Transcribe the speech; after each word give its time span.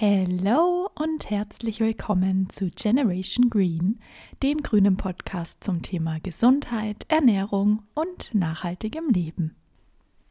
Hallo 0.00 0.90
und 0.96 1.30
herzlich 1.30 1.78
willkommen 1.78 2.50
zu 2.50 2.68
Generation 2.68 3.48
Green, 3.48 4.00
dem 4.42 4.58
grünen 4.58 4.96
Podcast 4.96 5.62
zum 5.62 5.82
Thema 5.82 6.18
Gesundheit, 6.18 7.06
Ernährung 7.06 7.84
und 7.94 8.34
nachhaltigem 8.34 9.08
Leben. 9.10 9.54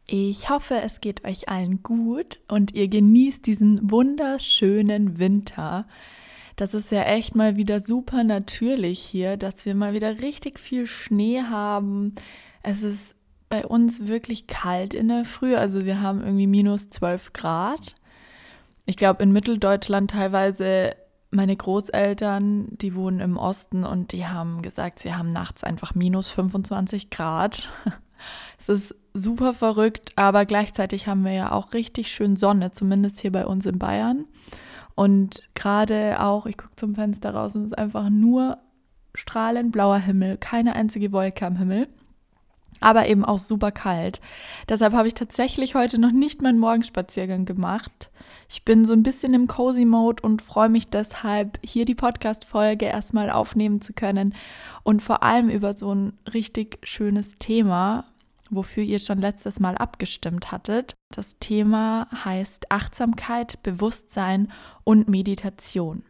Ich 0.05 0.49
hoffe, 0.49 0.81
es 0.81 0.99
geht 0.99 1.23
euch 1.23 1.47
allen 1.47 1.81
gut 1.81 2.41
und 2.49 2.73
ihr 2.73 2.89
genießt 2.89 3.45
diesen 3.45 3.89
wunderschönen 3.89 5.17
Winter. 5.17 5.87
Das 6.57 6.73
ist 6.73 6.91
ja 6.91 7.03
echt 7.03 7.33
mal 7.33 7.55
wieder 7.55 7.79
super 7.79 8.25
natürlich 8.25 8.99
hier, 8.99 9.37
dass 9.37 9.65
wir 9.65 9.75
mal 9.75 9.93
wieder 9.93 10.19
richtig 10.19 10.59
viel 10.59 10.87
Schnee 10.87 11.41
haben. 11.41 12.15
Es 12.63 12.83
ist 12.83 13.15
bei 13.47 13.65
uns 13.65 14.07
wirklich 14.07 14.45
kalt 14.45 14.93
in 14.93 15.07
der 15.07 15.23
Früh, 15.23 15.55
also 15.55 15.85
wir 15.85 16.01
haben 16.01 16.19
irgendwie 16.19 16.47
minus 16.47 16.89
12 16.89 17.31
Grad 17.31 17.95
ich 18.85 18.97
glaube, 18.97 19.23
in 19.23 19.31
Mitteldeutschland 19.31 20.11
teilweise 20.11 20.95
meine 21.31 21.55
Großeltern, 21.55 22.67
die 22.77 22.95
wohnen 22.95 23.19
im 23.19 23.37
Osten 23.37 23.83
und 23.83 24.11
die 24.11 24.27
haben 24.27 24.61
gesagt, 24.61 24.99
sie 24.99 25.13
haben 25.13 25.31
nachts 25.31 25.63
einfach 25.63 25.95
minus 25.95 26.29
25 26.29 27.09
Grad. 27.09 27.69
Es 28.57 28.69
ist 28.69 28.95
super 29.13 29.53
verrückt, 29.53 30.13
aber 30.15 30.45
gleichzeitig 30.45 31.07
haben 31.07 31.25
wir 31.25 31.33
ja 31.33 31.51
auch 31.51 31.73
richtig 31.73 32.09
schön 32.09 32.37
Sonne, 32.37 32.71
zumindest 32.71 33.19
hier 33.19 33.33
bei 33.33 33.45
uns 33.45 33.65
in 33.65 33.79
Bayern. 33.79 34.23
Und 34.95 35.43
gerade 35.55 36.21
auch, 36.21 36.45
ich 36.45 36.55
gucke 36.55 36.73
zum 36.77 36.95
Fenster 36.95 37.33
raus 37.33 37.53
und 37.53 37.63
es 37.63 37.71
ist 37.71 37.77
einfach 37.77 38.09
nur 38.09 38.59
strahlend 39.13 39.73
blauer 39.73 39.97
Himmel, 39.97 40.37
keine 40.37 40.73
einzige 40.73 41.11
Wolke 41.11 41.45
am 41.45 41.57
Himmel 41.57 41.89
aber 42.83 43.07
eben 43.07 43.25
auch 43.25 43.39
super 43.39 43.71
kalt. 43.71 44.21
Deshalb 44.69 44.93
habe 44.93 45.07
ich 45.07 45.13
tatsächlich 45.13 45.75
heute 45.75 45.99
noch 45.99 46.11
nicht 46.11 46.41
meinen 46.41 46.59
Morgenspaziergang 46.59 47.45
gemacht. 47.45 48.09
Ich 48.49 48.65
bin 48.65 48.85
so 48.85 48.93
ein 48.93 49.03
bisschen 49.03 49.33
im 49.33 49.47
Cozy 49.47 49.85
Mode 49.85 50.21
und 50.21 50.41
freue 50.41 50.69
mich 50.69 50.87
deshalb, 50.87 51.57
hier 51.63 51.85
die 51.85 51.95
Podcast-Folge 51.95 52.85
erstmal 52.85 53.29
aufnehmen 53.29 53.81
zu 53.81 53.93
können 53.93 54.35
und 54.83 55.01
vor 55.01 55.23
allem 55.23 55.49
über 55.49 55.73
so 55.73 55.93
ein 55.93 56.13
richtig 56.33 56.77
schönes 56.83 57.35
Thema, 57.39 58.05
wofür 58.49 58.83
ihr 58.83 58.99
schon 58.99 59.19
letztes 59.19 59.59
Mal 59.59 59.75
abgestimmt 59.75 60.51
hattet. 60.51 60.93
Das 61.15 61.39
Thema 61.39 62.07
heißt 62.25 62.71
Achtsamkeit, 62.71 63.63
Bewusstsein 63.63 64.51
und 64.83 65.07
Meditation. 65.07 66.03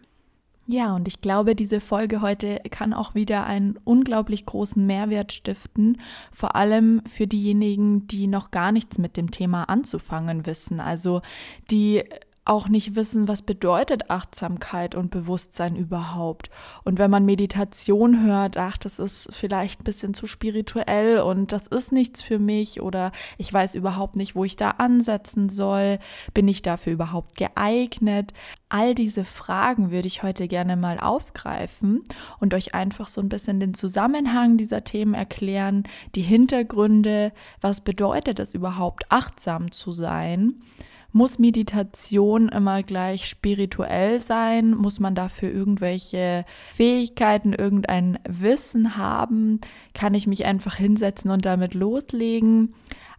Ja, 0.66 0.95
und 0.95 1.09
ich 1.09 1.19
glaube, 1.19 1.56
diese 1.56 1.81
Folge 1.81 2.22
heute 2.22 2.61
kann 2.72 2.94
auch 2.94 3.16
wieder 3.16 3.45
einen 3.45 3.78
unglaublich 3.83 4.45
großen 4.45 4.86
Mehrwert 4.86 5.33
stiften, 5.33 5.97
vor 6.31 6.55
allem 6.55 7.02
für 7.05 7.28
diejenigen, 7.28 8.08
die 8.08 8.28
noch 8.28 8.50
gar 8.50 8.72
nichts 8.72 8.97
mit 8.97 9.17
dem 9.17 9.30
Thema 9.30 9.66
anzufangen 9.66 10.45
wissen, 10.45 10.80
also 10.80 11.22
die 11.70 12.03
auch 12.45 12.67
nicht 12.67 12.95
wissen, 12.95 13.30
was 13.30 13.41
bedeutet 13.41 14.09
Achtsamkeit 14.09 14.95
und 14.95 15.11
Bewusstsein 15.11 15.77
überhaupt. 15.77 16.49
Und 16.83 16.99
wenn 16.99 17.09
man 17.09 17.25
Meditation 17.25 18.23
hört, 18.23 18.58
ach, 18.58 18.77
das 18.77 18.99
ist 18.99 19.30
vielleicht 19.31 19.81
ein 19.81 19.86
bisschen 19.86 20.13
zu 20.13 20.27
spirituell 20.27 21.19
und 21.19 21.53
das 21.53 21.67
ist 21.67 21.94
nichts 21.94 22.21
für 22.21 22.39
mich 22.39 22.81
oder 22.81 23.14
ich 23.38 23.52
weiß 23.52 23.75
überhaupt 23.75 24.17
nicht, 24.17 24.36
wo 24.36 24.44
ich 24.44 24.58
da 24.58 24.71
ansetzen 24.71 25.47
soll, 25.47 25.99
bin 26.33 26.49
ich 26.49 26.61
dafür 26.61 26.94
überhaupt 26.94 27.38
geeignet? 27.38 28.33
All 28.67 28.94
diese 28.94 29.23
Fragen 29.23 29.91
würde 29.91 30.08
ich 30.08 30.21
heute 30.21 30.49
gerne 30.49 30.75
mal 30.75 30.99
aufgreifen 30.99 32.03
und 32.41 32.53
euch 32.53 32.73
einfach 32.73 33.08
so 33.08 33.21
ein 33.21 33.30
bisschen 33.30 33.61
den 33.61 33.73
Zusammenhang 33.73 34.58
dieser 34.58 34.83
Themen 34.83 35.14
erklären, 35.14 35.83
die 36.16 36.21
Hintergründe, 36.21 37.31
was 37.61 37.81
bedeutet 37.81 38.39
es 38.39 38.53
überhaupt, 38.53 39.05
achtsam 39.09 39.71
zu 39.71 39.94
sein 39.94 40.55
muss 41.14 41.39
Meditation 41.39 42.50
immer 42.50 42.83
gleich 42.83 43.28
spirituell 43.30 44.19
sein? 44.19 44.72
Muss 44.72 45.00
man 45.00 45.16
dafür 45.16 45.52
irgendwelche 45.52 46.44
Fähigkeiten, 46.75 47.53
irgendein 47.53 48.20
Wissen 48.28 48.97
haben? 48.97 49.61
Kann 49.94 50.16
ich 50.16 50.28
mich 50.28 50.45
einfach 50.45 50.75
hinsetzen 50.75 51.32
und 51.32 51.45
damit 51.45 51.76
loslegen? 51.76 52.73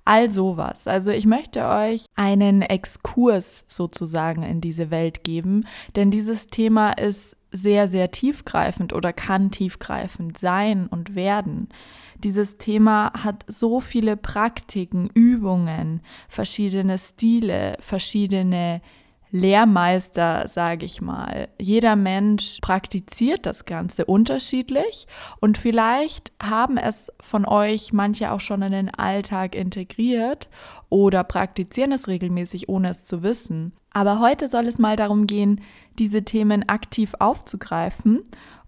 All 0.05 0.31
sowas. 0.31 0.87
Also 0.87 1.11
ich 1.11 1.25
möchte 1.25 1.67
euch 1.67 2.05
einen 2.15 2.61
Exkurs 2.61 3.65
sozusagen 3.67 4.43
in 4.43 4.61
diese 4.61 4.91
Welt 4.91 5.25
geben, 5.25 5.67
denn 5.97 6.11
dieses 6.11 6.47
Thema 6.47 6.93
ist 6.93 7.37
sehr, 7.51 7.89
sehr 7.89 8.11
tiefgreifend 8.11 8.93
oder 8.93 9.13
kann 9.13 9.51
tiefgreifend 9.51 10.37
sein 10.37 10.89
und 10.89 11.15
werden. 11.15 11.69
Dieses 12.19 12.59
Thema 12.59 13.13
hat 13.23 13.45
so 13.47 13.81
viele 13.81 14.17
Praktiken, 14.17 15.09
Übungen, 15.15 16.01
verschiedene 16.29 16.99
Stile, 16.99 17.77
verschiedene 17.81 18.83
Lehrmeister, 19.35 20.47
sage 20.47 20.87
ich 20.87 21.01
mal. 21.01 21.49
Jeder 21.61 21.97
Mensch 21.97 22.61
praktiziert 22.63 23.47
das 23.47 23.65
Ganze 23.65 24.05
unterschiedlich 24.05 25.09
und 25.41 25.59
vielleicht 25.59 26.31
haben 26.41 26.77
es 26.77 27.11
von 27.21 27.45
euch 27.45 27.93
manche 27.93 28.31
auch 28.31 28.39
schon 28.39 28.63
in 28.63 28.71
den 28.71 28.95
Alltag 28.95 29.57
integriert 29.57 30.49
oder 30.89 31.25
praktizieren 31.25 31.91
es 31.91 32.07
regelmäßig, 32.07 32.69
ohne 32.69 32.91
es 32.91 33.07
zu 33.07 33.25
wissen. 33.25 33.73
Aber 33.91 34.21
heute 34.21 34.47
soll 34.47 34.69
es 34.69 34.79
mal 34.79 34.95
darum 34.95 35.27
gehen, 35.27 35.63
diese 35.99 36.23
Themen 36.23 36.69
aktiv 36.69 37.15
aufzugreifen 37.19 38.23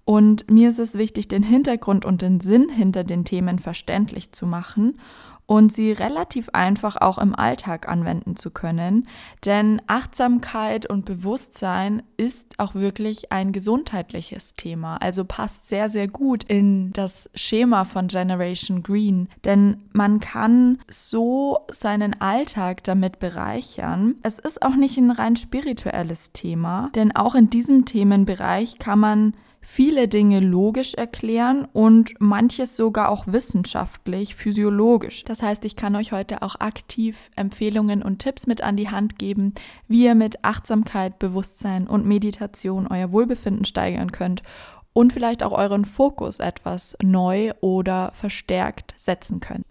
und 0.04 0.50
mir 0.50 0.70
ist 0.70 0.80
es 0.80 0.98
wichtig, 0.98 1.28
den 1.28 1.44
Hintergrund 1.44 2.04
und 2.04 2.22
den 2.22 2.40
Sinn 2.40 2.68
hinter 2.68 3.04
den 3.04 3.24
Themen 3.24 3.60
verständlich 3.60 4.32
zu 4.32 4.46
machen 4.46 4.98
und 5.46 5.72
sie 5.72 5.92
relativ 5.92 6.48
einfach 6.52 6.96
auch 6.96 7.18
im 7.18 7.34
Alltag 7.34 7.88
anwenden 7.88 8.36
zu 8.36 8.50
können. 8.50 9.06
Denn 9.44 9.80
Achtsamkeit 9.86 10.86
und 10.86 11.04
Bewusstsein 11.04 12.02
ist 12.16 12.58
auch 12.58 12.74
wirklich 12.74 13.30
ein 13.30 13.52
gesundheitliches 13.52 14.54
Thema. 14.54 14.96
Also 14.96 15.24
passt 15.24 15.68
sehr, 15.68 15.88
sehr 15.88 16.08
gut 16.08 16.42
in 16.44 16.92
das 16.92 17.30
Schema 17.34 17.84
von 17.84 18.08
Generation 18.08 18.82
Green. 18.82 19.28
Denn 19.44 19.76
man 19.92 20.18
kann 20.20 20.78
so 20.88 21.58
seinen 21.70 22.20
Alltag 22.20 22.82
damit 22.82 23.20
bereichern. 23.20 24.16
Es 24.22 24.38
ist 24.40 24.62
auch 24.62 24.74
nicht 24.74 24.98
ein 24.98 25.12
rein 25.12 25.36
spirituelles 25.36 26.32
Thema, 26.32 26.90
denn 26.94 27.14
auch 27.14 27.36
in 27.36 27.50
diesem 27.50 27.84
Themenbereich 27.84 28.78
kann 28.78 28.98
man 28.98 29.32
viele 29.68 30.06
Dinge 30.06 30.38
logisch 30.38 30.94
erklären 30.94 31.66
und 31.72 32.14
manches 32.20 32.76
sogar 32.76 33.08
auch 33.08 33.26
wissenschaftlich, 33.26 34.36
physiologisch. 34.36 35.24
Das 35.24 35.42
heißt, 35.42 35.64
ich 35.64 35.74
kann 35.74 35.96
euch 35.96 36.12
heute 36.12 36.42
auch 36.42 36.60
aktiv 36.60 37.30
Empfehlungen 37.34 38.00
und 38.00 38.20
Tipps 38.20 38.46
mit 38.46 38.62
an 38.62 38.76
die 38.76 38.90
Hand 38.90 39.18
geben, 39.18 39.54
wie 39.88 40.04
ihr 40.04 40.14
mit 40.14 40.44
Achtsamkeit, 40.44 41.18
Bewusstsein 41.18 41.88
und 41.88 42.06
Meditation 42.06 42.86
euer 42.86 43.10
Wohlbefinden 43.10 43.64
steigern 43.64 44.12
könnt 44.12 44.44
und 44.92 45.12
vielleicht 45.12 45.42
auch 45.42 45.52
euren 45.52 45.84
Fokus 45.84 46.38
etwas 46.38 46.96
neu 47.02 47.52
oder 47.60 48.12
verstärkt 48.14 48.94
setzen 48.96 49.40
könnt. 49.40 49.66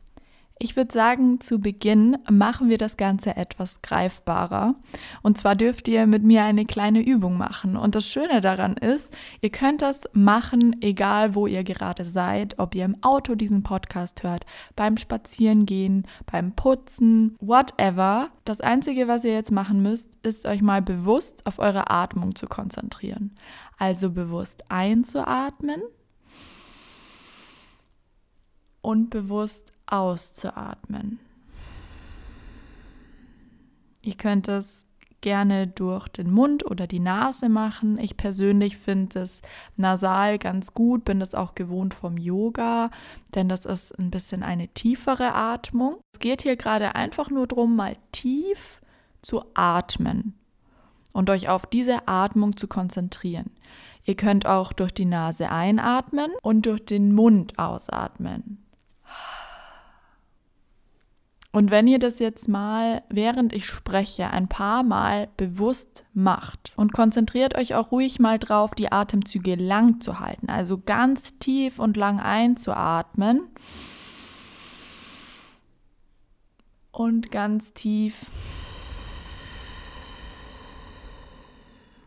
Ich 0.57 0.77
würde 0.77 0.93
sagen, 0.93 1.41
zu 1.41 1.59
Beginn 1.59 2.17
machen 2.31 2.69
wir 2.69 2.77
das 2.77 2.95
Ganze 2.95 3.35
etwas 3.35 3.81
greifbarer. 3.81 4.75
Und 5.21 5.37
zwar 5.37 5.53
dürft 5.53 5.89
ihr 5.89 6.07
mit 6.07 6.23
mir 6.23 6.45
eine 6.45 6.65
kleine 6.65 7.01
Übung 7.01 7.37
machen. 7.37 7.75
Und 7.75 7.93
das 7.93 8.07
Schöne 8.07 8.39
daran 8.39 8.77
ist, 8.77 9.13
ihr 9.41 9.49
könnt 9.49 9.81
das 9.81 10.09
machen, 10.13 10.81
egal 10.81 11.35
wo 11.35 11.45
ihr 11.45 11.65
gerade 11.65 12.05
seid, 12.05 12.57
ob 12.57 12.73
ihr 12.73 12.85
im 12.85 13.03
Auto 13.03 13.35
diesen 13.35 13.63
Podcast 13.63 14.23
hört, 14.23 14.45
beim 14.77 14.95
Spazierengehen, 14.95 16.07
beim 16.25 16.53
Putzen, 16.53 17.35
whatever. 17.41 18.29
Das 18.45 18.61
Einzige, 18.61 19.09
was 19.09 19.25
ihr 19.25 19.33
jetzt 19.33 19.51
machen 19.51 19.81
müsst, 19.81 20.07
ist 20.23 20.45
euch 20.45 20.61
mal 20.61 20.81
bewusst 20.81 21.45
auf 21.45 21.59
eure 21.59 21.91
Atmung 21.91 22.33
zu 22.33 22.47
konzentrieren. 22.47 23.35
Also 23.77 24.09
bewusst 24.09 24.63
einzuatmen 24.69 25.81
und 28.81 29.09
bewusst 29.09 29.74
auszuatmen. 29.87 31.19
Ihr 34.01 34.15
könnt 34.15 34.47
es 34.47 34.85
gerne 35.21 35.65
durch 35.65 36.07
den 36.07 36.29
Mund 36.29 36.69
oder 36.69 36.85
die 36.85 36.99
Nase 36.99 37.49
machen. 37.49 37.97
Ich 37.97 38.15
persönlich 38.15 38.77
finde 38.77 39.21
es 39.21 39.41
nasal 39.75 40.37
ganz 40.37 40.75
gut, 40.75 41.03
bin 41.03 41.19
das 41.19 41.33
auch 41.33 41.55
gewohnt 41.55 41.95
vom 41.95 42.17
Yoga, 42.17 42.91
denn 43.33 43.49
das 43.49 43.65
ist 43.65 43.97
ein 43.97 44.11
bisschen 44.11 44.43
eine 44.43 44.67
tiefere 44.67 45.33
Atmung. 45.33 45.97
Es 46.13 46.19
geht 46.19 46.43
hier 46.43 46.55
gerade 46.55 46.93
einfach 46.93 47.31
nur 47.31 47.47
darum, 47.47 47.75
mal 47.75 47.97
tief 48.11 48.81
zu 49.23 49.43
atmen 49.55 50.35
und 51.11 51.31
euch 51.31 51.49
auf 51.49 51.65
diese 51.65 52.07
Atmung 52.07 52.55
zu 52.55 52.67
konzentrieren. 52.67 53.49
Ihr 54.03 54.15
könnt 54.15 54.45
auch 54.45 54.73
durch 54.73 54.91
die 54.91 55.05
Nase 55.05 55.49
einatmen 55.49 56.31
und 56.43 56.67
durch 56.67 56.85
den 56.85 57.11
Mund 57.13 57.57
ausatmen. 57.57 58.64
Und 61.55 61.71
wenn 61.71 61.87
ihr 61.87 61.99
das 61.99 62.19
jetzt 62.19 62.49
mal, 62.49 63.01
während 63.07 63.53
ich 63.53 63.65
spreche, 63.65 64.29
ein 64.29 64.49
paar 64.49 64.83
Mal 64.83 65.29
bewusst 65.37 66.03
macht 66.13 66.73
und 66.75 66.91
konzentriert 66.91 67.57
euch 67.57 67.75
auch 67.75 67.93
ruhig 67.93 68.19
mal 68.19 68.39
drauf, 68.39 68.75
die 68.75 68.91
Atemzüge 68.91 69.55
lang 69.55 70.01
zu 70.01 70.19
halten, 70.19 70.49
also 70.49 70.77
ganz 70.77 71.39
tief 71.39 71.79
und 71.79 71.95
lang 71.95 72.19
einzuatmen 72.19 73.47
und 76.91 77.31
ganz 77.31 77.73
tief 77.73 78.29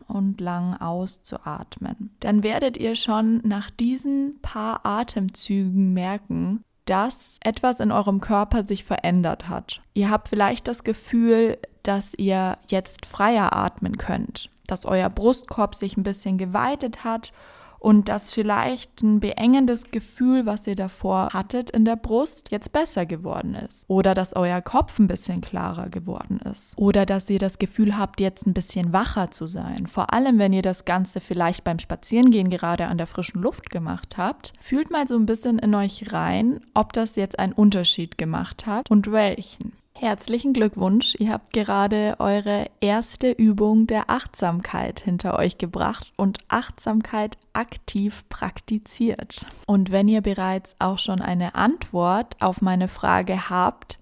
und 0.07 0.39
lang 0.39 0.79
auszuatmen. 0.79 2.15
Dann 2.19 2.43
werdet 2.43 2.77
ihr 2.77 2.95
schon 2.95 3.37
nach 3.43 3.71
diesen 3.71 4.39
paar 4.43 4.85
Atemzügen 4.85 5.91
merken, 5.91 6.63
dass 6.89 7.37
etwas 7.43 7.79
in 7.79 7.91
eurem 7.91 8.19
Körper 8.19 8.63
sich 8.63 8.83
verändert 8.83 9.47
hat. 9.47 9.79
Ihr 9.93 10.09
habt 10.09 10.27
vielleicht 10.27 10.67
das 10.67 10.83
Gefühl, 10.83 11.59
dass 11.83 12.13
ihr 12.15 12.57
jetzt 12.67 13.05
freier 13.05 13.55
atmen 13.55 13.97
könnt, 13.97 14.49
dass 14.65 14.85
euer 14.85 15.09
Brustkorb 15.09 15.75
sich 15.75 15.97
ein 15.97 16.03
bisschen 16.03 16.39
geweitet 16.39 17.03
hat 17.03 17.31
und 17.79 18.09
dass 18.09 18.31
vielleicht 18.31 19.01
ein 19.01 19.19
beengendes 19.19 19.91
Gefühl, 19.91 20.45
was 20.45 20.67
ihr 20.67 20.75
davor 20.75 21.29
hattet 21.33 21.69
in 21.69 21.85
der 21.85 21.95
Brust, 21.95 22.51
jetzt 22.51 22.71
besser 22.73 23.05
geworden 23.05 23.55
ist. 23.55 23.85
Oder 23.87 24.13
dass 24.13 24.35
euer 24.35 24.61
Kopf 24.61 24.99
ein 24.99 25.07
bisschen 25.07 25.41
klarer 25.41 25.89
geworden 25.89 26.39
ist. 26.39 26.73
Oder 26.77 27.05
dass 27.05 27.29
ihr 27.29 27.39
das 27.39 27.57
Gefühl 27.57 27.97
habt, 27.97 28.19
jetzt 28.19 28.45
ein 28.45 28.53
bisschen 28.53 28.93
wacher 28.93 29.31
zu 29.31 29.47
sein. 29.47 29.87
Vor 29.87 30.13
allem, 30.13 30.37
wenn 30.39 30.53
ihr 30.53 30.61
das 30.61 30.85
Ganze 30.85 31.21
vielleicht 31.21 31.63
beim 31.63 31.79
Spazierengehen 31.79 32.49
gerade 32.49 32.87
an 32.87 32.97
der 32.97 33.07
frischen 33.07 33.41
Luft 33.41 33.69
gemacht 33.69 34.17
habt. 34.17 34.53
Fühlt 34.59 34.91
mal 34.91 35.07
so 35.07 35.15
ein 35.15 35.25
bisschen 35.25 35.59
in 35.59 35.73
euch 35.73 36.11
rein, 36.11 36.61
ob 36.73 36.93
das 36.93 37.15
jetzt 37.15 37.39
einen 37.39 37.53
Unterschied 37.53 38.17
gemacht 38.17 38.65
hat 38.65 38.89
und 38.89 39.11
welchen. 39.11 39.78
Herzlichen 40.01 40.53
Glückwunsch, 40.53 41.15
ihr 41.19 41.29
habt 41.29 41.51
gerade 41.51 42.15
eure 42.19 42.67
erste 42.79 43.31
Übung 43.31 43.85
der 43.85 44.09
Achtsamkeit 44.09 45.01
hinter 45.01 45.37
euch 45.37 45.57
gebracht 45.57 46.13
und 46.15 46.37
Achtsamkeit 46.47 47.37
aktiv 47.51 48.23
praktiziert. 48.29 49.45
Und 49.67 49.91
wenn 49.91 50.07
ihr 50.07 50.21
bereits 50.21 50.73
auch 50.79 50.99
schon 50.99 51.21
eine 51.21 51.53
Antwort 51.55 52.37
auf 52.39 52.61
meine 52.61 52.87
Frage 52.87 53.49
habt, 53.49 53.99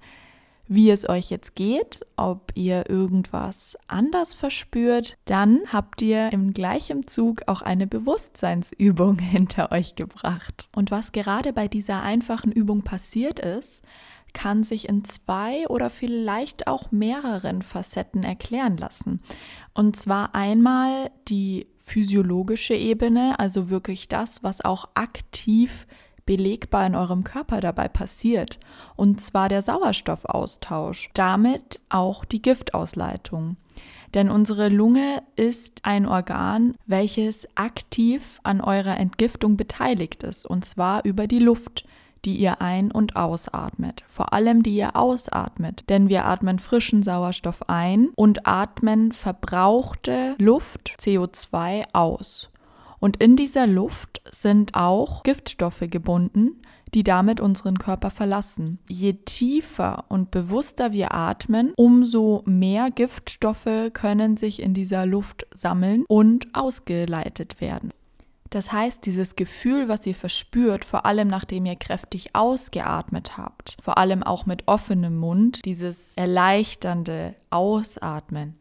wie 0.67 0.91
es 0.91 1.09
euch 1.09 1.31
jetzt 1.31 1.55
geht, 1.55 2.05
ob 2.15 2.51
ihr 2.53 2.87
irgendwas 2.91 3.75
anders 3.87 4.35
verspürt, 4.35 5.17
dann 5.25 5.61
habt 5.73 6.03
ihr 6.03 6.31
im 6.31 6.53
gleichen 6.53 7.07
Zug 7.07 7.41
auch 7.47 7.63
eine 7.63 7.87
Bewusstseinsübung 7.87 9.17
hinter 9.17 9.71
euch 9.71 9.95
gebracht. 9.95 10.69
Und 10.75 10.91
was 10.91 11.11
gerade 11.11 11.53
bei 11.53 11.67
dieser 11.67 12.03
einfachen 12.03 12.51
Übung 12.51 12.83
passiert 12.83 13.39
ist, 13.39 13.81
kann 14.37 14.63
sich 14.63 14.87
in 14.87 15.03
zwei 15.03 15.67
oder 15.67 15.89
vielleicht 15.89 16.67
auch 16.67 16.91
mehreren 16.91 17.63
Facetten 17.63 18.21
erklären 18.21 18.77
lassen. 18.77 19.19
Und 19.73 19.95
zwar 19.95 20.35
einmal 20.35 21.09
die 21.27 21.65
physiologische 21.77 22.75
Ebene, 22.75 23.39
also 23.39 23.71
wirklich 23.71 24.07
das, 24.07 24.43
was 24.43 24.63
auch 24.63 24.89
aktiv 24.93 25.87
belegbar 26.27 26.85
in 26.85 26.93
eurem 26.93 27.23
Körper 27.23 27.61
dabei 27.61 27.87
passiert, 27.87 28.59
und 28.95 29.21
zwar 29.21 29.49
der 29.49 29.63
Sauerstoffaustausch, 29.63 31.09
damit 31.15 31.79
auch 31.89 32.23
die 32.23 32.43
Giftausleitung. 32.43 33.57
Denn 34.13 34.29
unsere 34.29 34.69
Lunge 34.69 35.23
ist 35.35 35.79
ein 35.81 36.05
Organ, 36.05 36.75
welches 36.85 37.47
aktiv 37.55 38.39
an 38.43 38.61
eurer 38.61 38.99
Entgiftung 38.99 39.57
beteiligt 39.57 40.21
ist, 40.21 40.45
und 40.45 40.63
zwar 40.63 41.05
über 41.05 41.25
die 41.25 41.39
Luft 41.39 41.85
die 42.27 42.35
ihr 42.35 42.61
ein- 42.61 42.91
und 42.91 43.15
ausatmet. 43.15 44.03
Vor 44.09 44.33
allem 44.33 44.61
die 44.61 44.75
ihr 44.75 44.97
ausatmet, 44.97 45.85
denn 45.87 46.09
wir 46.09 46.25
atmen 46.25 46.59
frischen 46.59 47.01
Sauerstoff 47.01 47.69
ein 47.69 48.09
und 48.17 48.45
atmen 48.45 49.13
verbrauchte 49.13 50.35
Luft 50.37 50.93
CO2 50.99 51.85
aus. 51.93 52.49
Und 52.99 53.15
in 53.23 53.37
dieser 53.37 53.65
Luft 53.65 54.21
sind 54.29 54.73
auch 54.73 55.23
Giftstoffe 55.23 55.85
gebunden, 55.89 56.61
die 56.93 57.03
damit 57.03 57.39
unseren 57.39 57.77
Körper 57.77 58.11
verlassen. 58.11 58.79
Je 58.89 59.13
tiefer 59.13 60.03
und 60.09 60.29
bewusster 60.29 60.91
wir 60.91 61.13
atmen, 61.13 61.71
umso 61.77 62.43
mehr 62.45 62.91
Giftstoffe 62.91 63.91
können 63.93 64.35
sich 64.35 64.61
in 64.61 64.73
dieser 64.73 65.05
Luft 65.05 65.47
sammeln 65.53 66.03
und 66.09 66.47
ausgeleitet 66.53 67.61
werden. 67.61 67.91
Das 68.49 68.71
heißt, 68.71 69.05
dieses 69.05 69.35
Gefühl, 69.35 69.89
was 69.89 70.05
ihr 70.05 70.15
verspürt, 70.15 70.85
vor 70.85 71.05
allem 71.05 71.27
nachdem 71.27 71.65
ihr 71.65 71.75
kräftig 71.75 72.35
ausgeatmet 72.35 73.37
habt, 73.37 73.77
vor 73.81 73.97
allem 73.97 74.23
auch 74.23 74.45
mit 74.45 74.67
offenem 74.67 75.17
Mund, 75.17 75.65
dieses 75.65 76.13
erleichternde 76.15 77.35
Ausatmen, 77.49 78.57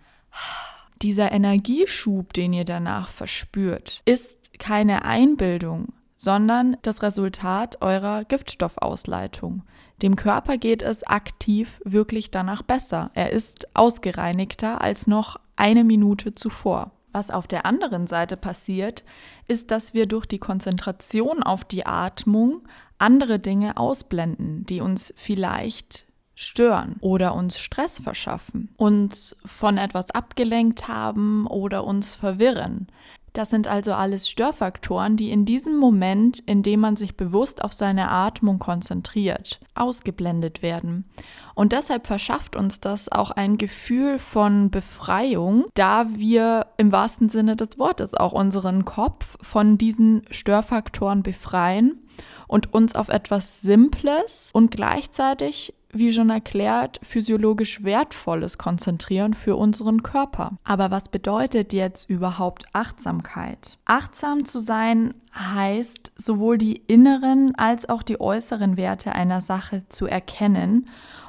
dieser 1.03 1.33
Energieschub, 1.33 2.33
den 2.33 2.53
ihr 2.53 2.65
danach 2.65 3.09
verspürt, 3.09 4.03
ist 4.05 4.59
keine 4.59 5.05
Einbildung, 5.05 5.93
sondern 6.17 6.77
das 6.83 7.03
Resultat 7.03 7.83
eurer 7.83 8.25
Giftstoffausleitung. 8.25 9.63
Dem 10.03 10.17
Körper 10.17 10.59
geht 10.59 10.83
es 10.83 11.05
aktiv 11.05 11.81
wirklich 11.85 12.31
danach 12.31 12.63
besser. 12.63 13.11
Er 13.15 13.33
ist 13.33 13.69
ausgereinigter 13.75 14.81
als 14.81 15.07
noch 15.07 15.39
eine 15.57 15.85
Minute 15.85 16.35
zuvor. 16.35 16.93
Was 17.17 17.31
auf 17.31 17.47
der 17.47 17.65
anderen 17.65 18.07
Seite 18.07 18.37
passiert, 18.37 19.03
ist, 19.49 19.71
dass 19.71 19.95
wir 19.95 20.05
durch 20.05 20.27
die 20.27 20.39
Konzentration 20.39 21.43
auf 21.43 21.65
die 21.65 21.87
Atmung 21.87 22.69
andere 22.99 23.39
Dinge 23.39 23.79
ausblenden, 23.79 24.67
die 24.67 24.83
uns 24.83 25.15
vielleicht 25.17 26.05
stören 26.35 26.97
oder 27.01 27.35
uns 27.35 27.59
Stress 27.59 28.01
verschaffen, 28.01 28.69
uns 28.77 29.35
von 29.47 29.79
etwas 29.79 30.11
abgelenkt 30.11 30.89
haben 30.89 31.47
oder 31.47 31.85
uns 31.85 32.15
verwirren. 32.15 32.87
Das 33.33 33.49
sind 33.49 33.67
also 33.67 33.95
alles 33.95 34.29
Störfaktoren, 34.29 35.17
die 35.17 35.31
in 35.31 35.47
diesem 35.47 35.79
Moment, 35.79 36.41
in 36.41 36.63
dem 36.63 36.81
man 36.81 36.97
sich 36.97 37.17
bewusst 37.17 37.65
auf 37.65 37.73
seine 37.73 38.11
Atmung 38.11 38.59
konzentriert, 38.59 39.59
ausgeblendet 39.75 40.61
werden. 40.61 41.07
Und 41.57 41.73
deshalb 41.73 42.07
verschafft 42.07 42.55
uns 42.55 42.81
das 42.81 43.11
auch 43.11 43.31
ein 43.31 43.57
Gefühl 43.57 44.19
von 44.19 44.71
Befreiung, 44.71 45.65
da 45.73 46.07
wir 46.15 46.67
im 46.77 46.93
wahrsten 46.93 47.31
Sinne 47.31 47.57
des 47.57 47.79
Wortes 47.79 48.15
auch 48.15 48.33
unseren 48.33 48.85
Kopf 48.85 49.39
von 49.41 49.79
diesen 49.79 50.23
Störfaktoren 50.31 51.23
befreien 51.23 51.99
und 52.47 52.75
uns 52.75 52.95
auf 52.95 53.09
etwas 53.09 53.63
Simples 53.63 54.51
und 54.53 54.71
gleichzeitig 54.71 55.73
wie 55.99 56.13
schon 56.13 56.29
erklärt, 56.29 57.01
physiologisch 57.03 57.83
Wertvolles 57.83 58.59
konzentrieren 58.59 59.33
für 59.33 59.57
unseren 59.57 60.03
Körper. 60.03 60.59
Aber 60.63 60.91
was 60.91 61.09
bedeutet 61.09 61.73
jetzt 61.73 62.11
überhaupt 62.11 62.67
Achtsamkeit? 62.75 63.79
Achtsam 63.87 64.45
zu 64.45 64.59
sein 64.59 65.15
heißt, 65.35 66.13
sowohl 66.17 66.59
die 66.59 66.77
inneren 66.77 67.55
als 67.57 67.89
auch 67.89 68.03
die 68.03 68.21
äußeren 68.21 68.77
Werte 68.77 69.13
einer 69.13 69.41
Sache 69.41 69.85
zu 69.89 70.07
erkennen 70.07 70.87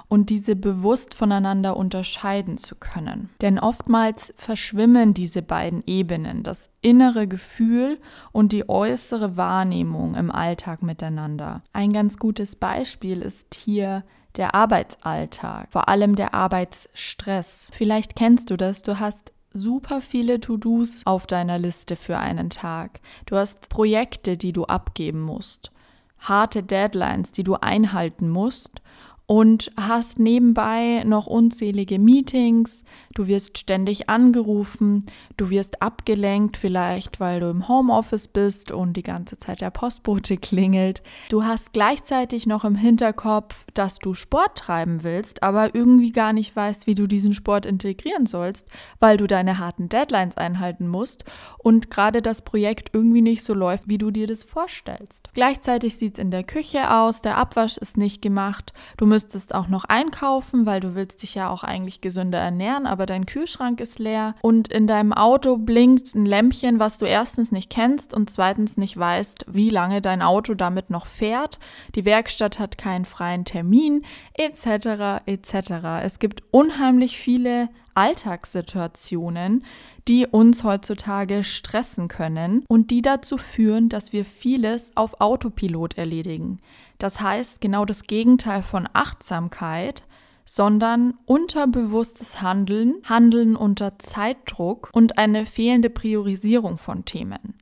und 0.09 0.29
diese 0.29 0.55
bewusst 0.55 1.13
voneinander 1.13 1.75
unterscheiden 1.75 2.57
zu 2.57 2.75
können. 2.75 3.29
Denn 3.41 3.59
oftmals 3.59 4.33
verschwimmen 4.37 5.13
diese 5.13 5.41
beiden 5.41 5.83
Ebenen, 5.85 6.43
das 6.43 6.69
innere 6.81 7.27
Gefühl 7.27 7.99
und 8.31 8.51
die 8.51 8.69
äußere 8.69 9.35
Wahrnehmung 9.35 10.15
im 10.15 10.31
Alltag 10.31 10.81
miteinander. 10.81 11.61
Ein 11.73 11.91
ganz 11.91 12.17
gutes 12.17 12.55
Beispiel 12.55 13.21
ist 13.21 13.55
hier 13.55 14.03
der 14.37 14.55
Arbeitsalltag, 14.55 15.71
vor 15.71 15.89
allem 15.89 16.15
der 16.15 16.33
Arbeitsstress. 16.33 17.69
Vielleicht 17.73 18.15
kennst 18.15 18.49
du 18.49 18.55
das, 18.55 18.81
du 18.83 18.99
hast 18.99 19.33
super 19.53 20.01
viele 20.01 20.39
To-Dos 20.39 21.01
auf 21.05 21.25
deiner 21.25 21.57
Liste 21.57 21.95
für 21.95 22.17
einen 22.17 22.49
Tag. 22.49 22.99
Du 23.25 23.35
hast 23.35 23.69
Projekte, 23.69 24.37
die 24.37 24.53
du 24.53 24.65
abgeben 24.65 25.21
musst, 25.21 25.71
harte 26.19 26.63
Deadlines, 26.63 27.31
die 27.31 27.43
du 27.43 27.55
einhalten 27.55 28.29
musst 28.29 28.81
und 29.27 29.71
hast 29.75 30.19
nebenbei 30.19 31.03
noch 31.05 31.27
unzählige 31.27 31.99
Meetings, 31.99 32.85
du 33.13 33.27
wirst 33.27 33.57
ständig 33.57 34.09
angerufen, 34.09 35.05
du 35.35 35.49
wirst 35.49 35.81
abgelenkt, 35.81 36.55
vielleicht 36.55 37.19
weil 37.19 37.41
du 37.41 37.49
im 37.49 37.67
Homeoffice 37.67 38.29
bist 38.29 38.71
und 38.71 38.93
die 38.93 39.03
ganze 39.03 39.37
Zeit 39.37 39.59
der 39.59 39.69
Postbote 39.69 40.37
klingelt. 40.37 41.03
Du 41.29 41.43
hast 41.43 41.73
gleichzeitig 41.73 42.47
noch 42.47 42.63
im 42.63 42.75
Hinterkopf, 42.75 43.65
dass 43.73 43.99
du 43.99 44.13
Sport 44.13 44.57
treiben 44.59 45.03
willst, 45.03 45.43
aber 45.43 45.75
irgendwie 45.75 46.13
gar 46.13 46.31
nicht 46.31 46.55
weißt, 46.55 46.87
wie 46.87 46.95
du 46.95 47.05
diesen 47.05 47.33
Sport 47.33 47.65
integrieren 47.65 48.27
sollst, 48.27 48.69
weil 49.01 49.17
du 49.17 49.27
deine 49.27 49.59
harten 49.59 49.89
Deadlines 49.89 50.37
einhalten 50.37 50.87
musst 50.87 51.25
und 51.57 51.91
gerade 51.91 52.21
das 52.21 52.43
Projekt 52.43 52.91
irgendwie 52.93 53.21
nicht 53.21 53.43
so 53.43 53.53
läuft, 53.53 53.89
wie 53.89 53.97
du 53.97 54.09
dir 54.09 54.25
das 54.25 54.45
vorstellst. 54.45 55.27
Gleichzeitig 55.33 55.97
sieht 55.97 56.13
es 56.13 56.19
in 56.19 56.31
der 56.31 56.43
Küche 56.43 56.93
aus, 56.93 57.21
der 57.21 57.35
Abwasch 57.35 57.77
ist 57.77 57.97
nicht 57.97 58.21
gemacht, 58.21 58.71
du 58.95 59.16
müsstest 59.17 59.55
auch 59.55 59.67
noch 59.67 59.85
einkaufen, 59.85 60.67
weil 60.67 60.79
du 60.79 60.93
willst 60.93 61.23
dich 61.23 61.33
ja 61.33 61.49
auch 61.49 61.63
eigentlich 61.63 62.01
gesünder 62.01 62.37
ernähren, 62.37 62.85
aber 62.85 63.07
dein 63.07 63.25
Kühlschrank 63.25 63.79
ist 63.79 63.97
leer 63.97 64.35
und 64.43 64.67
in 64.67 64.85
deinem 64.85 65.11
Auto 65.11 65.57
blinkt 65.57 66.13
ein 66.13 66.27
Lämpchen, 66.27 66.77
was 66.77 66.99
du 66.99 67.05
erstens 67.05 67.51
nicht 67.51 67.71
kennst 67.71 68.13
und 68.13 68.29
zweitens 68.29 68.77
nicht 68.77 68.95
weißt, 68.95 69.45
wie 69.47 69.71
lange 69.71 70.03
dein 70.03 70.21
Auto 70.21 70.53
damit 70.53 70.91
noch 70.91 71.07
fährt. 71.07 71.57
Die 71.95 72.05
Werkstatt 72.05 72.59
hat 72.59 72.77
keinen 72.77 73.05
freien 73.05 73.43
Termin, 73.43 74.05
etc. 74.35 75.25
etc. 75.25 76.03
Es 76.03 76.19
gibt 76.19 76.43
unheimlich 76.51 77.17
viele 77.17 77.69
Alltagssituationen, 77.95 79.63
die 80.07 80.27
uns 80.27 80.63
heutzutage 80.63 81.43
stressen 81.43 82.07
können 82.07 82.63
und 82.67 82.91
die 82.91 83.01
dazu 83.01 83.39
führen, 83.39 83.89
dass 83.89 84.13
wir 84.13 84.23
vieles 84.23 84.91
auf 84.95 85.19
Autopilot 85.19 85.97
erledigen. 85.97 86.59
Das 86.97 87.19
heißt, 87.19 87.61
genau 87.61 87.85
das 87.85 88.03
Gegenteil 88.03 88.63
von 88.63 88.89
Achtsamkeit, 88.93 90.03
sondern 90.45 91.15
unterbewusstes 91.25 92.41
Handeln, 92.41 92.95
Handeln 93.03 93.55
unter 93.55 93.99
Zeitdruck 93.99 94.89
und 94.93 95.17
eine 95.17 95.45
fehlende 95.45 95.89
Priorisierung 95.89 96.77
von 96.77 97.05
Themen. 97.05 97.55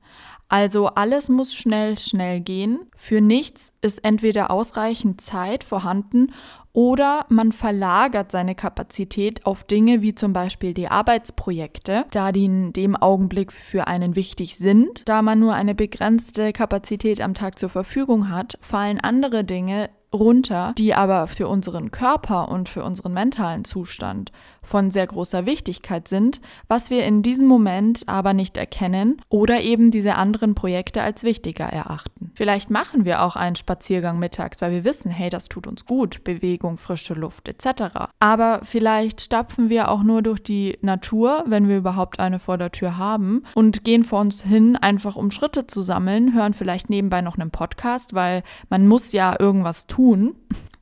Also 0.47 0.87
alles 0.87 1.27
muss 1.27 1.55
schnell, 1.55 1.97
schnell 1.97 2.39
gehen. 2.39 2.79
Für 2.95 3.19
nichts 3.19 3.73
ist 3.81 4.05
entweder 4.05 4.51
ausreichend 4.51 5.19
Zeit 5.19 5.63
vorhanden 5.63 6.33
oder 6.75 7.25
man 7.29 7.53
verlagert 7.53 8.31
seine 8.31 8.53
Kapazität 8.53 9.45
auf 9.45 9.63
Dinge 9.63 10.01
wie 10.01 10.13
zum 10.13 10.33
Beispiel 10.33 10.73
die 10.73 10.89
Arbeitsprojekte, 10.89 12.05
da 12.11 12.33
die 12.33 12.45
in 12.45 12.73
dem 12.73 12.97
Augenblick 12.97 13.53
für 13.53 13.87
einen 13.87 14.15
wichtig 14.17 14.57
sind. 14.57 15.03
Da 15.05 15.21
man 15.21 15.39
nur 15.39 15.53
eine 15.53 15.73
begrenzte 15.73 16.51
Kapazität 16.51 17.21
am 17.21 17.33
Tag 17.33 17.57
zur 17.57 17.69
Verfügung 17.69 18.29
hat, 18.29 18.57
fallen 18.59 18.99
andere 18.99 19.45
Dinge 19.45 19.89
runter, 20.13 20.73
die 20.77 20.93
aber 20.93 21.27
für 21.27 21.47
unseren 21.47 21.91
Körper 21.91 22.49
und 22.49 22.67
für 22.67 22.83
unseren 22.83 23.13
mentalen 23.13 23.63
Zustand 23.63 24.31
von 24.61 24.91
sehr 24.91 25.07
großer 25.07 25.45
Wichtigkeit 25.45 26.07
sind, 26.07 26.41
was 26.67 26.89
wir 26.89 27.05
in 27.05 27.21
diesem 27.21 27.47
Moment 27.47 28.03
aber 28.07 28.33
nicht 28.33 28.57
erkennen 28.57 29.17
oder 29.29 29.61
eben 29.61 29.91
diese 29.91 30.15
anderen 30.15 30.55
Projekte 30.55 31.01
als 31.01 31.23
wichtiger 31.23 31.65
erachten. 31.65 32.24
Vielleicht 32.35 32.69
machen 32.69 33.05
wir 33.05 33.21
auch 33.21 33.35
einen 33.35 33.55
Spaziergang 33.55 34.19
mittags, 34.19 34.61
weil 34.61 34.71
wir 34.71 34.83
wissen, 34.83 35.09
hey, 35.09 35.29
das 35.29 35.47
tut 35.47 35.67
uns 35.67 35.85
gut, 35.85 36.23
Bewegung, 36.23 36.77
frische 36.77 37.13
Luft 37.13 37.47
etc. 37.47 38.09
Aber 38.19 38.59
vielleicht 38.63 39.21
stapfen 39.21 39.69
wir 39.69 39.89
auch 39.89 40.03
nur 40.03 40.21
durch 40.21 40.43
die 40.43 40.77
Natur, 40.81 41.45
wenn 41.47 41.69
wir 41.69 41.77
überhaupt 41.77 42.19
eine 42.19 42.39
vor 42.39 42.57
der 42.57 42.71
Tür 42.71 42.97
haben 42.97 43.43
und 43.55 43.83
gehen 43.83 44.03
vor 44.03 44.19
uns 44.19 44.43
hin, 44.43 44.75
einfach 44.75 45.15
um 45.15 45.31
Schritte 45.31 45.65
zu 45.65 45.81
sammeln, 45.81 46.33
hören 46.33 46.53
vielleicht 46.53 46.89
nebenbei 46.89 47.21
noch 47.21 47.37
einen 47.37 47.51
Podcast, 47.51 48.13
weil 48.13 48.43
man 48.69 48.87
muss 48.87 49.13
ja 49.13 49.35
irgendwas 49.39 49.87
tun. 49.87 50.35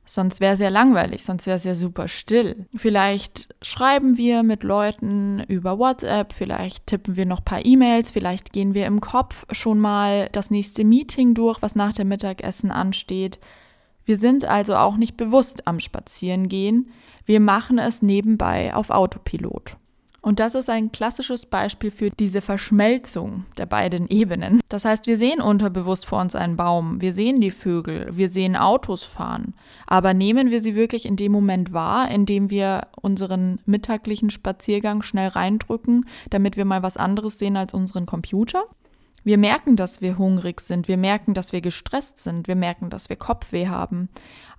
Sonst 0.06 0.40
wäre 0.40 0.52
es 0.52 0.60
ja 0.60 0.68
langweilig, 0.68 1.24
sonst 1.24 1.46
wäre 1.46 1.56
es 1.56 1.64
ja 1.64 1.74
super 1.74 2.08
still. 2.08 2.66
Vielleicht 2.76 3.54
schreiben 3.62 4.18
wir 4.18 4.42
mit 4.42 4.62
Leuten 4.62 5.42
über 5.48 5.78
WhatsApp, 5.78 6.34
vielleicht 6.34 6.86
tippen 6.86 7.16
wir 7.16 7.24
noch 7.24 7.38
ein 7.38 7.44
paar 7.44 7.64
E-Mails, 7.64 8.10
vielleicht 8.10 8.52
gehen 8.52 8.74
wir 8.74 8.86
im 8.86 9.00
Kopf 9.00 9.46
schon 9.50 9.78
mal 9.78 10.28
das 10.32 10.50
nächste 10.50 10.84
Meeting 10.84 11.34
durch, 11.34 11.62
was 11.62 11.74
nach 11.74 11.94
dem 11.94 12.08
Mittagessen 12.08 12.70
ansteht. 12.70 13.38
Wir 14.04 14.18
sind 14.18 14.44
also 14.44 14.76
auch 14.76 14.96
nicht 14.96 15.16
bewusst 15.16 15.66
am 15.66 15.80
Spazierengehen, 15.80 16.90
wir 17.24 17.40
machen 17.40 17.78
es 17.78 18.02
nebenbei 18.02 18.74
auf 18.74 18.90
Autopilot. 18.90 19.78
Und 20.24 20.40
das 20.40 20.54
ist 20.54 20.70
ein 20.70 20.90
klassisches 20.90 21.44
Beispiel 21.44 21.90
für 21.90 22.08
diese 22.08 22.40
Verschmelzung 22.40 23.44
der 23.58 23.66
beiden 23.66 24.08
Ebenen. 24.08 24.60
Das 24.70 24.86
heißt, 24.86 25.06
wir 25.06 25.18
sehen 25.18 25.42
unterbewusst 25.42 26.06
vor 26.06 26.22
uns 26.22 26.34
einen 26.34 26.56
Baum, 26.56 27.02
wir 27.02 27.12
sehen 27.12 27.42
die 27.42 27.50
Vögel, 27.50 28.08
wir 28.10 28.30
sehen 28.30 28.56
Autos 28.56 29.02
fahren, 29.02 29.52
aber 29.86 30.14
nehmen 30.14 30.50
wir 30.50 30.62
sie 30.62 30.74
wirklich 30.74 31.04
in 31.04 31.16
dem 31.16 31.30
Moment 31.30 31.74
wahr, 31.74 32.10
in 32.10 32.24
dem 32.24 32.48
wir 32.48 32.86
unseren 33.02 33.60
mittaglichen 33.66 34.30
Spaziergang 34.30 35.02
schnell 35.02 35.28
reindrücken, 35.28 36.06
damit 36.30 36.56
wir 36.56 36.64
mal 36.64 36.82
was 36.82 36.96
anderes 36.96 37.38
sehen 37.38 37.58
als 37.58 37.74
unseren 37.74 38.06
Computer? 38.06 38.64
Wir 39.24 39.36
merken, 39.36 39.76
dass 39.76 40.00
wir 40.00 40.16
hungrig 40.16 40.62
sind, 40.62 40.88
wir 40.88 40.96
merken, 40.96 41.34
dass 41.34 41.52
wir 41.52 41.60
gestresst 41.60 42.18
sind, 42.18 42.48
wir 42.48 42.56
merken, 42.56 42.88
dass 42.88 43.10
wir 43.10 43.16
Kopfweh 43.16 43.68
haben, 43.68 44.08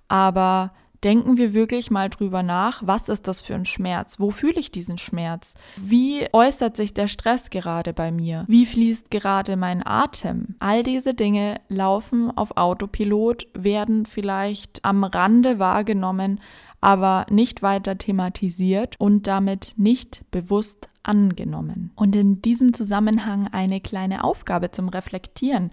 aber 0.06 0.70
denken 1.06 1.36
wir 1.36 1.54
wirklich 1.54 1.92
mal 1.92 2.10
drüber 2.10 2.42
nach, 2.42 2.82
was 2.84 3.08
ist 3.08 3.28
das 3.28 3.40
für 3.40 3.54
ein 3.54 3.64
Schmerz? 3.64 4.18
Wo 4.18 4.32
fühle 4.32 4.58
ich 4.58 4.72
diesen 4.72 4.98
Schmerz? 4.98 5.54
Wie 5.76 6.26
äußert 6.32 6.76
sich 6.76 6.94
der 6.94 7.06
Stress 7.06 7.48
gerade 7.50 7.92
bei 7.92 8.10
mir? 8.10 8.44
Wie 8.48 8.66
fließt 8.66 9.08
gerade 9.12 9.56
mein 9.56 9.86
Atem? 9.86 10.56
All 10.58 10.82
diese 10.82 11.14
Dinge 11.14 11.60
laufen 11.68 12.36
auf 12.36 12.56
Autopilot, 12.56 13.46
werden 13.54 14.04
vielleicht 14.04 14.84
am 14.84 15.04
Rande 15.04 15.60
wahrgenommen, 15.60 16.40
aber 16.80 17.24
nicht 17.30 17.62
weiter 17.62 17.96
thematisiert 17.98 18.96
und 18.98 19.28
damit 19.28 19.74
nicht 19.76 20.28
bewusst 20.32 20.88
angenommen. 21.04 21.92
Und 21.94 22.16
in 22.16 22.42
diesem 22.42 22.74
Zusammenhang 22.74 23.46
eine 23.52 23.80
kleine 23.80 24.24
Aufgabe 24.24 24.72
zum 24.72 24.88
Reflektieren. 24.88 25.70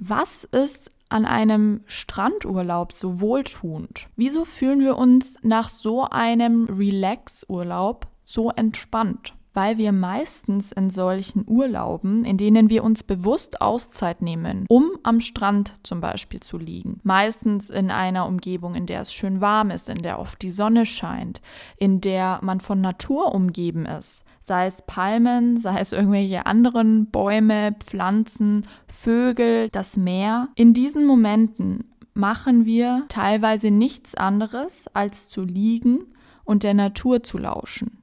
Was 0.00 0.42
ist 0.42 0.90
an 1.08 1.24
einem 1.24 1.82
Strandurlaub 1.86 2.92
so 2.92 3.20
wohltuend? 3.20 4.08
Wieso 4.16 4.44
fühlen 4.44 4.80
wir 4.80 4.96
uns 4.96 5.34
nach 5.42 5.68
so 5.68 6.04
einem 6.04 6.64
Relax-Urlaub 6.66 8.06
so 8.22 8.50
entspannt? 8.50 9.34
Weil 9.58 9.76
wir 9.76 9.90
meistens 9.90 10.70
in 10.70 10.88
solchen 10.88 11.42
Urlauben, 11.44 12.24
in 12.24 12.36
denen 12.36 12.70
wir 12.70 12.84
uns 12.84 13.02
bewusst 13.02 13.60
Auszeit 13.60 14.22
nehmen, 14.22 14.64
um 14.68 14.92
am 15.02 15.20
Strand 15.20 15.74
zum 15.82 16.00
Beispiel 16.00 16.38
zu 16.38 16.58
liegen, 16.58 17.00
meistens 17.02 17.68
in 17.68 17.90
einer 17.90 18.26
Umgebung, 18.26 18.76
in 18.76 18.86
der 18.86 19.00
es 19.00 19.12
schön 19.12 19.40
warm 19.40 19.72
ist, 19.72 19.88
in 19.88 20.00
der 20.00 20.20
oft 20.20 20.40
die 20.42 20.52
Sonne 20.52 20.86
scheint, 20.86 21.40
in 21.76 22.00
der 22.00 22.38
man 22.40 22.60
von 22.60 22.80
Natur 22.80 23.34
umgeben 23.34 23.84
ist, 23.84 24.24
sei 24.40 24.66
es 24.66 24.80
Palmen, 24.82 25.56
sei 25.56 25.80
es 25.80 25.90
irgendwelche 25.90 26.46
anderen 26.46 27.10
Bäume, 27.10 27.74
Pflanzen, 27.80 28.64
Vögel, 28.86 29.70
das 29.70 29.96
Meer. 29.96 30.50
In 30.54 30.72
diesen 30.72 31.04
Momenten 31.04 31.82
machen 32.14 32.64
wir 32.64 33.06
teilweise 33.08 33.72
nichts 33.72 34.14
anderes, 34.14 34.86
als 34.94 35.26
zu 35.26 35.42
liegen 35.42 36.04
und 36.44 36.62
der 36.62 36.74
Natur 36.74 37.24
zu 37.24 37.38
lauschen 37.38 37.97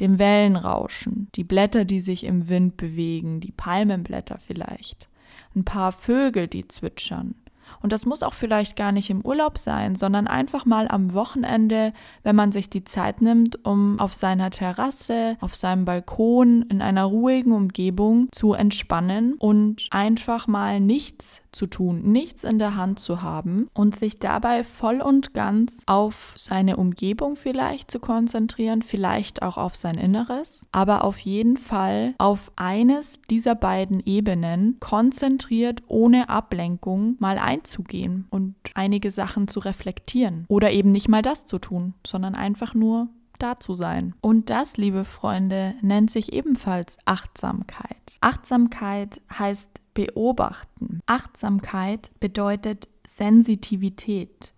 dem 0.00 0.18
Wellenrauschen, 0.18 1.28
die 1.34 1.44
Blätter, 1.44 1.84
die 1.84 2.00
sich 2.00 2.24
im 2.24 2.48
Wind 2.48 2.76
bewegen, 2.76 3.40
die 3.40 3.52
Palmenblätter 3.52 4.38
vielleicht, 4.38 5.08
ein 5.54 5.64
paar 5.64 5.92
Vögel, 5.92 6.46
die 6.46 6.68
zwitschern, 6.68 7.34
und 7.80 7.92
das 7.92 8.06
muss 8.06 8.22
auch 8.22 8.34
vielleicht 8.34 8.76
gar 8.76 8.92
nicht 8.92 9.10
im 9.10 9.22
Urlaub 9.22 9.58
sein, 9.58 9.94
sondern 9.94 10.26
einfach 10.26 10.64
mal 10.64 10.88
am 10.88 11.14
Wochenende, 11.14 11.92
wenn 12.22 12.36
man 12.36 12.52
sich 12.52 12.70
die 12.70 12.84
Zeit 12.84 13.22
nimmt, 13.22 13.64
um 13.64 13.98
auf 14.00 14.14
seiner 14.14 14.50
Terrasse, 14.50 15.36
auf 15.40 15.54
seinem 15.54 15.84
Balkon 15.84 16.62
in 16.62 16.82
einer 16.82 17.04
ruhigen 17.04 17.52
Umgebung 17.52 18.28
zu 18.32 18.52
entspannen 18.52 19.34
und 19.34 19.86
einfach 19.90 20.46
mal 20.46 20.80
nichts 20.80 21.42
zu 21.58 21.66
tun, 21.66 22.02
nichts 22.12 22.44
in 22.44 22.58
der 22.58 22.76
Hand 22.76 23.00
zu 23.00 23.20
haben 23.20 23.68
und 23.74 23.96
sich 23.96 24.20
dabei 24.20 24.62
voll 24.62 25.00
und 25.00 25.34
ganz 25.34 25.82
auf 25.86 26.32
seine 26.36 26.76
Umgebung 26.76 27.34
vielleicht 27.34 27.90
zu 27.90 27.98
konzentrieren, 27.98 28.82
vielleicht 28.82 29.42
auch 29.42 29.56
auf 29.56 29.74
sein 29.74 29.96
Inneres, 29.96 30.66
aber 30.70 31.04
auf 31.04 31.18
jeden 31.18 31.56
Fall 31.56 32.14
auf 32.18 32.52
eines 32.54 33.18
dieser 33.28 33.56
beiden 33.56 34.00
Ebenen 34.06 34.76
konzentriert 34.78 35.82
ohne 35.88 36.28
Ablenkung 36.28 37.16
mal 37.18 37.38
einzugehen 37.38 38.28
und 38.30 38.54
einige 38.74 39.10
Sachen 39.10 39.48
zu 39.48 39.58
reflektieren 39.58 40.44
oder 40.48 40.70
eben 40.70 40.92
nicht 40.92 41.08
mal 41.08 41.22
das 41.22 41.44
zu 41.44 41.58
tun, 41.58 41.94
sondern 42.06 42.36
einfach 42.36 42.74
nur 42.74 43.08
da 43.38 43.58
zu 43.58 43.74
sein. 43.74 44.14
Und 44.20 44.50
das, 44.50 44.76
liebe 44.76 45.04
Freunde, 45.04 45.74
nennt 45.80 46.10
sich 46.10 46.32
ebenfalls 46.32 46.98
Achtsamkeit. 47.04 48.18
Achtsamkeit 48.20 49.20
heißt 49.36 49.80
beobachten. 49.98 51.00
Achtsamkeit 51.06 52.12
bedeutet 52.20 52.86
Sensitivität. 53.04 54.52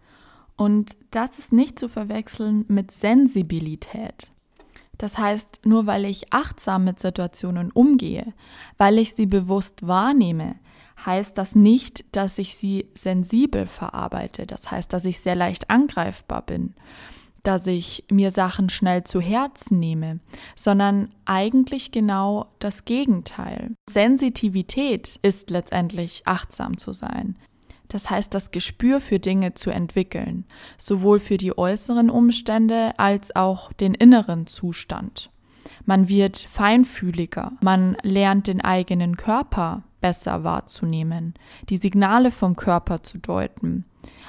Und 0.54 0.98
das 1.12 1.38
ist 1.38 1.50
nicht 1.50 1.78
zu 1.78 1.88
verwechseln 1.88 2.66
mit 2.68 2.90
Sensibilität. 2.90 4.30
Das 4.98 5.16
heißt, 5.16 5.62
nur 5.64 5.86
weil 5.86 6.04
ich 6.04 6.30
achtsam 6.30 6.84
mit 6.84 7.00
Situationen 7.00 7.70
umgehe, 7.70 8.34
weil 8.76 8.98
ich 8.98 9.14
sie 9.14 9.24
bewusst 9.24 9.86
wahrnehme, 9.86 10.56
heißt 11.06 11.38
das 11.38 11.54
nicht, 11.54 12.04
dass 12.14 12.36
ich 12.36 12.54
sie 12.54 12.90
sensibel 12.92 13.66
verarbeite. 13.66 14.46
Das 14.46 14.70
heißt, 14.70 14.92
dass 14.92 15.06
ich 15.06 15.20
sehr 15.20 15.36
leicht 15.36 15.70
angreifbar 15.70 16.42
bin, 16.42 16.74
dass 17.42 17.66
ich 17.66 18.04
mir 18.10 18.30
Sachen 18.30 18.68
schnell 18.68 19.04
zu 19.04 19.20
Herzen 19.20 19.78
nehme, 19.78 20.20
sondern 20.54 21.10
eigentlich 21.24 21.92
genau 21.92 22.46
das 22.58 22.84
Gegenteil. 22.84 23.72
Sensitivität 23.88 25.18
ist 25.22 25.50
letztendlich 25.50 26.22
achtsam 26.26 26.76
zu 26.76 26.92
sein. 26.92 27.36
Das 27.88 28.08
heißt, 28.08 28.32
das 28.32 28.52
Gespür 28.52 29.00
für 29.00 29.18
Dinge 29.18 29.54
zu 29.54 29.70
entwickeln, 29.70 30.44
sowohl 30.78 31.18
für 31.18 31.36
die 31.36 31.56
äußeren 31.58 32.08
Umstände 32.08 32.92
als 32.98 33.34
auch 33.34 33.72
den 33.72 33.94
inneren 33.94 34.46
Zustand. 34.46 35.30
Man 35.86 36.08
wird 36.08 36.38
feinfühliger, 36.38 37.52
man 37.62 37.96
lernt 38.02 38.46
den 38.46 38.60
eigenen 38.60 39.16
Körper 39.16 39.82
besser 40.00 40.44
wahrzunehmen, 40.44 41.34
die 41.68 41.78
Signale 41.78 42.30
vom 42.30 42.54
Körper 42.54 43.02
zu 43.02 43.18
deuten, 43.18 43.84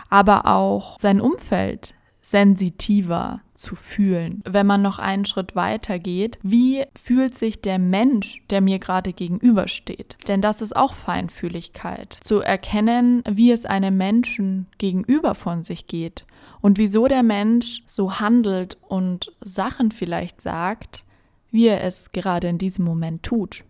aber 0.09 0.47
auch 0.47 0.97
sein 0.97 1.21
Umfeld 1.21 1.93
sensitiver 2.21 3.41
zu 3.53 3.75
fühlen. 3.75 4.41
Wenn 4.45 4.65
man 4.65 4.81
noch 4.81 4.99
einen 4.99 5.25
Schritt 5.25 5.55
weiter 5.55 5.99
geht, 5.99 6.39
wie 6.41 6.83
fühlt 7.01 7.35
sich 7.35 7.61
der 7.61 7.79
Mensch, 7.79 8.43
der 8.49 8.61
mir 8.61 8.79
gerade 8.79 9.13
gegenübersteht? 9.13 10.17
Denn 10.27 10.41
das 10.41 10.61
ist 10.61 10.75
auch 10.75 10.93
Feinfühligkeit. 10.93 12.17
Zu 12.21 12.39
erkennen, 12.39 13.23
wie 13.29 13.51
es 13.51 13.65
einem 13.65 13.97
Menschen 13.97 14.67
gegenüber 14.77 15.35
von 15.35 15.63
sich 15.63 15.87
geht 15.87 16.25
und 16.61 16.77
wieso 16.77 17.07
der 17.07 17.23
Mensch 17.23 17.83
so 17.87 18.19
handelt 18.19 18.77
und 18.87 19.31
Sachen 19.41 19.91
vielleicht 19.91 20.41
sagt, 20.41 21.05
wie 21.51 21.67
er 21.67 21.83
es 21.83 22.11
gerade 22.11 22.47
in 22.47 22.57
diesem 22.57 22.85
Moment 22.85 23.23
tut. 23.23 23.63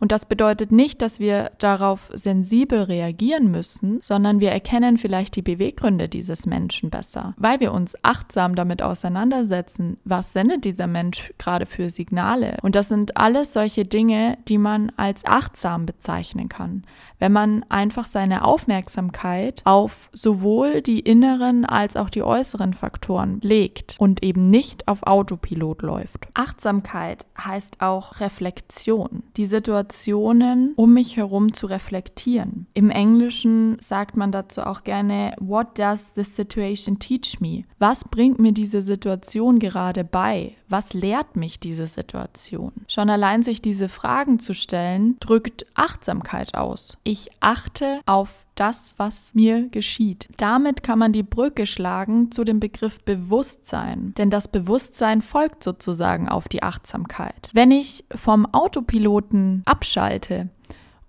Und 0.00 0.12
das 0.12 0.24
bedeutet 0.24 0.72
nicht, 0.72 1.02
dass 1.02 1.20
wir 1.20 1.52
darauf 1.58 2.10
sensibel 2.14 2.82
reagieren 2.82 3.50
müssen, 3.50 4.00
sondern 4.00 4.40
wir 4.40 4.50
erkennen 4.50 4.96
vielleicht 4.96 5.36
die 5.36 5.42
Beweggründe 5.42 6.08
dieses 6.08 6.46
Menschen 6.46 6.88
besser, 6.88 7.34
weil 7.36 7.60
wir 7.60 7.72
uns 7.72 7.94
achtsam 8.02 8.54
damit 8.54 8.82
auseinandersetzen, 8.82 9.98
was 10.04 10.32
sendet 10.32 10.64
dieser 10.64 10.86
Mensch 10.86 11.32
gerade 11.36 11.66
für 11.66 11.90
Signale. 11.90 12.56
Und 12.62 12.74
das 12.74 12.88
sind 12.88 13.18
alles 13.18 13.52
solche 13.52 13.84
Dinge, 13.84 14.38
die 14.48 14.58
man 14.58 14.90
als 14.96 15.24
achtsam 15.26 15.84
bezeichnen 15.84 16.48
kann, 16.48 16.84
wenn 17.20 17.32
man 17.32 17.64
einfach 17.68 18.06
seine 18.06 18.44
Aufmerksamkeit 18.44 19.60
auf 19.64 20.10
sowohl 20.12 20.82
die 20.82 20.98
inneren 20.98 21.64
als 21.64 21.96
auch 21.96 22.10
die 22.10 22.22
äußeren 22.22 22.74
Faktoren 22.74 23.38
legt 23.42 23.94
und 23.98 24.24
eben 24.24 24.50
nicht 24.50 24.88
auf 24.88 25.04
Autopilot 25.04 25.82
läuft. 25.82 26.26
Achtsamkeit 26.34 27.26
heißt 27.38 27.80
auch 27.80 28.18
Reflexion, 28.18 29.22
die 29.36 29.46
Situationen 29.46 30.72
um 30.76 30.94
mich 30.94 31.16
herum 31.16 31.52
zu 31.52 31.66
reflektieren. 31.66 32.66
Im 32.74 32.90
Englischen 32.90 33.78
sagt 33.80 34.16
man 34.16 34.32
dazu 34.32 34.62
auch 34.62 34.82
gerne, 34.82 35.34
What 35.38 35.78
does 35.78 36.12
this 36.14 36.34
situation 36.34 36.98
teach 36.98 37.40
me? 37.40 37.64
Was 37.78 38.04
bringt 38.04 38.38
mir 38.38 38.52
diese 38.52 38.82
Situation 38.82 39.58
gerade 39.58 40.04
bei? 40.04 40.56
Was 40.70 40.92
lehrt 40.92 41.34
mich 41.34 41.58
diese 41.58 41.86
Situation? 41.86 42.70
Schon 42.86 43.10
allein 43.10 43.42
sich 43.42 43.60
diese 43.60 43.88
Fragen 43.88 44.38
zu 44.38 44.54
stellen, 44.54 45.16
drückt 45.18 45.66
Achtsamkeit 45.74 46.54
aus. 46.54 46.96
Ich 47.02 47.28
achte 47.40 48.00
auf 48.06 48.46
das, 48.54 48.94
was 48.96 49.34
mir 49.34 49.68
geschieht. 49.68 50.28
Damit 50.36 50.84
kann 50.84 51.00
man 51.00 51.12
die 51.12 51.24
Brücke 51.24 51.66
schlagen 51.66 52.30
zu 52.30 52.44
dem 52.44 52.60
Begriff 52.60 53.00
Bewusstsein, 53.00 54.14
denn 54.16 54.30
das 54.30 54.46
Bewusstsein 54.46 55.22
folgt 55.22 55.64
sozusagen 55.64 56.28
auf 56.28 56.46
die 56.46 56.62
Achtsamkeit. 56.62 57.50
Wenn 57.52 57.72
ich 57.72 58.04
vom 58.14 58.46
Autopiloten 58.46 59.62
abschalte, 59.64 60.50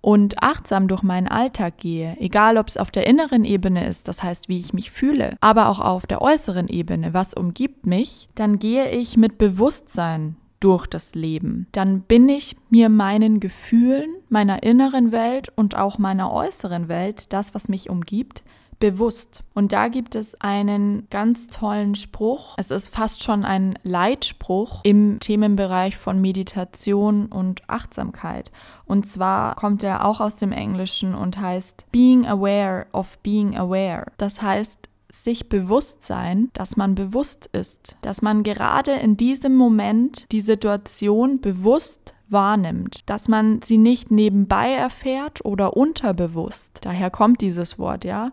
und 0.02 0.42
achtsam 0.42 0.88
durch 0.88 1.02
meinen 1.02 1.28
Alltag 1.28 1.78
gehe, 1.78 2.16
egal 2.18 2.58
ob 2.58 2.68
es 2.68 2.76
auf 2.76 2.90
der 2.90 3.06
inneren 3.06 3.44
Ebene 3.44 3.86
ist, 3.86 4.08
das 4.08 4.22
heißt, 4.22 4.48
wie 4.48 4.58
ich 4.58 4.74
mich 4.74 4.90
fühle, 4.90 5.36
aber 5.40 5.68
auch 5.68 5.80
auf 5.80 6.06
der 6.06 6.20
äußeren 6.20 6.68
Ebene, 6.68 7.14
was 7.14 7.32
umgibt 7.32 7.86
mich, 7.86 8.28
dann 8.34 8.58
gehe 8.58 8.90
ich 8.90 9.16
mit 9.16 9.38
Bewusstsein 9.38 10.36
durch 10.60 10.86
das 10.86 11.14
Leben. 11.14 11.66
Dann 11.72 12.02
bin 12.02 12.28
ich 12.28 12.56
mir 12.68 12.88
meinen 12.88 13.40
Gefühlen, 13.40 14.10
meiner 14.28 14.62
inneren 14.62 15.12
Welt 15.12 15.52
und 15.56 15.76
auch 15.76 15.98
meiner 15.98 16.32
äußeren 16.32 16.88
Welt, 16.88 17.32
das, 17.32 17.54
was 17.54 17.68
mich 17.68 17.88
umgibt, 17.88 18.42
bewusst. 18.82 19.44
Und 19.54 19.72
da 19.72 19.86
gibt 19.86 20.16
es 20.16 20.34
einen 20.40 21.06
ganz 21.08 21.46
tollen 21.46 21.94
Spruch. 21.94 22.54
Es 22.56 22.72
ist 22.72 22.88
fast 22.88 23.22
schon 23.22 23.44
ein 23.44 23.78
Leitspruch 23.84 24.80
im 24.82 25.20
Themenbereich 25.20 25.96
von 25.96 26.20
Meditation 26.20 27.26
und 27.26 27.62
Achtsamkeit. 27.68 28.50
Und 28.84 29.06
zwar 29.06 29.54
kommt 29.54 29.84
er 29.84 30.04
auch 30.04 30.20
aus 30.20 30.34
dem 30.34 30.50
Englischen 30.50 31.14
und 31.14 31.38
heißt 31.38 31.86
Being 31.92 32.26
aware 32.26 32.86
of 32.92 33.18
being 33.18 33.56
aware. 33.56 34.06
Das 34.18 34.42
heißt, 34.42 34.88
sich 35.12 35.48
bewusst 35.48 36.02
sein, 36.02 36.50
dass 36.52 36.76
man 36.76 36.96
bewusst 36.96 37.48
ist, 37.52 37.96
dass 38.00 38.20
man 38.20 38.42
gerade 38.42 38.92
in 38.92 39.16
diesem 39.16 39.54
Moment 39.54 40.26
die 40.32 40.40
Situation 40.40 41.40
bewusst 41.40 42.14
wahrnimmt, 42.28 43.08
dass 43.08 43.28
man 43.28 43.60
sie 43.62 43.78
nicht 43.78 44.10
nebenbei 44.10 44.72
erfährt 44.72 45.44
oder 45.44 45.76
unterbewusst. 45.76 46.80
Daher 46.80 47.10
kommt 47.10 47.42
dieses 47.42 47.78
Wort, 47.78 48.04
ja, 48.04 48.32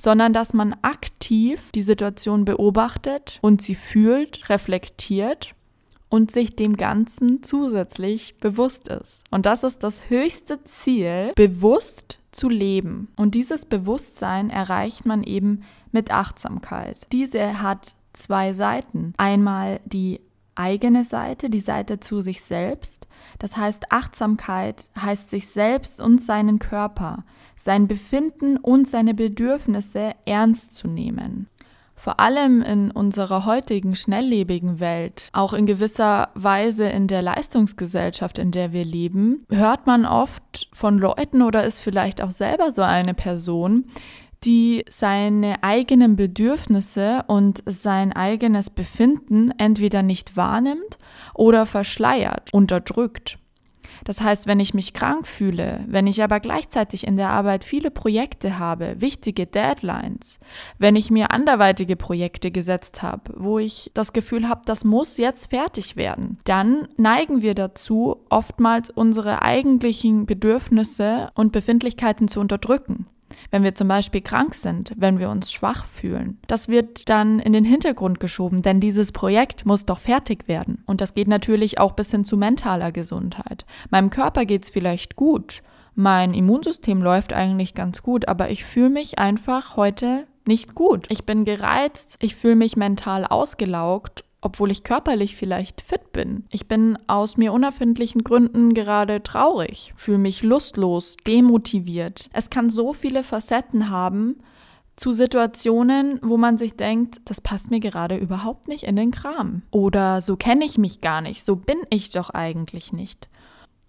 sondern 0.00 0.32
dass 0.32 0.54
man 0.54 0.74
aktiv 0.80 1.70
die 1.74 1.82
Situation 1.82 2.46
beobachtet 2.46 3.38
und 3.42 3.60
sie 3.60 3.74
fühlt, 3.74 4.48
reflektiert 4.48 5.54
und 6.08 6.30
sich 6.30 6.56
dem 6.56 6.76
Ganzen 6.76 7.42
zusätzlich 7.42 8.38
bewusst 8.38 8.88
ist. 8.88 9.22
Und 9.30 9.44
das 9.44 9.62
ist 9.62 9.82
das 9.82 10.08
höchste 10.08 10.64
Ziel, 10.64 11.32
bewusst 11.36 12.18
zu 12.32 12.48
leben. 12.48 13.08
Und 13.16 13.34
dieses 13.34 13.66
Bewusstsein 13.66 14.48
erreicht 14.48 15.04
man 15.04 15.22
eben 15.22 15.64
mit 15.92 16.10
Achtsamkeit. 16.10 17.06
Diese 17.12 17.60
hat 17.60 17.94
zwei 18.14 18.54
Seiten. 18.54 19.12
Einmal 19.18 19.80
die 19.84 20.20
eigene 20.54 21.04
Seite, 21.04 21.50
die 21.50 21.60
Seite 21.60 22.00
zu 22.00 22.22
sich 22.22 22.42
selbst. 22.42 23.06
Das 23.38 23.56
heißt, 23.56 23.92
Achtsamkeit 23.92 24.90
heißt 24.98 25.30
sich 25.30 25.48
selbst 25.48 26.00
und 26.00 26.22
seinen 26.22 26.58
Körper, 26.58 27.22
sein 27.60 27.86
Befinden 27.86 28.56
und 28.56 28.88
seine 28.88 29.12
Bedürfnisse 29.12 30.12
ernst 30.24 30.72
zu 30.72 30.88
nehmen. 30.88 31.46
Vor 31.94 32.18
allem 32.18 32.62
in 32.62 32.90
unserer 32.90 33.44
heutigen 33.44 33.94
schnelllebigen 33.94 34.80
Welt, 34.80 35.28
auch 35.34 35.52
in 35.52 35.66
gewisser 35.66 36.30
Weise 36.34 36.84
in 36.84 37.06
der 37.06 37.20
Leistungsgesellschaft, 37.20 38.38
in 38.38 38.50
der 38.50 38.72
wir 38.72 38.86
leben, 38.86 39.44
hört 39.50 39.86
man 39.86 40.06
oft 40.06 40.70
von 40.72 40.98
Leuten 40.98 41.42
oder 41.42 41.64
ist 41.64 41.80
vielleicht 41.80 42.22
auch 42.22 42.30
selber 42.30 42.70
so 42.70 42.80
eine 42.80 43.12
Person, 43.12 43.84
die 44.44 44.86
seine 44.88 45.62
eigenen 45.62 46.16
Bedürfnisse 46.16 47.24
und 47.26 47.62
sein 47.66 48.14
eigenes 48.14 48.70
Befinden 48.70 49.52
entweder 49.58 50.02
nicht 50.02 50.34
wahrnimmt 50.38 50.96
oder 51.34 51.66
verschleiert, 51.66 52.48
unterdrückt. 52.54 53.39
Das 54.04 54.20
heißt, 54.20 54.46
wenn 54.46 54.60
ich 54.60 54.74
mich 54.74 54.92
krank 54.92 55.26
fühle, 55.26 55.84
wenn 55.86 56.06
ich 56.06 56.22
aber 56.22 56.40
gleichzeitig 56.40 57.06
in 57.06 57.16
der 57.16 57.30
Arbeit 57.30 57.64
viele 57.64 57.90
Projekte 57.90 58.58
habe, 58.58 58.96
wichtige 58.98 59.46
Deadlines, 59.46 60.38
wenn 60.78 60.96
ich 60.96 61.10
mir 61.10 61.30
anderweitige 61.30 61.96
Projekte 61.96 62.50
gesetzt 62.50 63.02
habe, 63.02 63.34
wo 63.36 63.58
ich 63.58 63.90
das 63.94 64.12
Gefühl 64.12 64.48
habe, 64.48 64.62
das 64.64 64.84
muss 64.84 65.16
jetzt 65.16 65.50
fertig 65.50 65.96
werden, 65.96 66.38
dann 66.44 66.88
neigen 66.96 67.42
wir 67.42 67.54
dazu, 67.54 68.24
oftmals 68.30 68.90
unsere 68.90 69.42
eigentlichen 69.42 70.26
Bedürfnisse 70.26 71.30
und 71.34 71.52
Befindlichkeiten 71.52 72.28
zu 72.28 72.40
unterdrücken 72.40 73.06
wenn 73.50 73.62
wir 73.62 73.74
zum 73.74 73.88
Beispiel 73.88 74.20
krank 74.20 74.54
sind, 74.54 74.92
wenn 74.96 75.18
wir 75.18 75.30
uns 75.30 75.52
schwach 75.52 75.84
fühlen. 75.84 76.38
Das 76.46 76.68
wird 76.68 77.08
dann 77.08 77.38
in 77.38 77.52
den 77.52 77.64
Hintergrund 77.64 78.20
geschoben, 78.20 78.62
denn 78.62 78.80
dieses 78.80 79.12
Projekt 79.12 79.66
muss 79.66 79.86
doch 79.86 79.98
fertig 79.98 80.48
werden. 80.48 80.82
Und 80.86 81.00
das 81.00 81.14
geht 81.14 81.28
natürlich 81.28 81.78
auch 81.78 81.92
bis 81.92 82.10
hin 82.10 82.24
zu 82.24 82.36
mentaler 82.36 82.92
Gesundheit. 82.92 83.64
Meinem 83.90 84.10
Körper 84.10 84.44
geht 84.44 84.64
es 84.64 84.70
vielleicht 84.70 85.16
gut, 85.16 85.62
mein 85.94 86.34
Immunsystem 86.34 87.02
läuft 87.02 87.32
eigentlich 87.32 87.74
ganz 87.74 88.02
gut, 88.02 88.28
aber 88.28 88.50
ich 88.50 88.64
fühle 88.64 88.90
mich 88.90 89.18
einfach 89.18 89.76
heute 89.76 90.26
nicht 90.46 90.74
gut. 90.74 91.06
Ich 91.10 91.24
bin 91.24 91.44
gereizt, 91.44 92.16
ich 92.20 92.36
fühle 92.36 92.56
mich 92.56 92.76
mental 92.76 93.26
ausgelaugt 93.26 94.24
obwohl 94.40 94.70
ich 94.70 94.84
körperlich 94.84 95.36
vielleicht 95.36 95.80
fit 95.80 96.12
bin. 96.12 96.44
Ich 96.50 96.66
bin 96.66 96.98
aus 97.06 97.36
mir 97.36 97.52
unerfindlichen 97.52 98.24
Gründen 98.24 98.74
gerade 98.74 99.22
traurig, 99.22 99.92
fühle 99.96 100.18
mich 100.18 100.42
lustlos, 100.42 101.16
demotiviert. 101.26 102.30
Es 102.32 102.50
kann 102.50 102.70
so 102.70 102.92
viele 102.92 103.22
Facetten 103.22 103.90
haben 103.90 104.36
zu 104.96 105.12
Situationen, 105.12 106.20
wo 106.22 106.36
man 106.36 106.58
sich 106.58 106.76
denkt, 106.76 107.22
das 107.24 107.40
passt 107.40 107.70
mir 107.70 107.80
gerade 107.80 108.16
überhaupt 108.16 108.68
nicht 108.68 108.84
in 108.84 108.96
den 108.96 109.10
Kram. 109.10 109.62
Oder 109.70 110.20
so 110.20 110.36
kenne 110.36 110.64
ich 110.64 110.76
mich 110.76 111.00
gar 111.00 111.22
nicht, 111.22 111.44
so 111.44 111.56
bin 111.56 111.78
ich 111.88 112.10
doch 112.10 112.30
eigentlich 112.30 112.92
nicht. 112.92 113.30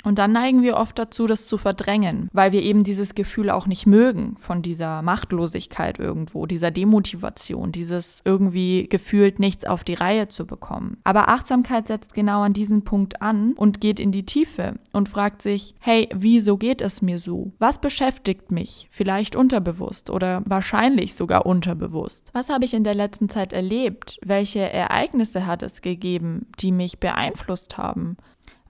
Und 0.04 0.20
dann 0.20 0.32
neigen 0.32 0.62
wir 0.62 0.78
oft 0.78 0.98
dazu, 0.98 1.28
das 1.28 1.48
zu 1.48 1.58
verdrängen, 1.58 2.30
weil 2.34 2.52
wir 2.52 2.64
eben 2.64 2.84
dieses 2.84 3.16
Gefühl 3.16 3.50
auch 3.50 3.68
nicht 3.68 3.86
mögen 3.86 4.36
von 4.38 4.62
dieser 4.62 5.02
Machtlosigkeit 5.02 6.00
irgendwo, 6.00 6.46
dieser 6.46 6.72
Demotivation, 6.72 7.72
dieses 7.72 8.22
irgendwie 8.26 8.88
gefühlt 8.90 9.40
nichts 9.40 9.66
auf 9.66 9.84
die 9.84 9.94
Reihe 9.94 10.28
zu 10.28 10.46
bekommen. 10.46 10.98
Aber 11.04 11.30
Achtsamkeit 11.30 11.88
setzt 11.88 12.14
genau 12.14 12.42
an 12.42 12.54
diesen 12.54 12.84
Punkt 12.84 13.22
an 13.22 13.54
und 13.54 13.82
geht 13.82 14.00
in 14.00 14.12
die 14.12 14.26
Tiefe 14.26 14.76
und 14.92 15.10
fragt 15.10 15.42
sich, 15.42 15.76
hey, 15.80 16.10
wieso 16.14 16.58
geht 16.58 16.82
es 16.82 17.02
mir 17.02 17.20
so? 17.20 17.52
Was 17.60 17.80
beschäftigt 17.80 18.52
mich? 18.52 18.88
Vielleicht 18.90 19.36
unterbewusst 19.36 20.10
oder 20.10 20.42
wahrscheinlich 20.46 21.16
sogar 21.16 21.46
unterbewusst. 21.46 22.30
Was 22.34 22.50
habe 22.50 22.66
ich 22.66 22.74
in 22.74 22.84
der 22.84 22.96
letzten 22.96 23.30
Zeit 23.30 23.54
erlebt? 23.54 24.20
Welche 24.24 24.72
Ereignisse 24.72 25.46
hat 25.46 25.64
es 25.64 25.82
gegeben, 25.82 26.48
die 26.60 26.72
mich 26.72 27.00
beeinflusst 27.00 27.78
haben? 27.78 28.18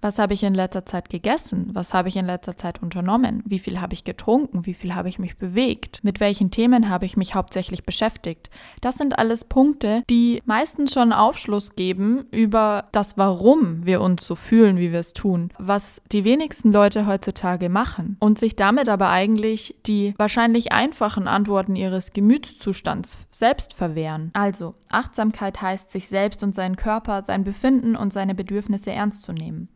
Was 0.01 0.17
habe 0.17 0.33
ich 0.33 0.41
in 0.41 0.55
letzter 0.55 0.85
Zeit 0.85 1.09
gegessen? 1.09 1.69
Was 1.73 1.93
habe 1.93 2.09
ich 2.09 2.15
in 2.15 2.25
letzter 2.25 2.57
Zeit 2.57 2.81
unternommen? 2.81 3.43
Wie 3.45 3.59
viel 3.59 3.79
habe 3.79 3.93
ich 3.93 4.03
getrunken? 4.03 4.65
Wie 4.65 4.73
viel 4.73 4.95
habe 4.95 5.09
ich 5.09 5.19
mich 5.19 5.37
bewegt? 5.37 6.03
Mit 6.03 6.19
welchen 6.19 6.49
Themen 6.49 6.89
habe 6.89 7.05
ich 7.05 7.17
mich 7.17 7.35
hauptsächlich 7.35 7.83
beschäftigt? 7.83 8.49
Das 8.81 8.97
sind 8.97 9.19
alles 9.19 9.43
Punkte, 9.43 10.03
die 10.09 10.41
meistens 10.45 10.93
schon 10.93 11.13
Aufschluss 11.13 11.75
geben 11.75 12.25
über 12.31 12.85
das, 12.91 13.15
warum 13.17 13.85
wir 13.85 14.01
uns 14.01 14.25
so 14.25 14.33
fühlen, 14.33 14.77
wie 14.77 14.91
wir 14.91 14.99
es 14.99 15.13
tun. 15.13 15.49
Was 15.59 16.01
die 16.11 16.23
wenigsten 16.23 16.71
Leute 16.71 17.05
heutzutage 17.05 17.69
machen 17.69 18.17
und 18.19 18.39
sich 18.39 18.55
damit 18.55 18.89
aber 18.89 19.09
eigentlich 19.09 19.75
die 19.85 20.15
wahrscheinlich 20.17 20.71
einfachen 20.71 21.27
Antworten 21.27 21.75
ihres 21.75 22.11
Gemütszustands 22.11 23.19
selbst 23.29 23.75
verwehren. 23.75 24.31
Also, 24.33 24.73
Achtsamkeit 24.89 25.61
heißt, 25.61 25.91
sich 25.91 26.07
selbst 26.07 26.41
und 26.41 26.55
seinen 26.55 26.75
Körper, 26.75 27.21
sein 27.21 27.43
Befinden 27.43 27.95
und 27.95 28.11
seine 28.11 28.33
Bedürfnisse 28.33 28.91
ernst 28.91 29.21
zu 29.21 29.33
nehmen. 29.33 29.69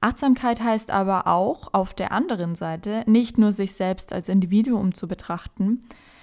Achtsamkeit 0.00 0.60
heißt 0.60 0.90
aber 0.90 1.26
auch 1.26 1.74
auf 1.74 1.92
der 1.94 2.12
anderen 2.12 2.54
Seite 2.54 3.02
nicht 3.06 3.36
nur 3.36 3.52
sich 3.52 3.74
selbst 3.74 4.12
als 4.12 4.28
Individuum 4.28 4.94
zu 4.94 5.06
betrachten, 5.06 5.82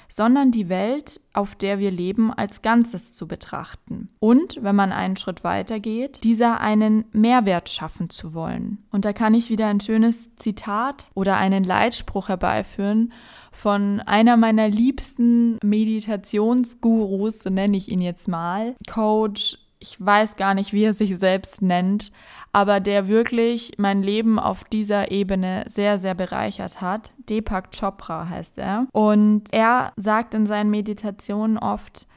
sondern 0.10 0.52
die 0.52 0.70
Welt, 0.70 1.20
auf 1.34 1.56
der 1.56 1.80
wir 1.80 1.92
leben, 1.92 2.34
als 2.34 2.62
Ganzes 2.62 3.14
zu 3.14 3.28
betrachten. 3.28 4.10
Und, 4.20 4.64
wenn 4.64 4.76
man 4.76 4.92
einen 4.92 5.18
Schritt 5.18 5.44
weiter 5.44 5.80
geht, 5.80 6.24
dieser 6.24 6.62
einen 6.62 7.06
Mehrwert 7.12 7.70
schaffen 7.70 8.10
zu 8.10 8.34
wollen. 8.34 8.86
Und 8.92 9.06
da 9.06 9.14
kann 9.14 9.34
ich 9.34 9.50
wieder 9.50 9.68
ein 9.68 9.82
schönes 9.82 10.36
Zitat 10.38 11.10
oder 11.14 11.38
einen 11.38 11.64
Leitspruch 11.64 12.30
herbeiführen 12.30 13.12
von 13.52 14.02
einer 14.02 14.38
meiner 14.38 14.70
liebsten 14.70 15.58
Meditationsgurus, 15.64 17.40
so 17.40 17.50
nenne 17.50 17.78
ich 17.78 17.90
ihn 17.90 18.02
jetzt 18.02 18.28
mal, 18.28 18.76
Coach 18.88 19.58
ich 19.80 20.04
weiß 20.04 20.36
gar 20.36 20.54
nicht, 20.54 20.74
wie 20.74 20.84
er 20.84 20.94
sich 20.94 21.18
selbst 21.18 21.62
nennt, 21.62 22.12
aber 22.52 22.80
der 22.80 23.08
wirklich 23.08 23.74
mein 23.78 24.02
Leben 24.02 24.40
auf 24.40 24.64
dieser 24.64 25.12
Ebene 25.12 25.64
sehr, 25.68 25.98
sehr 25.98 26.16
bereichert 26.16 26.82
hat. 26.82 27.12
Deepak 27.30 27.72
Chopra 27.72 28.30
heißt 28.30 28.58
er. 28.58 28.88
Und 28.92 29.44
er 29.52 29.94
sagt 29.96 30.34
in 30.34 30.46
seinen 30.46 30.70
Meditationen 30.70 31.58
oft, 31.58 32.08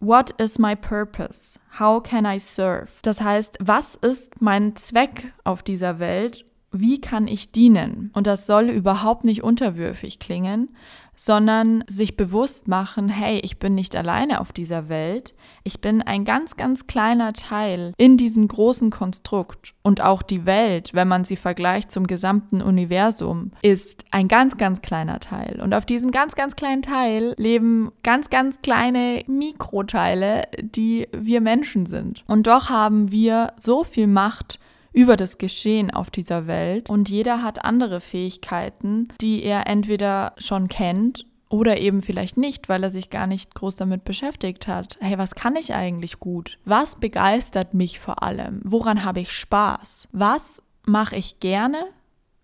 What 0.00 0.32
is 0.38 0.58
my 0.58 0.76
purpose? 0.76 1.58
How 1.78 2.02
can 2.02 2.26
I 2.26 2.38
serve? 2.38 2.88
Das 3.02 3.22
heißt, 3.22 3.56
was 3.60 3.94
ist 3.94 4.42
mein 4.42 4.76
Zweck 4.76 5.32
auf 5.44 5.62
dieser 5.62 5.98
Welt? 5.98 6.44
Wie 6.72 7.00
kann 7.00 7.28
ich 7.28 7.52
dienen? 7.52 8.10
Und 8.14 8.26
das 8.26 8.46
soll 8.46 8.68
überhaupt 8.68 9.24
nicht 9.24 9.42
unterwürfig 9.42 10.18
klingen, 10.18 10.74
sondern 11.16 11.84
sich 11.86 12.16
bewusst 12.16 12.68
machen, 12.68 13.08
hey, 13.08 13.40
ich 13.42 13.58
bin 13.58 13.74
nicht 13.74 13.96
alleine 13.96 14.40
auf 14.40 14.52
dieser 14.52 14.88
Welt, 14.88 15.34
ich 15.62 15.80
bin 15.80 16.02
ein 16.02 16.24
ganz, 16.24 16.56
ganz 16.56 16.86
kleiner 16.86 17.32
Teil 17.32 17.92
in 17.96 18.16
diesem 18.16 18.48
großen 18.48 18.90
Konstrukt 18.90 19.74
und 19.82 20.00
auch 20.00 20.22
die 20.22 20.46
Welt, 20.46 20.90
wenn 20.94 21.08
man 21.08 21.24
sie 21.24 21.36
vergleicht 21.36 21.90
zum 21.90 22.06
gesamten 22.06 22.62
Universum, 22.62 23.50
ist 23.62 24.04
ein 24.10 24.28
ganz, 24.28 24.56
ganz 24.56 24.82
kleiner 24.82 25.20
Teil. 25.20 25.60
Und 25.60 25.74
auf 25.74 25.86
diesem 25.86 26.10
ganz, 26.10 26.34
ganz 26.34 26.56
kleinen 26.56 26.82
Teil 26.82 27.34
leben 27.36 27.92
ganz, 28.02 28.30
ganz 28.30 28.62
kleine 28.62 29.22
Mikroteile, 29.26 30.44
die 30.60 31.08
wir 31.12 31.40
Menschen 31.40 31.86
sind. 31.86 32.24
Und 32.26 32.46
doch 32.46 32.70
haben 32.70 33.10
wir 33.10 33.52
so 33.58 33.84
viel 33.84 34.06
Macht, 34.06 34.58
über 34.94 35.16
das 35.16 35.36
Geschehen 35.38 35.90
auf 35.90 36.08
dieser 36.08 36.46
Welt 36.46 36.88
und 36.88 37.10
jeder 37.10 37.42
hat 37.42 37.64
andere 37.64 38.00
Fähigkeiten, 38.00 39.08
die 39.20 39.42
er 39.42 39.66
entweder 39.66 40.32
schon 40.38 40.68
kennt 40.68 41.26
oder 41.50 41.78
eben 41.78 42.00
vielleicht 42.00 42.36
nicht, 42.36 42.68
weil 42.68 42.82
er 42.82 42.90
sich 42.90 43.10
gar 43.10 43.26
nicht 43.26 43.54
groß 43.54 43.76
damit 43.76 44.04
beschäftigt 44.04 44.66
hat. 44.66 44.96
Hey, 45.00 45.18
was 45.18 45.34
kann 45.34 45.56
ich 45.56 45.74
eigentlich 45.74 46.20
gut? 46.20 46.58
Was 46.64 46.96
begeistert 46.96 47.74
mich 47.74 47.98
vor 47.98 48.22
allem? 48.22 48.60
Woran 48.64 49.04
habe 49.04 49.20
ich 49.20 49.32
Spaß? 49.32 50.08
Was 50.12 50.62
mache 50.86 51.16
ich 51.16 51.40
gerne 51.40 51.84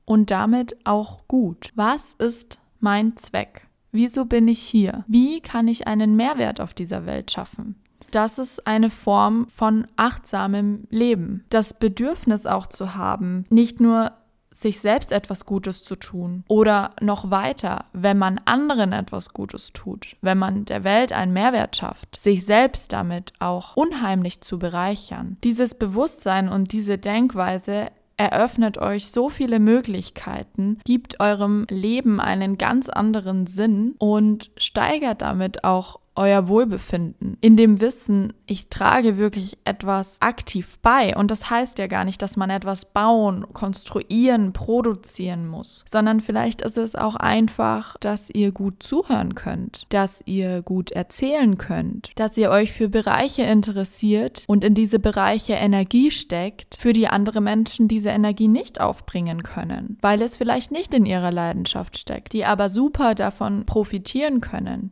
und 0.04 0.30
damit 0.30 0.76
auch 0.84 1.26
gut? 1.28 1.70
Was 1.76 2.14
ist 2.14 2.58
mein 2.80 3.16
Zweck? 3.16 3.66
Wieso 3.92 4.24
bin 4.24 4.46
ich 4.48 4.60
hier? 4.60 5.04
Wie 5.08 5.40
kann 5.40 5.66
ich 5.66 5.86
einen 5.86 6.14
Mehrwert 6.16 6.60
auf 6.60 6.74
dieser 6.74 7.06
Welt 7.06 7.30
schaffen? 7.30 7.79
Das 8.14 8.38
ist 8.38 8.66
eine 8.66 8.90
Form 8.90 9.46
von 9.48 9.86
achtsamem 9.96 10.84
Leben. 10.90 11.44
Das 11.50 11.74
Bedürfnis 11.74 12.46
auch 12.46 12.66
zu 12.66 12.94
haben, 12.94 13.44
nicht 13.50 13.80
nur 13.80 14.12
sich 14.52 14.80
selbst 14.80 15.12
etwas 15.12 15.46
Gutes 15.46 15.84
zu 15.84 15.94
tun 15.94 16.44
oder 16.48 16.90
noch 17.00 17.30
weiter, 17.30 17.84
wenn 17.92 18.18
man 18.18 18.40
anderen 18.44 18.92
etwas 18.92 19.32
Gutes 19.32 19.72
tut, 19.72 20.16
wenn 20.22 20.38
man 20.38 20.64
der 20.64 20.82
Welt 20.82 21.12
einen 21.12 21.32
Mehrwert 21.32 21.76
schafft, 21.76 22.18
sich 22.18 22.44
selbst 22.44 22.92
damit 22.92 23.32
auch 23.38 23.76
unheimlich 23.76 24.40
zu 24.40 24.58
bereichern. 24.58 25.36
Dieses 25.44 25.74
Bewusstsein 25.74 26.48
und 26.48 26.72
diese 26.72 26.98
Denkweise 26.98 27.86
eröffnet 28.16 28.76
euch 28.76 29.10
so 29.10 29.30
viele 29.30 29.58
Möglichkeiten, 29.58 30.78
gibt 30.84 31.20
eurem 31.20 31.66
Leben 31.70 32.20
einen 32.20 32.58
ganz 32.58 32.90
anderen 32.90 33.46
Sinn 33.46 33.94
und 33.98 34.50
steigert 34.58 35.22
damit 35.22 35.64
auch 35.64 35.99
euer 36.16 36.48
Wohlbefinden, 36.48 37.36
in 37.40 37.56
dem 37.56 37.80
Wissen, 37.80 38.32
ich 38.46 38.68
trage 38.68 39.16
wirklich 39.16 39.56
etwas 39.64 40.20
aktiv 40.20 40.78
bei. 40.82 41.16
Und 41.16 41.30
das 41.30 41.50
heißt 41.50 41.78
ja 41.78 41.86
gar 41.86 42.04
nicht, 42.04 42.20
dass 42.20 42.36
man 42.36 42.50
etwas 42.50 42.84
bauen, 42.86 43.46
konstruieren, 43.52 44.52
produzieren 44.52 45.46
muss, 45.46 45.84
sondern 45.88 46.20
vielleicht 46.20 46.62
ist 46.62 46.76
es 46.76 46.96
auch 46.96 47.14
einfach, 47.16 47.96
dass 48.00 48.28
ihr 48.28 48.50
gut 48.50 48.82
zuhören 48.82 49.34
könnt, 49.34 49.86
dass 49.90 50.22
ihr 50.26 50.62
gut 50.62 50.90
erzählen 50.90 51.56
könnt, 51.58 52.10
dass 52.16 52.36
ihr 52.36 52.50
euch 52.50 52.72
für 52.72 52.88
Bereiche 52.88 53.42
interessiert 53.42 54.44
und 54.48 54.64
in 54.64 54.74
diese 54.74 54.98
Bereiche 54.98 55.52
Energie 55.52 56.10
steckt, 56.10 56.76
für 56.80 56.92
die 56.92 57.06
andere 57.06 57.40
Menschen 57.40 57.86
diese 57.86 58.10
Energie 58.10 58.48
nicht 58.48 58.80
aufbringen 58.80 59.42
können, 59.42 59.96
weil 60.02 60.22
es 60.22 60.36
vielleicht 60.36 60.72
nicht 60.72 60.92
in 60.92 61.06
ihrer 61.06 61.30
Leidenschaft 61.30 61.96
steckt, 61.96 62.32
die 62.32 62.44
aber 62.44 62.68
super 62.68 63.14
davon 63.14 63.64
profitieren 63.64 64.40
können 64.40 64.90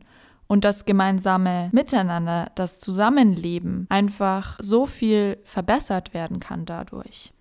und 0.49 0.65
das 0.65 0.83
gemeinsame 0.83 1.69
Miteinander, 1.71 2.51
das 2.55 2.79
Zusammenleben 2.79 3.85
einfach 3.89 4.57
so 4.61 4.85
viel 4.85 5.37
verbessert 5.45 6.13
werden 6.13 6.41
kann 6.41 6.65
dadurch. 6.65 7.31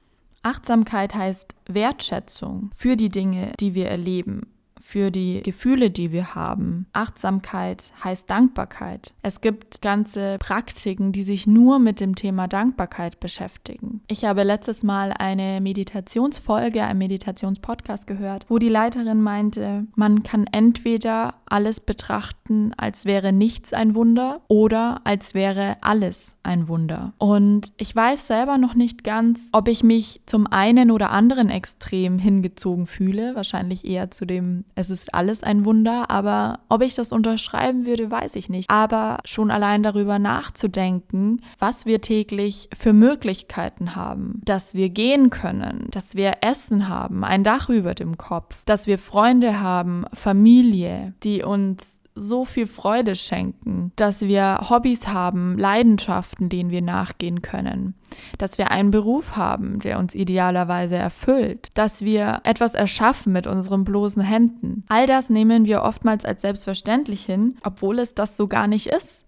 Achtsamkeit 0.42 1.14
heißt 1.14 1.54
Wertschätzung 1.66 2.70
für 2.76 2.96
die 2.96 3.08
Dinge, 3.08 3.52
die 3.58 3.74
wir 3.74 3.88
erleben, 3.88 4.46
für 4.88 5.10
die 5.10 5.42
Gefühle, 5.42 5.90
die 5.90 6.12
wir 6.12 6.34
haben. 6.34 6.86
Achtsamkeit 6.94 7.92
heißt 8.02 8.30
Dankbarkeit. 8.30 9.12
Es 9.20 9.42
gibt 9.42 9.82
ganze 9.82 10.38
Praktiken, 10.38 11.12
die 11.12 11.24
sich 11.24 11.46
nur 11.46 11.78
mit 11.78 12.00
dem 12.00 12.14
Thema 12.14 12.48
Dankbarkeit 12.48 13.20
beschäftigen. 13.20 14.00
Ich 14.08 14.24
habe 14.24 14.44
letztes 14.44 14.82
Mal 14.82 15.12
eine 15.12 15.60
Meditationsfolge, 15.60 16.84
einen 16.84 17.00
Meditationspodcast 17.00 18.06
gehört, 18.06 18.46
wo 18.48 18.58
die 18.58 18.70
Leiterin 18.70 19.20
meinte, 19.20 19.86
man 19.94 20.22
kann 20.22 20.46
entweder 20.52 21.34
alles 21.44 21.80
betrachten, 21.80 22.72
als 22.78 23.04
wäre 23.04 23.34
nichts 23.34 23.74
ein 23.74 23.94
Wunder 23.94 24.40
oder 24.48 25.02
als 25.04 25.34
wäre 25.34 25.76
alles 25.82 26.38
ein 26.42 26.66
Wunder. 26.66 27.12
Und 27.18 27.72
ich 27.76 27.94
weiß 27.94 28.26
selber 28.26 28.56
noch 28.56 28.74
nicht 28.74 29.04
ganz, 29.04 29.50
ob 29.52 29.68
ich 29.68 29.82
mich 29.82 30.22
zum 30.24 30.46
einen 30.46 30.90
oder 30.90 31.10
anderen 31.10 31.50
Extrem 31.50 32.18
hingezogen 32.18 32.86
fühle, 32.86 33.34
wahrscheinlich 33.34 33.84
eher 33.84 34.10
zu 34.10 34.24
dem 34.24 34.64
es 34.78 34.90
ist 34.90 35.12
alles 35.12 35.42
ein 35.42 35.64
Wunder, 35.64 36.08
aber 36.08 36.60
ob 36.68 36.82
ich 36.82 36.94
das 36.94 37.10
unterschreiben 37.10 37.84
würde, 37.84 38.12
weiß 38.12 38.36
ich 38.36 38.48
nicht. 38.48 38.70
Aber 38.70 39.18
schon 39.24 39.50
allein 39.50 39.82
darüber 39.82 40.20
nachzudenken, 40.20 41.42
was 41.58 41.84
wir 41.84 42.00
täglich 42.00 42.68
für 42.76 42.92
Möglichkeiten 42.92 43.96
haben, 43.96 44.40
dass 44.44 44.74
wir 44.74 44.88
gehen 44.88 45.30
können, 45.30 45.88
dass 45.90 46.14
wir 46.14 46.38
Essen 46.42 46.88
haben, 46.88 47.24
ein 47.24 47.42
Dach 47.42 47.68
über 47.68 47.94
dem 47.94 48.16
Kopf, 48.18 48.62
dass 48.66 48.86
wir 48.86 48.98
Freunde 48.98 49.60
haben, 49.60 50.04
Familie, 50.14 51.12
die 51.24 51.42
uns 51.42 51.98
so 52.20 52.44
viel 52.44 52.66
Freude 52.66 53.16
schenken, 53.16 53.92
dass 53.96 54.22
wir 54.22 54.66
Hobbys 54.68 55.08
haben, 55.08 55.58
Leidenschaften, 55.58 56.48
denen 56.48 56.70
wir 56.70 56.82
nachgehen 56.82 57.42
können, 57.42 57.94
dass 58.38 58.58
wir 58.58 58.70
einen 58.70 58.90
Beruf 58.90 59.36
haben, 59.36 59.80
der 59.80 59.98
uns 59.98 60.14
idealerweise 60.14 60.96
erfüllt, 60.96 61.70
dass 61.74 62.02
wir 62.02 62.40
etwas 62.44 62.74
erschaffen 62.74 63.32
mit 63.32 63.46
unseren 63.46 63.84
bloßen 63.84 64.22
Händen. 64.22 64.84
All 64.88 65.06
das 65.06 65.30
nehmen 65.30 65.64
wir 65.64 65.82
oftmals 65.82 66.24
als 66.24 66.42
selbstverständlich 66.42 67.24
hin, 67.24 67.56
obwohl 67.62 67.98
es 67.98 68.14
das 68.14 68.36
so 68.36 68.48
gar 68.48 68.66
nicht 68.66 68.86
ist. 68.86 69.27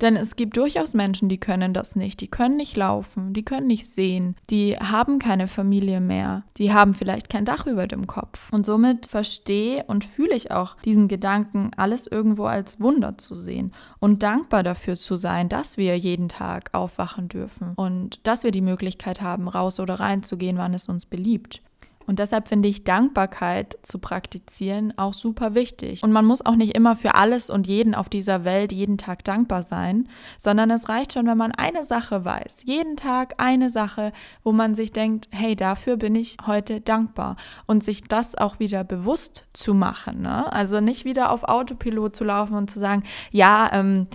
Denn 0.00 0.16
es 0.16 0.36
gibt 0.36 0.56
durchaus 0.56 0.94
Menschen, 0.94 1.28
die 1.28 1.38
können 1.38 1.72
das 1.72 1.96
nicht. 1.96 2.20
Die 2.20 2.28
können 2.28 2.56
nicht 2.56 2.76
laufen, 2.76 3.32
die 3.32 3.44
können 3.44 3.66
nicht 3.66 3.86
sehen, 3.86 4.36
die 4.50 4.76
haben 4.76 5.18
keine 5.18 5.48
Familie 5.48 6.00
mehr, 6.00 6.44
die 6.58 6.72
haben 6.72 6.94
vielleicht 6.94 7.28
kein 7.30 7.44
Dach 7.44 7.66
über 7.66 7.86
dem 7.86 8.06
Kopf. 8.06 8.52
Und 8.52 8.66
somit 8.66 9.06
verstehe 9.06 9.84
und 9.86 10.04
fühle 10.04 10.34
ich 10.34 10.50
auch 10.50 10.76
diesen 10.84 11.08
Gedanken, 11.08 11.70
alles 11.76 12.06
irgendwo 12.06 12.44
als 12.44 12.80
Wunder 12.80 13.18
zu 13.18 13.34
sehen 13.34 13.72
und 13.98 14.22
dankbar 14.22 14.62
dafür 14.62 14.96
zu 14.96 15.16
sein, 15.16 15.48
dass 15.48 15.76
wir 15.76 15.98
jeden 15.98 16.28
Tag 16.28 16.70
aufwachen 16.72 17.28
dürfen 17.28 17.72
und 17.76 18.20
dass 18.26 18.44
wir 18.44 18.50
die 18.50 18.60
Möglichkeit 18.60 19.20
haben, 19.20 19.48
raus 19.48 19.80
oder 19.80 20.00
rein 20.00 20.22
zu 20.22 20.36
gehen, 20.36 20.58
wann 20.58 20.74
es 20.74 20.88
uns 20.88 21.06
beliebt. 21.06 21.62
Und 22.06 22.18
deshalb 22.18 22.48
finde 22.48 22.68
ich 22.68 22.84
Dankbarkeit 22.84 23.78
zu 23.82 23.98
praktizieren 23.98 24.96
auch 24.96 25.12
super 25.12 25.54
wichtig. 25.54 26.02
Und 26.02 26.12
man 26.12 26.24
muss 26.24 26.44
auch 26.44 26.54
nicht 26.54 26.74
immer 26.74 26.96
für 26.96 27.14
alles 27.14 27.50
und 27.50 27.66
jeden 27.66 27.94
auf 27.94 28.08
dieser 28.08 28.44
Welt 28.44 28.72
jeden 28.72 28.98
Tag 28.98 29.24
dankbar 29.24 29.62
sein, 29.62 30.08
sondern 30.38 30.70
es 30.70 30.88
reicht 30.88 31.12
schon, 31.12 31.26
wenn 31.26 31.38
man 31.38 31.52
eine 31.52 31.84
Sache 31.84 32.24
weiß. 32.24 32.62
Jeden 32.64 32.96
Tag 32.96 33.34
eine 33.38 33.70
Sache, 33.70 34.12
wo 34.44 34.52
man 34.52 34.74
sich 34.74 34.92
denkt, 34.92 35.28
hey, 35.32 35.56
dafür 35.56 35.96
bin 35.96 36.14
ich 36.14 36.36
heute 36.46 36.80
dankbar. 36.80 37.36
Und 37.66 37.82
sich 37.82 38.02
das 38.02 38.36
auch 38.36 38.58
wieder 38.58 38.84
bewusst 38.84 39.44
zu 39.52 39.74
machen. 39.74 40.22
Ne? 40.22 40.52
Also 40.52 40.80
nicht 40.80 41.04
wieder 41.04 41.30
auf 41.30 41.44
Autopilot 41.44 42.14
zu 42.14 42.24
laufen 42.24 42.54
und 42.54 42.70
zu 42.70 42.78
sagen, 42.78 43.02
ja, 43.30 43.70
ähm, 43.72 44.06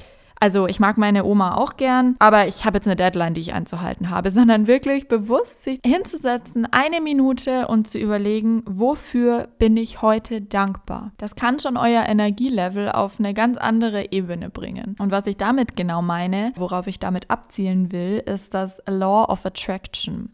Also 0.41 0.65
ich 0.65 0.80
mag 0.80 0.97
meine 0.97 1.23
Oma 1.23 1.54
auch 1.56 1.77
gern, 1.77 2.15
aber 2.17 2.47
ich 2.47 2.65
habe 2.65 2.77
jetzt 2.77 2.88
eine 2.88 2.95
Deadline, 2.95 3.36
die 3.36 3.41
ich 3.41 3.54
einzuhalten 3.54 4.10
habe, 4.10 4.32
sondern 4.32 4.65
wirklich 4.65 5.08
bewusst 5.08 5.63
sich 5.63 5.80
hinzusetzen, 5.86 6.67
eine 6.71 6.99
Minute 6.99 7.67
und 7.67 7.88
zu 7.88 7.99
überlegen, 7.99 8.63
wofür 8.65 9.49
bin 9.60 9.77
ich 9.77 10.01
heute 10.01 10.41
dankbar. 10.41 11.12
Das 11.17 11.36
kann 11.36 11.60
schon 11.60 11.77
euer 11.77 12.06
Energielevel 12.08 12.91
auf 12.91 13.19
eine 13.19 13.36
ganz 13.36 13.58
andere 13.58 14.12
Ebene 14.12 14.49
bringen. 14.49 14.95
Und 14.97 15.12
was 15.12 15.27
ich 15.27 15.38
damit 15.38 15.75
genau 15.75 16.01
meine, 16.01 16.54
worauf 16.56 16.88
ich 16.88 16.97
damit 16.97 17.30
abzielen 17.30 17.91
will, 17.91 18.23
ist 18.25 18.56
das 18.56 18.82
Law 18.88 19.25
of 19.25 19.45
Attraction 19.45 20.30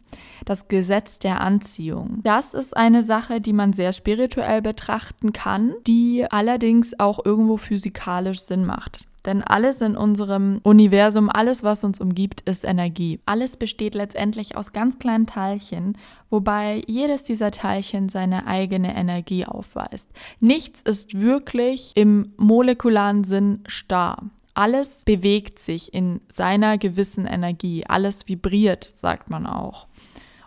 das 0.46 0.70
Gesetz 0.70 1.20
der 1.20 1.42
Anziehung. 1.42 2.22
Das 2.24 2.54
ist 2.54 2.76
eine 2.76 3.04
Sache, 3.04 3.42
die 3.42 3.52
man 3.52 3.74
sehr 3.74 3.92
spirituell 3.92 4.62
betrachten 4.62 5.34
kann, 5.34 5.74
die 5.86 6.26
allerdings 6.30 6.98
auch 7.00 7.20
irgendwo 7.26 7.58
physikalisch 7.58 8.42
Sinn 8.42 8.66
macht. 8.66 9.07
Denn 9.28 9.44
alles 9.44 9.82
in 9.82 9.98
unserem 9.98 10.62
Universum, 10.64 11.30
alles, 11.30 11.62
was 11.62 11.84
uns 11.84 12.00
umgibt, 12.00 12.42
ist 12.50 12.64
Energie. 12.64 13.20
Alles 13.26 13.58
besteht 13.58 13.94
letztendlich 13.94 14.56
aus 14.56 14.72
ganz 14.72 15.00
kleinen 15.00 15.28
Teilchen, 15.28 15.98
wobei 16.30 16.82
jedes 16.88 17.26
dieser 17.26 17.52
Teilchen 17.52 18.08
seine 18.08 18.48
eigene 18.48 18.96
Energie 18.96 19.46
aufweist. 19.46 20.08
Nichts 20.40 20.82
ist 20.82 21.20
wirklich 21.20 21.92
im 21.96 22.32
molekularen 22.38 23.26
Sinn 23.26 23.60
starr. 23.68 24.24
Alles 24.54 25.04
bewegt 25.04 25.60
sich 25.60 25.94
in 25.94 26.22
seiner 26.30 26.78
gewissen 26.78 27.26
Energie. 27.26 27.84
Alles 27.86 28.30
vibriert, 28.30 28.94
sagt 29.02 29.30
man 29.30 29.46
auch. 29.46 29.88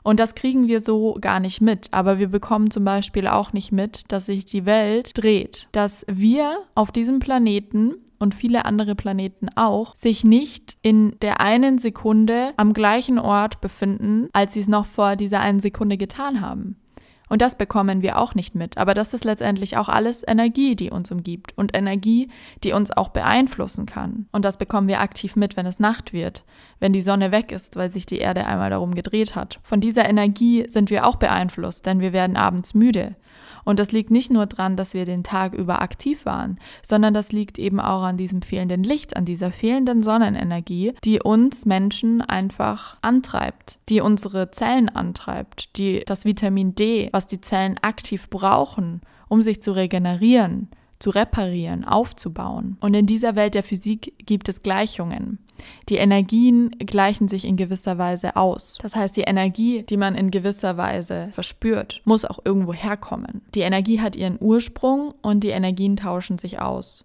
Und 0.02 0.18
das 0.18 0.34
kriegen 0.34 0.68
wir 0.68 0.80
so 0.80 1.18
gar 1.20 1.38
nicht 1.38 1.60
mit. 1.60 1.88
Aber 1.92 2.18
wir 2.18 2.28
bekommen 2.28 2.70
zum 2.70 2.84
Beispiel 2.84 3.26
auch 3.26 3.52
nicht 3.52 3.72
mit, 3.72 4.10
dass 4.10 4.26
sich 4.26 4.46
die 4.46 4.64
Welt 4.64 5.12
dreht. 5.22 5.68
Dass 5.72 6.06
wir 6.08 6.60
auf 6.74 6.90
diesem 6.90 7.18
Planeten 7.18 7.94
und 8.20 8.34
viele 8.34 8.66
andere 8.66 8.94
Planeten 8.94 9.48
auch, 9.56 9.96
sich 9.96 10.22
nicht 10.22 10.76
in 10.82 11.16
der 11.20 11.40
einen 11.40 11.78
Sekunde 11.78 12.52
am 12.56 12.72
gleichen 12.72 13.18
Ort 13.18 13.60
befinden, 13.60 14.28
als 14.32 14.54
sie 14.54 14.60
es 14.60 14.68
noch 14.68 14.86
vor 14.86 15.16
dieser 15.16 15.40
einen 15.40 15.58
Sekunde 15.58 15.96
getan 15.96 16.40
haben. 16.40 16.76
Und 17.30 17.42
das 17.42 17.56
bekommen 17.56 18.02
wir 18.02 18.18
auch 18.18 18.34
nicht 18.34 18.56
mit. 18.56 18.76
Aber 18.76 18.92
das 18.92 19.14
ist 19.14 19.24
letztendlich 19.24 19.76
auch 19.76 19.88
alles 19.88 20.26
Energie, 20.26 20.74
die 20.74 20.90
uns 20.90 21.12
umgibt 21.12 21.56
und 21.56 21.76
Energie, 21.76 22.28
die 22.64 22.72
uns 22.72 22.90
auch 22.90 23.08
beeinflussen 23.08 23.86
kann. 23.86 24.26
Und 24.32 24.44
das 24.44 24.58
bekommen 24.58 24.88
wir 24.88 25.00
aktiv 25.00 25.36
mit, 25.36 25.56
wenn 25.56 25.64
es 25.64 25.78
Nacht 25.78 26.12
wird, 26.12 26.44
wenn 26.80 26.92
die 26.92 27.02
Sonne 27.02 27.30
weg 27.30 27.52
ist, 27.52 27.76
weil 27.76 27.90
sich 27.90 28.04
die 28.04 28.18
Erde 28.18 28.46
einmal 28.46 28.70
darum 28.70 28.96
gedreht 28.96 29.36
hat. 29.36 29.60
Von 29.62 29.80
dieser 29.80 30.08
Energie 30.08 30.66
sind 30.68 30.90
wir 30.90 31.06
auch 31.06 31.16
beeinflusst, 31.16 31.86
denn 31.86 32.00
wir 32.00 32.12
werden 32.12 32.36
abends 32.36 32.74
müde. 32.74 33.14
Und 33.70 33.78
das 33.78 33.92
liegt 33.92 34.10
nicht 34.10 34.32
nur 34.32 34.46
daran, 34.46 34.74
dass 34.74 34.94
wir 34.94 35.04
den 35.04 35.22
Tag 35.22 35.54
über 35.54 35.80
aktiv 35.80 36.26
waren, 36.26 36.58
sondern 36.84 37.14
das 37.14 37.30
liegt 37.30 37.56
eben 37.56 37.78
auch 37.78 38.02
an 38.02 38.16
diesem 38.16 38.42
fehlenden 38.42 38.82
Licht, 38.82 39.16
an 39.16 39.24
dieser 39.24 39.52
fehlenden 39.52 40.02
Sonnenenergie, 40.02 40.94
die 41.04 41.22
uns 41.22 41.66
Menschen 41.66 42.20
einfach 42.20 42.96
antreibt, 43.00 43.78
die 43.88 44.00
unsere 44.00 44.50
Zellen 44.50 44.88
antreibt, 44.88 45.78
die 45.78 46.02
das 46.04 46.24
Vitamin 46.24 46.74
D, 46.74 47.10
was 47.12 47.28
die 47.28 47.40
Zellen 47.40 47.78
aktiv 47.80 48.28
brauchen, 48.28 49.02
um 49.28 49.40
sich 49.40 49.62
zu 49.62 49.70
regenerieren, 49.70 50.70
zu 50.98 51.10
reparieren, 51.10 51.84
aufzubauen. 51.84 52.76
Und 52.80 52.94
in 52.94 53.06
dieser 53.06 53.36
Welt 53.36 53.54
der 53.54 53.62
Physik 53.62 54.14
gibt 54.26 54.48
es 54.48 54.64
Gleichungen. 54.64 55.38
Die 55.88 55.96
Energien 55.96 56.70
gleichen 56.78 57.28
sich 57.28 57.44
in 57.44 57.56
gewisser 57.56 57.98
Weise 57.98 58.36
aus. 58.36 58.78
Das 58.80 58.94
heißt, 58.94 59.16
die 59.16 59.22
Energie, 59.22 59.82
die 59.82 59.96
man 59.96 60.14
in 60.14 60.30
gewisser 60.30 60.76
Weise 60.76 61.28
verspürt, 61.32 62.00
muss 62.04 62.24
auch 62.24 62.40
irgendwo 62.44 62.72
herkommen. 62.72 63.42
Die 63.54 63.60
Energie 63.60 64.00
hat 64.00 64.16
ihren 64.16 64.38
Ursprung 64.40 65.12
und 65.22 65.44
die 65.44 65.50
Energien 65.50 65.96
tauschen 65.96 66.38
sich 66.38 66.60
aus. 66.60 67.04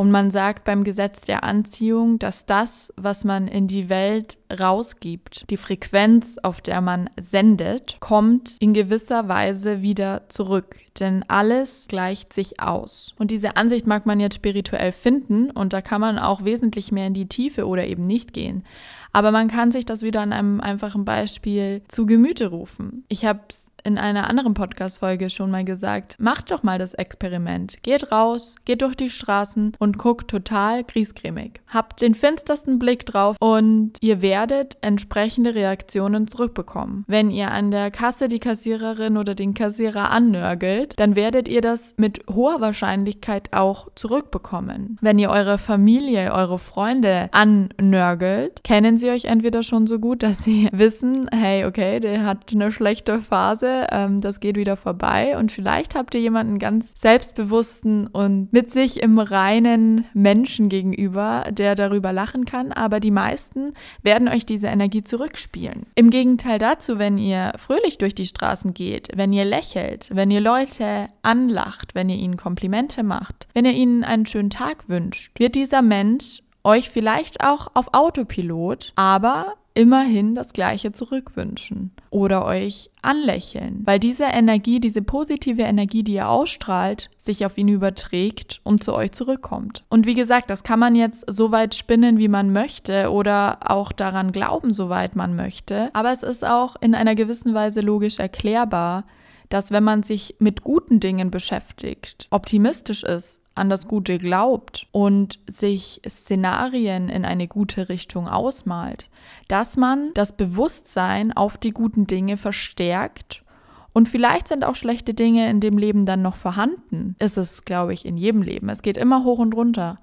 Und 0.00 0.10
man 0.10 0.30
sagt 0.30 0.64
beim 0.64 0.82
Gesetz 0.82 1.20
der 1.20 1.44
Anziehung, 1.44 2.18
dass 2.18 2.46
das, 2.46 2.90
was 2.96 3.22
man 3.22 3.46
in 3.46 3.66
die 3.66 3.90
Welt 3.90 4.38
rausgibt, 4.50 5.50
die 5.50 5.58
Frequenz, 5.58 6.38
auf 6.38 6.62
der 6.62 6.80
man 6.80 7.10
sendet, 7.20 7.98
kommt 8.00 8.56
in 8.60 8.72
gewisser 8.72 9.28
Weise 9.28 9.82
wieder 9.82 10.22
zurück. 10.30 10.76
Denn 10.98 11.22
alles 11.28 11.86
gleicht 11.86 12.32
sich 12.32 12.60
aus. 12.60 13.14
Und 13.18 13.30
diese 13.30 13.58
Ansicht 13.58 13.86
mag 13.86 14.06
man 14.06 14.20
jetzt 14.20 14.36
spirituell 14.36 14.92
finden 14.92 15.50
und 15.50 15.74
da 15.74 15.82
kann 15.82 16.00
man 16.00 16.18
auch 16.18 16.44
wesentlich 16.44 16.92
mehr 16.92 17.06
in 17.06 17.12
die 17.12 17.28
Tiefe 17.28 17.66
oder 17.66 17.86
eben 17.86 18.04
nicht 18.04 18.32
gehen. 18.32 18.64
Aber 19.12 19.32
man 19.32 19.48
kann 19.48 19.72
sich 19.72 19.84
das 19.84 20.02
wieder 20.02 20.20
an 20.20 20.32
einem 20.32 20.60
einfachen 20.60 21.04
Beispiel 21.04 21.82
zu 21.88 22.06
Gemüte 22.06 22.46
rufen. 22.46 23.04
Ich 23.08 23.24
habe 23.24 23.40
es 23.48 23.69
in 23.84 23.98
einer 23.98 24.28
anderen 24.28 24.54
Podcast-Folge 24.54 25.30
schon 25.30 25.50
mal 25.50 25.64
gesagt, 25.64 26.16
macht 26.18 26.50
doch 26.50 26.62
mal 26.62 26.78
das 26.78 26.94
Experiment. 26.94 27.82
Geht 27.82 28.12
raus, 28.12 28.56
geht 28.64 28.82
durch 28.82 28.96
die 28.96 29.10
Straßen 29.10 29.72
und 29.78 29.98
guckt 29.98 30.30
total 30.30 30.84
griesgrämig. 30.84 31.60
Habt 31.68 32.02
den 32.02 32.14
finstersten 32.14 32.78
Blick 32.78 33.06
drauf 33.06 33.36
und 33.40 33.92
ihr 34.00 34.22
werdet 34.22 34.76
entsprechende 34.80 35.54
Reaktionen 35.54 36.28
zurückbekommen. 36.28 37.04
Wenn 37.06 37.30
ihr 37.30 37.50
an 37.50 37.70
der 37.70 37.90
Kasse 37.90 38.28
die 38.28 38.40
Kassiererin 38.40 39.16
oder 39.16 39.34
den 39.34 39.54
Kassierer 39.54 40.10
annörgelt, 40.10 40.94
dann 40.98 41.16
werdet 41.16 41.48
ihr 41.48 41.60
das 41.60 41.94
mit 41.96 42.20
hoher 42.28 42.60
Wahrscheinlichkeit 42.60 43.52
auch 43.52 43.88
zurückbekommen. 43.94 44.98
Wenn 45.00 45.18
ihr 45.18 45.30
eure 45.30 45.58
Familie, 45.58 46.32
eure 46.32 46.58
Freunde 46.58 47.28
annörgelt, 47.32 48.62
kennen 48.64 48.98
sie 48.98 49.10
euch 49.10 49.26
entweder 49.26 49.62
schon 49.62 49.86
so 49.86 49.98
gut, 49.98 50.22
dass 50.22 50.42
sie 50.44 50.68
wissen, 50.72 51.28
hey, 51.32 51.64
okay, 51.64 52.00
der 52.00 52.24
hat 52.24 52.52
eine 52.52 52.70
schlechte 52.70 53.20
Phase, 53.22 53.69
ähm, 53.90 54.20
das 54.20 54.40
geht 54.40 54.56
wieder 54.56 54.76
vorbei 54.76 55.36
und 55.38 55.52
vielleicht 55.52 55.94
habt 55.94 56.14
ihr 56.14 56.20
jemanden 56.20 56.58
ganz 56.58 56.92
selbstbewussten 56.96 58.06
und 58.06 58.52
mit 58.52 58.70
sich 58.70 59.02
im 59.02 59.18
reinen 59.18 60.04
Menschen 60.14 60.68
gegenüber, 60.68 61.44
der 61.50 61.74
darüber 61.74 62.12
lachen 62.12 62.44
kann, 62.44 62.72
aber 62.72 63.00
die 63.00 63.10
meisten 63.10 63.74
werden 64.02 64.28
euch 64.28 64.46
diese 64.46 64.68
Energie 64.68 65.02
zurückspielen. 65.02 65.86
Im 65.94 66.10
Gegenteil 66.10 66.58
dazu, 66.58 66.98
wenn 66.98 67.18
ihr 67.18 67.52
fröhlich 67.56 67.98
durch 67.98 68.14
die 68.14 68.26
Straßen 68.26 68.74
geht, 68.74 69.08
wenn 69.14 69.32
ihr 69.32 69.44
lächelt, 69.44 70.08
wenn 70.12 70.30
ihr 70.30 70.40
Leute 70.40 71.08
anlacht, 71.22 71.94
wenn 71.94 72.08
ihr 72.08 72.16
ihnen 72.16 72.36
Komplimente 72.36 73.02
macht, 73.02 73.46
wenn 73.54 73.64
ihr 73.64 73.72
ihnen 73.72 74.04
einen 74.04 74.26
schönen 74.26 74.50
Tag 74.50 74.88
wünscht, 74.88 75.38
wird 75.38 75.54
dieser 75.54 75.82
Mensch 75.82 76.42
euch 76.64 76.90
vielleicht 76.90 77.42
auch 77.42 77.68
auf 77.74 77.94
Autopilot, 77.94 78.92
aber 78.96 79.54
immerhin 79.74 80.34
das 80.34 80.52
Gleiche 80.52 80.92
zurückwünschen 80.92 81.92
oder 82.10 82.44
euch 82.44 82.90
anlächeln, 83.02 83.82
weil 83.84 83.98
diese 83.98 84.24
Energie, 84.24 84.80
diese 84.80 85.02
positive 85.02 85.62
Energie, 85.62 86.02
die 86.02 86.14
ihr 86.14 86.28
ausstrahlt, 86.28 87.08
sich 87.18 87.46
auf 87.46 87.56
ihn 87.56 87.68
überträgt 87.68 88.60
und 88.64 88.82
zu 88.82 88.94
euch 88.94 89.12
zurückkommt. 89.12 89.84
Und 89.88 90.06
wie 90.06 90.14
gesagt, 90.14 90.50
das 90.50 90.64
kann 90.64 90.78
man 90.78 90.94
jetzt 90.94 91.24
so 91.28 91.52
weit 91.52 91.74
spinnen, 91.74 92.18
wie 92.18 92.28
man 92.28 92.52
möchte 92.52 93.10
oder 93.10 93.58
auch 93.70 93.92
daran 93.92 94.32
glauben, 94.32 94.72
soweit 94.72 95.16
man 95.16 95.36
möchte, 95.36 95.90
aber 95.92 96.12
es 96.12 96.22
ist 96.22 96.44
auch 96.44 96.76
in 96.80 96.94
einer 96.94 97.14
gewissen 97.14 97.54
Weise 97.54 97.80
logisch 97.80 98.18
erklärbar, 98.18 99.04
dass 99.50 99.72
wenn 99.72 99.84
man 99.84 100.02
sich 100.02 100.36
mit 100.38 100.62
guten 100.62 101.00
Dingen 101.00 101.30
beschäftigt, 101.30 102.28
optimistisch 102.30 103.02
ist, 103.02 103.42
an 103.54 103.68
das 103.68 103.88
Gute 103.88 104.18
glaubt 104.18 104.86
und 104.92 105.38
sich 105.46 106.00
Szenarien 106.08 107.08
in 107.08 107.24
eine 107.24 107.48
gute 107.48 107.88
Richtung 107.88 108.28
ausmalt, 108.28 109.08
dass 109.48 109.76
man 109.76 110.10
das 110.14 110.36
Bewusstsein 110.36 111.32
auf 111.32 111.58
die 111.58 111.72
guten 111.72 112.06
Dinge 112.06 112.36
verstärkt 112.36 113.44
und 113.92 114.08
vielleicht 114.08 114.48
sind 114.48 114.64
auch 114.64 114.74
schlechte 114.74 115.14
Dinge 115.14 115.50
in 115.50 115.60
dem 115.60 115.76
Leben 115.76 116.06
dann 116.06 116.22
noch 116.22 116.36
vorhanden. 116.36 117.16
Ist 117.18 117.36
es, 117.36 117.64
glaube 117.64 117.92
ich, 117.92 118.06
in 118.06 118.16
jedem 118.16 118.42
Leben. 118.42 118.68
Es 118.68 118.82
geht 118.82 118.96
immer 118.96 119.24
hoch 119.24 119.38
und 119.38 119.54
runter. 119.54 119.98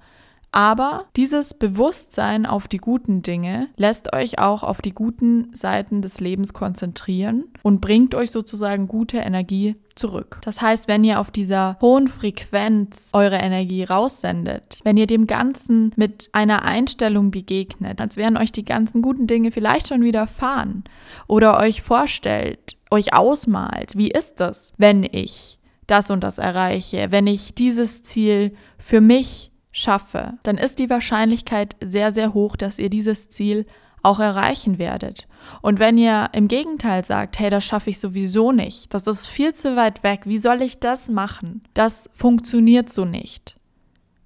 Aber 0.50 1.06
dieses 1.16 1.54
Bewusstsein 1.54 2.46
auf 2.46 2.68
die 2.68 2.78
guten 2.78 3.22
Dinge 3.22 3.68
lässt 3.76 4.14
euch 4.14 4.38
auch 4.38 4.62
auf 4.62 4.80
die 4.80 4.94
guten 4.94 5.54
Seiten 5.54 6.00
des 6.00 6.20
Lebens 6.20 6.52
konzentrieren 6.52 7.44
und 7.62 7.80
bringt 7.80 8.14
euch 8.14 8.30
sozusagen 8.30 8.88
gute 8.88 9.18
Energie 9.18 9.76
zurück. 9.94 10.38
Das 10.42 10.62
heißt, 10.62 10.88
wenn 10.88 11.04
ihr 11.04 11.20
auf 11.20 11.30
dieser 11.30 11.76
hohen 11.80 12.08
Frequenz 12.08 13.10
eure 13.12 13.36
Energie 13.36 13.84
raussendet, 13.84 14.78
wenn 14.84 14.96
ihr 14.96 15.06
dem 15.06 15.26
Ganzen 15.26 15.92
mit 15.96 16.30
einer 16.32 16.64
Einstellung 16.64 17.30
begegnet, 17.30 18.00
als 18.00 18.16
wären 18.16 18.36
euch 18.36 18.52
die 18.52 18.64
ganzen 18.64 19.02
guten 19.02 19.26
Dinge 19.26 19.50
vielleicht 19.50 19.88
schon 19.88 20.02
widerfahren 20.02 20.84
oder 21.26 21.58
euch 21.58 21.82
vorstellt, 21.82 22.76
euch 22.90 23.12
ausmalt, 23.12 23.96
wie 23.96 24.10
ist 24.10 24.40
das, 24.40 24.72
wenn 24.78 25.02
ich 25.02 25.58
das 25.86 26.10
und 26.10 26.22
das 26.22 26.38
erreiche, 26.38 27.08
wenn 27.10 27.26
ich 27.26 27.54
dieses 27.54 28.02
Ziel 28.02 28.54
für 28.78 29.00
mich 29.00 29.47
schaffe, 29.78 30.34
dann 30.42 30.58
ist 30.58 30.78
die 30.78 30.90
Wahrscheinlichkeit 30.90 31.76
sehr, 31.82 32.12
sehr 32.12 32.34
hoch, 32.34 32.56
dass 32.56 32.78
ihr 32.78 32.90
dieses 32.90 33.28
Ziel 33.28 33.66
auch 34.02 34.20
erreichen 34.20 34.78
werdet. 34.78 35.26
Und 35.62 35.78
wenn 35.78 35.98
ihr 35.98 36.30
im 36.32 36.48
Gegenteil 36.48 37.04
sagt, 37.04 37.38
hey, 37.38 37.50
das 37.50 37.64
schaffe 37.64 37.90
ich 37.90 38.00
sowieso 38.00 38.52
nicht, 38.52 38.92
das 38.94 39.06
ist 39.06 39.26
viel 39.26 39.54
zu 39.54 39.76
weit 39.76 40.02
weg, 40.02 40.22
wie 40.24 40.38
soll 40.38 40.62
ich 40.62 40.78
das 40.78 41.08
machen? 41.08 41.62
Das 41.74 42.08
funktioniert 42.12 42.90
so 42.90 43.04
nicht. 43.04 43.56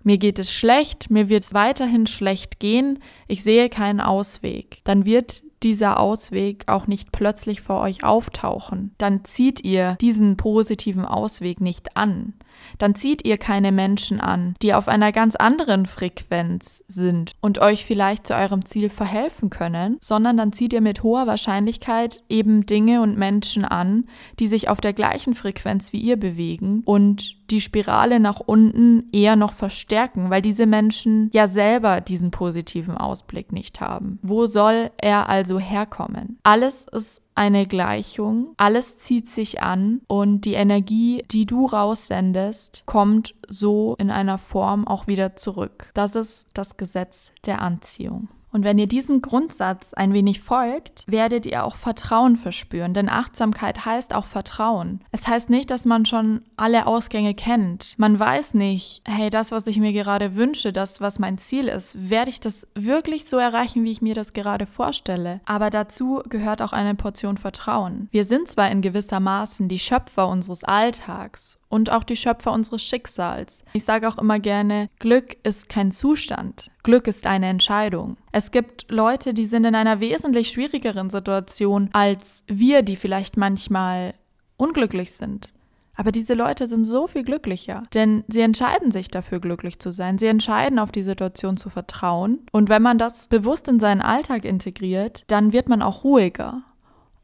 Mir 0.04 0.18
geht 0.18 0.38
es 0.38 0.52
schlecht, 0.52 1.10
mir 1.10 1.28
wird 1.28 1.54
weiterhin 1.54 2.06
schlecht 2.06 2.58
gehen, 2.58 2.98
ich 3.28 3.44
sehe 3.44 3.68
keinen 3.68 4.00
Ausweg. 4.00 4.80
Dann 4.84 5.04
wird 5.04 5.42
dieser 5.62 6.00
Ausweg 6.00 6.64
auch 6.66 6.88
nicht 6.88 7.12
plötzlich 7.12 7.60
vor 7.60 7.80
euch 7.80 8.02
auftauchen. 8.02 8.94
Dann 8.98 9.24
zieht 9.24 9.64
ihr 9.64 9.96
diesen 10.00 10.36
positiven 10.36 11.04
Ausweg 11.04 11.60
nicht 11.60 11.96
an 11.96 12.34
dann 12.78 12.94
zieht 12.94 13.24
ihr 13.24 13.38
keine 13.38 13.72
Menschen 13.72 14.20
an, 14.20 14.54
die 14.62 14.74
auf 14.74 14.88
einer 14.88 15.12
ganz 15.12 15.36
anderen 15.36 15.86
Frequenz 15.86 16.82
sind 16.88 17.32
und 17.40 17.58
euch 17.58 17.84
vielleicht 17.84 18.26
zu 18.26 18.34
eurem 18.34 18.64
Ziel 18.64 18.88
verhelfen 18.88 19.50
können, 19.50 19.98
sondern 20.00 20.36
dann 20.36 20.52
zieht 20.52 20.72
ihr 20.72 20.80
mit 20.80 21.02
hoher 21.02 21.26
Wahrscheinlichkeit 21.26 22.22
eben 22.28 22.66
Dinge 22.66 23.02
und 23.02 23.16
Menschen 23.16 23.64
an, 23.64 24.04
die 24.38 24.48
sich 24.48 24.68
auf 24.68 24.80
der 24.80 24.92
gleichen 24.92 25.34
Frequenz 25.34 25.92
wie 25.92 26.00
ihr 26.00 26.16
bewegen 26.16 26.82
und 26.84 27.36
die 27.50 27.60
Spirale 27.60 28.18
nach 28.18 28.40
unten 28.40 29.08
eher 29.12 29.36
noch 29.36 29.52
verstärken, 29.52 30.30
weil 30.30 30.42
diese 30.42 30.66
Menschen 30.66 31.30
ja 31.32 31.48
selber 31.48 32.00
diesen 32.00 32.30
positiven 32.30 32.96
Ausblick 32.96 33.52
nicht 33.52 33.80
haben. 33.80 34.18
Wo 34.22 34.46
soll 34.46 34.90
er 34.96 35.28
also 35.28 35.58
herkommen? 35.58 36.38
Alles 36.42 36.86
ist 36.90 37.22
eine 37.34 37.66
Gleichung, 37.66 38.54
alles 38.56 38.98
zieht 38.98 39.28
sich 39.28 39.62
an 39.62 40.02
und 40.06 40.42
die 40.42 40.54
Energie, 40.54 41.24
die 41.30 41.46
du 41.46 41.66
raussendest, 41.66 42.82
kommt 42.86 43.34
so 43.48 43.96
in 43.98 44.10
einer 44.10 44.38
Form 44.38 44.86
auch 44.86 45.06
wieder 45.06 45.36
zurück. 45.36 45.90
Das 45.94 46.14
ist 46.14 46.48
das 46.54 46.76
Gesetz 46.76 47.32
der 47.46 47.62
Anziehung. 47.62 48.28
Und 48.52 48.64
wenn 48.64 48.78
ihr 48.78 48.86
diesem 48.86 49.22
Grundsatz 49.22 49.94
ein 49.94 50.12
wenig 50.12 50.40
folgt, 50.40 51.04
werdet 51.06 51.46
ihr 51.46 51.64
auch 51.64 51.76
Vertrauen 51.76 52.36
verspüren, 52.36 52.94
denn 52.94 53.08
Achtsamkeit 53.08 53.84
heißt 53.84 54.14
auch 54.14 54.26
Vertrauen. 54.26 55.00
Es 55.10 55.26
heißt 55.26 55.50
nicht, 55.50 55.70
dass 55.70 55.84
man 55.86 56.06
schon 56.06 56.42
alle 56.56 56.86
Ausgänge 56.86 57.34
kennt. 57.34 57.94
Man 57.96 58.18
weiß 58.18 58.54
nicht, 58.54 59.02
hey, 59.06 59.30
das, 59.30 59.52
was 59.52 59.66
ich 59.66 59.78
mir 59.78 59.92
gerade 59.92 60.36
wünsche, 60.36 60.72
das, 60.72 61.00
was 61.00 61.18
mein 61.18 61.38
Ziel 61.38 61.68
ist, 61.68 62.10
werde 62.10 62.30
ich 62.30 62.40
das 62.40 62.66
wirklich 62.74 63.24
so 63.24 63.38
erreichen, 63.38 63.84
wie 63.84 63.90
ich 63.90 64.02
mir 64.02 64.14
das 64.14 64.34
gerade 64.34 64.66
vorstelle. 64.66 65.40
Aber 65.46 65.70
dazu 65.70 66.22
gehört 66.28 66.60
auch 66.60 66.72
eine 66.72 66.94
Portion 66.94 67.38
Vertrauen. 67.38 68.08
Wir 68.10 68.24
sind 68.24 68.48
zwar 68.48 68.70
in 68.70 68.82
gewisser 68.82 69.20
Maßen 69.20 69.68
die 69.68 69.78
Schöpfer 69.78 70.28
unseres 70.28 70.62
Alltags 70.64 71.58
und 71.68 71.90
auch 71.90 72.04
die 72.04 72.16
Schöpfer 72.16 72.52
unseres 72.52 72.82
Schicksals. 72.82 73.64
Ich 73.72 73.84
sage 73.84 74.06
auch 74.06 74.18
immer 74.18 74.38
gerne, 74.38 74.90
Glück 74.98 75.36
ist 75.42 75.70
kein 75.70 75.90
Zustand. 75.90 76.71
Glück 76.82 77.06
ist 77.06 77.26
eine 77.26 77.46
Entscheidung. 77.46 78.16
Es 78.32 78.50
gibt 78.50 78.90
Leute, 78.90 79.34
die 79.34 79.46
sind 79.46 79.64
in 79.64 79.74
einer 79.74 80.00
wesentlich 80.00 80.50
schwierigeren 80.50 81.10
Situation 81.10 81.90
als 81.92 82.44
wir, 82.48 82.82
die 82.82 82.96
vielleicht 82.96 83.36
manchmal 83.36 84.14
unglücklich 84.56 85.12
sind. 85.12 85.50
Aber 85.94 86.10
diese 86.10 86.34
Leute 86.34 86.66
sind 86.66 86.84
so 86.84 87.06
viel 87.06 87.22
glücklicher, 87.22 87.84
denn 87.94 88.24
sie 88.26 88.40
entscheiden 88.40 88.90
sich 88.90 89.08
dafür, 89.08 89.40
glücklich 89.40 89.78
zu 89.78 89.92
sein. 89.92 90.18
Sie 90.18 90.26
entscheiden, 90.26 90.78
auf 90.78 90.90
die 90.90 91.02
Situation 91.02 91.56
zu 91.56 91.68
vertrauen. 91.68 92.40
Und 92.50 92.68
wenn 92.70 92.82
man 92.82 92.98
das 92.98 93.28
bewusst 93.28 93.68
in 93.68 93.78
seinen 93.78 94.00
Alltag 94.00 94.44
integriert, 94.44 95.24
dann 95.26 95.52
wird 95.52 95.68
man 95.68 95.82
auch 95.82 96.02
ruhiger 96.02 96.62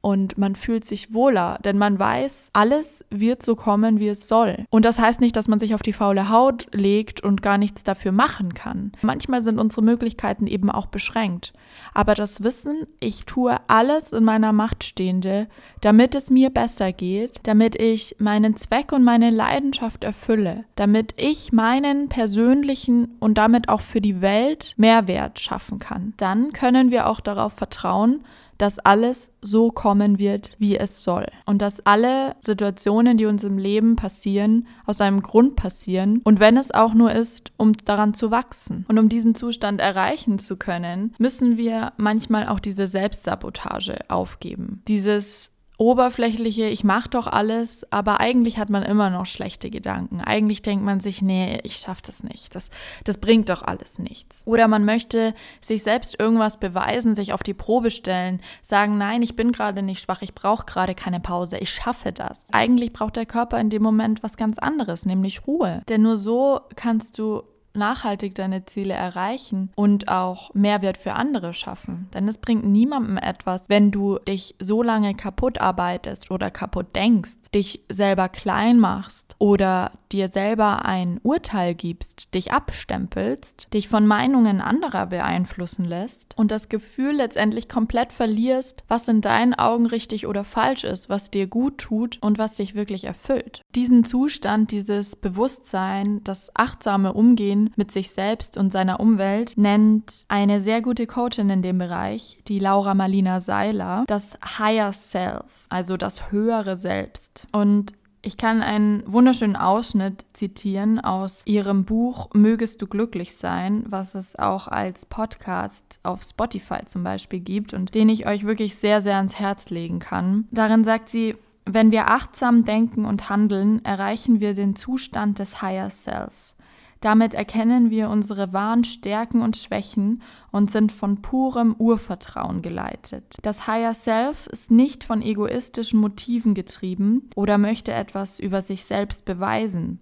und 0.01 0.39
man 0.39 0.55
fühlt 0.55 0.85
sich 0.85 1.13
wohler, 1.13 1.59
denn 1.65 1.79
man 1.79 1.99
weiß, 1.99 2.51
alles 2.53 3.05
wird 3.11 3.43
so 3.43 3.57
kommen, 3.57 4.01
wie 4.01 4.09
es 4.09 4.29
soll. 4.29 4.65
Und 4.71 4.85
das 4.85 4.99
heißt 4.99 5.21
nicht, 5.21 5.37
dass 5.37 5.49
man 5.49 5.59
sich 5.59 5.75
auf 5.75 5.83
die 5.83 5.93
faule 5.93 6.29
Haut 6.29 6.67
legt 6.73 7.23
und 7.23 7.43
gar 7.43 7.59
nichts 7.59 7.85
dafür 7.85 8.13
machen 8.13 8.55
kann. 8.55 8.93
Manchmal 9.03 9.43
sind 9.43 9.59
unsere 9.59 9.83
Möglichkeiten 9.83 10.47
eben 10.47 10.71
auch 10.71 10.87
beschränkt. 10.87 11.53
Aber 11.95 12.15
das 12.15 12.43
Wissen, 12.43 12.87
ich 13.01 13.25
tue 13.25 13.57
alles 13.67 14.13
in 14.13 14.25
meiner 14.25 14.53
Macht 14.53 14.85
Stehende, 14.85 15.49
damit 15.81 16.15
es 16.15 16.31
mir 16.31 16.51
besser 16.51 16.93
geht, 16.93 17.41
damit 17.45 17.81
ich 17.81 18.17
meinen 18.19 18.57
Zweck 18.57 18.93
und 18.93 19.05
meine 19.05 19.31
Leidenschaft 19.31 20.05
erfülle, 20.05 20.65
damit 20.77 21.15
ich 21.17 21.53
meinen 21.53 22.09
persönlichen 22.09 23.17
und 23.21 23.39
damit 23.39 23.69
auch 23.69 23.81
für 23.81 24.01
die 24.01 24.21
Welt 24.21 24.75
Mehrwert 24.77 25.41
schaffen 25.41 25.79
kann, 25.79 26.15
dann 26.17 26.53
können 26.53 26.91
wir 26.91 27.09
auch 27.09 27.21
darauf 27.21 27.53
vertrauen, 27.53 28.25
dass 28.59 28.79
alles 28.81 29.33
so 29.41 29.71
kommen 29.71 30.19
wird, 30.19 30.51
wie 30.59 30.77
es 30.77 31.03
soll. 31.03 31.27
Und 31.47 31.63
dass 31.63 31.81
alle 31.87 32.37
Situationen, 32.41 33.17
die 33.17 33.27
uns 33.27 33.45
im 33.45 33.57
Leben 33.57 33.97
passieren, 33.97 34.67
aus 34.85 35.01
einem 35.01 35.23
Grund 35.23 35.57
passieren. 35.57 36.21
Und 36.25 36.41
wenn 36.41 36.57
es 36.57 36.73
auch 36.73 36.95
nur 36.95 37.13
ist, 37.13 37.53
um 37.57 37.73
daran 37.85 38.15
zu 38.15 38.31
wachsen. 38.31 38.85
Und 38.89 38.99
um 38.99 39.09
diesen 39.09 39.35
Zustand 39.35 39.81
erreichen 39.81 40.39
zu 40.39 40.57
können, 40.57 41.15
müssen 41.19 41.57
wir 41.57 41.93
manchmal 41.97 42.49
auch 42.49 42.61
diese 42.61 42.87
Selbstsabotage 42.87 43.99
aufgeben. 44.09 44.83
Dieses 44.89 45.53
oberflächliche, 45.79 46.67
ich 46.67 46.83
mache 46.83 47.09
doch 47.09 47.29
alles, 47.29 47.91
aber 47.93 48.19
eigentlich 48.21 48.59
hat 48.59 48.69
man 48.69 48.83
immer 48.83 49.11
noch 49.11 49.27
schlechte 49.27 49.71
Gedanken. 49.71 50.21
Eigentlich 50.21 50.61
denkt 50.61 50.85
man 50.85 50.99
sich, 50.99 51.23
nee, 51.23 51.61
ich 51.63 51.77
schaffe 51.77 52.03
das 52.05 52.25
nicht. 52.25 52.55
Das, 52.55 52.71
das 53.05 53.19
bringt 53.19 53.49
doch 53.49 53.63
alles 53.63 54.01
nichts. 54.01 54.43
Oder 54.45 54.67
man 54.67 54.85
möchte 54.85 55.35
sich 55.61 55.85
selbst 55.85 56.19
irgendwas 56.19 56.59
beweisen, 56.59 57.15
sich 57.15 57.33
auf 57.33 57.45
die 57.45 57.55
Probe 57.55 57.93
stellen, 57.93 58.41
sagen, 58.61 58.99
nein, 58.99 59.23
ich 59.23 59.37
bin 59.37 59.53
gerade 59.53 59.83
nicht 59.83 60.03
schwach, 60.03 60.21
ich 60.21 60.35
brauche 60.35 60.67
gerade 60.67 60.97
keine 60.97 61.21
Pause, 61.21 61.59
ich 61.59 61.71
schaffe 61.71 62.13
das. 62.13 62.41
Eigentlich 62.51 62.93
braucht 62.93 63.15
der 63.15 63.27
Körper 63.27 63.61
in 63.61 63.71
dem 63.71 63.83
Moment 63.83 64.25
was 64.25 64.37
ganz 64.37 64.59
anderes, 64.59 65.07
nämlich 65.07 65.47
Ruhe. 65.47 65.83
Denn 65.89 66.03
nur 66.03 66.17
so 66.17 66.61
kannst 66.75 67.19
du 67.19 67.45
nachhaltig 67.79 68.35
deine 68.35 68.67
Ziele 68.67 68.95
erreichen 68.95 69.71
und 69.75 70.09
auch 70.09 70.53
Mehrwert 70.55 70.99
für 70.99 71.15
andere 71.15 71.55
schaffen. 71.55 72.09
Denn 72.13 72.29
es 72.29 72.39
bringt 72.39 72.65
niemandem 72.65 73.17
etwas, 73.17 73.63
wenn 73.69 73.91
du 73.91 74.19
dich 74.19 74.55
so 74.59 74.83
lange 74.83 75.15
kaputt 75.15 75.61
arbeitest 75.61 76.31
oder 76.31 76.51
kaputt 76.51 76.95
denkst, 76.95 77.37
dich 77.55 77.85
selber 77.89 78.29
klein 78.29 78.79
machst 78.79 79.35
oder 79.39 79.93
dir 80.13 80.29
selber 80.29 80.85
ein 80.85 81.21
Urteil 81.23 81.75
gibst, 81.75 82.35
dich 82.35 82.53
abstempelst, 82.53 83.73
dich 83.73 83.89
von 83.89 84.07
Meinungen 84.07 84.61
anderer 84.61 85.07
beeinflussen 85.07 85.85
lässt 85.85 86.37
und 86.37 86.51
das 86.51 86.69
Gefühl 86.69 87.13
letztendlich 87.13 87.69
komplett 87.69 88.13
verlierst, 88.13 88.85
was 88.89 89.09
in 89.09 89.21
deinen 89.21 89.55
Augen 89.55 89.87
richtig 89.87 90.27
oder 90.27 90.45
falsch 90.45 90.85
ist, 90.85 91.09
was 91.09 91.31
dir 91.31 91.47
gut 91.47 91.79
tut 91.79 92.19
und 92.21 92.39
was 92.39 92.57
dich 92.57 92.75
wirklich 92.75 93.05
erfüllt. 93.05 93.63
Diesen 93.75 94.05
Zustand, 94.05 94.71
dieses 94.71 95.17
Bewusstsein, 95.17 96.23
das 96.25 96.51
achtsame 96.55 97.13
Umgehen 97.13 97.68
mit 97.77 97.93
sich 97.93 98.11
selbst 98.11 98.57
und 98.57 98.73
seiner 98.73 99.01
Umwelt 99.01 99.55
nennt 99.57 100.25
eine 100.29 100.61
sehr 100.61 100.83
gute 100.83 101.07
Coachin 101.07 101.51
in 101.51 101.63
dem 101.63 101.79
Bereich, 101.79 102.39
die 102.49 102.59
Laura 102.59 102.95
Marlina 102.95 103.41
Seiler, 103.41 104.05
das 104.07 104.37
Higher 104.59 104.93
Self, 104.93 105.67
also 105.69 105.97
das 105.97 106.31
höhere 106.31 106.77
Selbst. 106.77 107.47
Und 107.53 107.93
ich 108.21 108.37
kann 108.37 108.63
einen 108.63 109.05
wunderschönen 109.07 109.57
Ausschnitt 109.57 110.27
zitieren 110.33 110.99
aus 110.99 111.43
ihrem 111.47 111.85
Buch 111.85 112.31
Mögest 112.35 112.83
du 112.83 112.87
glücklich 112.87 113.37
sein, 113.37 113.85
was 113.89 114.15
es 114.15 114.37
auch 114.37 114.67
als 114.67 115.07
Podcast 115.07 116.01
auf 116.03 116.23
Spotify 116.25 116.85
zum 116.85 117.05
Beispiel 117.05 117.41
gibt 117.41 117.75
und 117.75 117.95
den 117.95 118.09
ich 118.09 118.27
euch 118.27 118.45
wirklich 118.45 118.75
sehr, 118.75 119.03
sehr 119.03 119.17
ans 119.17 119.39
Herz 119.39 119.71
legen 119.71 120.01
kann. 120.01 120.49
Darin 120.51 120.83
sagt 120.83 121.09
sie, 121.09 121.37
wenn 121.65 121.93
wir 121.93 122.11
achtsam 122.11 122.65
denken 122.65 123.05
und 123.05 123.29
handeln, 123.29 123.85
erreichen 123.85 124.41
wir 124.41 124.55
den 124.55 124.75
Zustand 124.75 125.39
des 125.39 125.63
Higher 125.63 125.91
Self. 125.91 126.55
Damit 127.01 127.35
erkennen 127.35 127.91
wir 127.91 128.11
unsere 128.11 128.53
wahren 128.53 128.83
Stärken 128.83 129.41
und 129.41 129.57
Schwächen 129.57 130.23
und 130.51 130.71
sind 130.71 130.91
von 130.91 131.23
purem 131.23 131.75
Urvertrauen 131.79 132.61
geleitet. 132.61 133.37
Das 133.43 133.67
Higher 133.69 133.95
Self 133.95 134.49
ist 134.49 134.71
nicht 134.71 135.05
von 135.05 135.23
egoistischen 135.23 136.01
Motiven 136.01 136.55
getrieben 136.55 137.31
oder 137.37 137.57
möchte 137.57 137.93
etwas 137.93 138.41
über 138.41 138.63
sich 138.63 138.85
selbst 138.85 139.25
beweisen. 139.25 140.01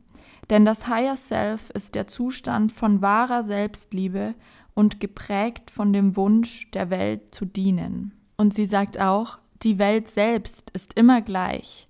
Denn 0.49 0.65
das 0.65 0.89
Higher 0.89 1.17
Self 1.17 1.71
ist 1.71 1.95
der 1.95 2.07
Zustand 2.07 2.73
von 2.73 3.03
wahrer 3.03 3.43
Selbstliebe 3.43 4.35
und 4.75 5.01
geprägt 5.01 5.71
von 5.71 5.93
dem 5.93 6.17
Wunsch, 6.17 6.71
der 6.71 6.89
Welt 6.91 7.35
zu 7.35 7.45
dienen. 7.45 8.15
Und 8.37 8.55
sie 8.55 8.67
sagt 8.67 9.01
auch, 9.01 9.39
die 9.63 9.79
Welt 9.79 10.09
selbst 10.09 10.71
ist 10.71 10.95
immer 10.95 11.23
gleich 11.23 11.86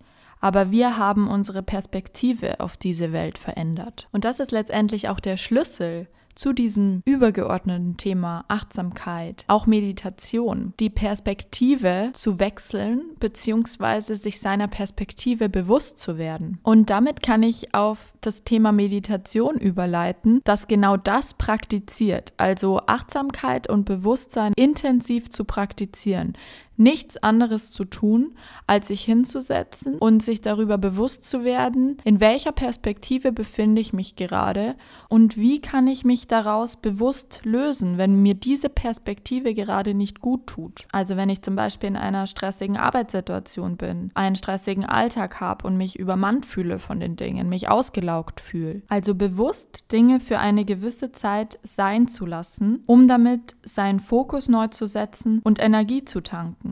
aber 0.47 0.71
wir 0.71 0.97
haben 0.97 1.27
unsere 1.27 1.65
Perspektive 1.65 2.61
auf 2.61 2.77
diese 2.77 3.13
Welt 3.13 3.37
verändert. 3.37 4.07
Und 4.13 4.25
das 4.25 4.39
ist 4.39 4.53
letztendlich 4.53 5.09
auch 5.09 5.19
der 5.19 5.37
Schlüssel 5.37 6.07
zu 6.37 6.53
diesem 6.53 7.03
übergeordneten 7.05 7.97
Thema 7.97 8.45
Achtsamkeit, 8.47 9.45
auch 9.49 9.67
Meditation, 9.67 10.73
die 10.79 10.91
Perspektive 10.91 12.11
zu 12.13 12.39
wechseln 12.39 13.03
bzw. 13.19 14.15
sich 14.15 14.39
seiner 14.39 14.69
Perspektive 14.69 15.49
bewusst 15.49 15.99
zu 15.99 16.17
werden. 16.17 16.61
Und 16.63 16.91
damit 16.91 17.23
kann 17.23 17.43
ich 17.43 17.75
auf 17.75 18.13
das 18.21 18.45
Thema 18.45 18.71
Meditation 18.71 19.57
überleiten, 19.57 20.43
das 20.45 20.69
genau 20.69 20.97
das 20.97 21.35
praktiziert, 21.35 22.35
also 22.37 22.81
Achtsamkeit 22.87 23.69
und 23.69 23.85
Bewusstsein 23.85 24.53
intensiv 24.55 25.31
zu 25.31 25.45
praktizieren. 25.45 26.35
Nichts 26.77 27.17
anderes 27.17 27.71
zu 27.71 27.85
tun, 27.85 28.35
als 28.67 28.89
sich 28.89 29.03
hinzusetzen 29.03 29.99
und 29.99 30.23
sich 30.23 30.41
darüber 30.41 30.79
bewusst 30.79 31.25
zu 31.25 31.45
werden, 31.45 31.99
in 32.05 32.21
welcher 32.21 32.53
Perspektive 32.53 33.33
befinde 33.33 33.81
ich 33.81 33.93
mich 33.93 34.17
gerade 34.17 34.77
und 35.09 35.37
wie 35.37 35.61
kann 35.61 35.87
ich 35.87 36.05
mich 36.05 36.27
daraus 36.27 36.77
bewusst 36.77 37.41
lösen, 37.45 37.99
wenn 37.99 38.23
mir 38.23 38.35
diese 38.35 38.69
Perspektive 38.69 39.55
gerade 39.55 39.95
nicht 39.95 40.21
gut 40.21 40.47
tut. 40.47 40.87
Also 40.93 41.17
wenn 41.17 41.31
ich 41.31 41.43
zum 41.43 41.57
Beispiel 41.57 41.89
in 41.89 41.97
einer 41.97 42.27
stressigen 42.27 42.77
Arbeitssituation 42.77 43.77
bin, 43.77 44.11
einen 44.15 44.37
stressigen 44.37 44.85
Alltag 44.85 45.41
habe 45.41 45.67
und 45.67 45.77
mich 45.77 45.99
übermannt 45.99 46.47
fühle 46.47 46.79
von 46.79 47.01
den 47.01 47.17
Dingen, 47.17 47.49
mich 47.49 47.69
ausgelaugt 47.69 48.41
fühle. 48.41 48.83
Also 48.89 49.15
bewusst 49.15 49.93
Dinge 49.93 50.21
für 50.21 50.39
eine 50.39 50.65
gewisse 50.65 51.13
Zeit 51.13 51.59
sein 51.63 52.09
zu 52.09 52.27
lassen, 52.27 52.83
um 52.87 53.09
damit 53.09 53.57
seinen 53.65 54.01
Fokus 54.01 54.49
neu 54.49 54.69
zu 54.69 54.87
setzen 54.87 55.41
und 55.45 55.61
Energie 55.61 56.05
zu 56.05 56.21
tanken. 56.21 56.66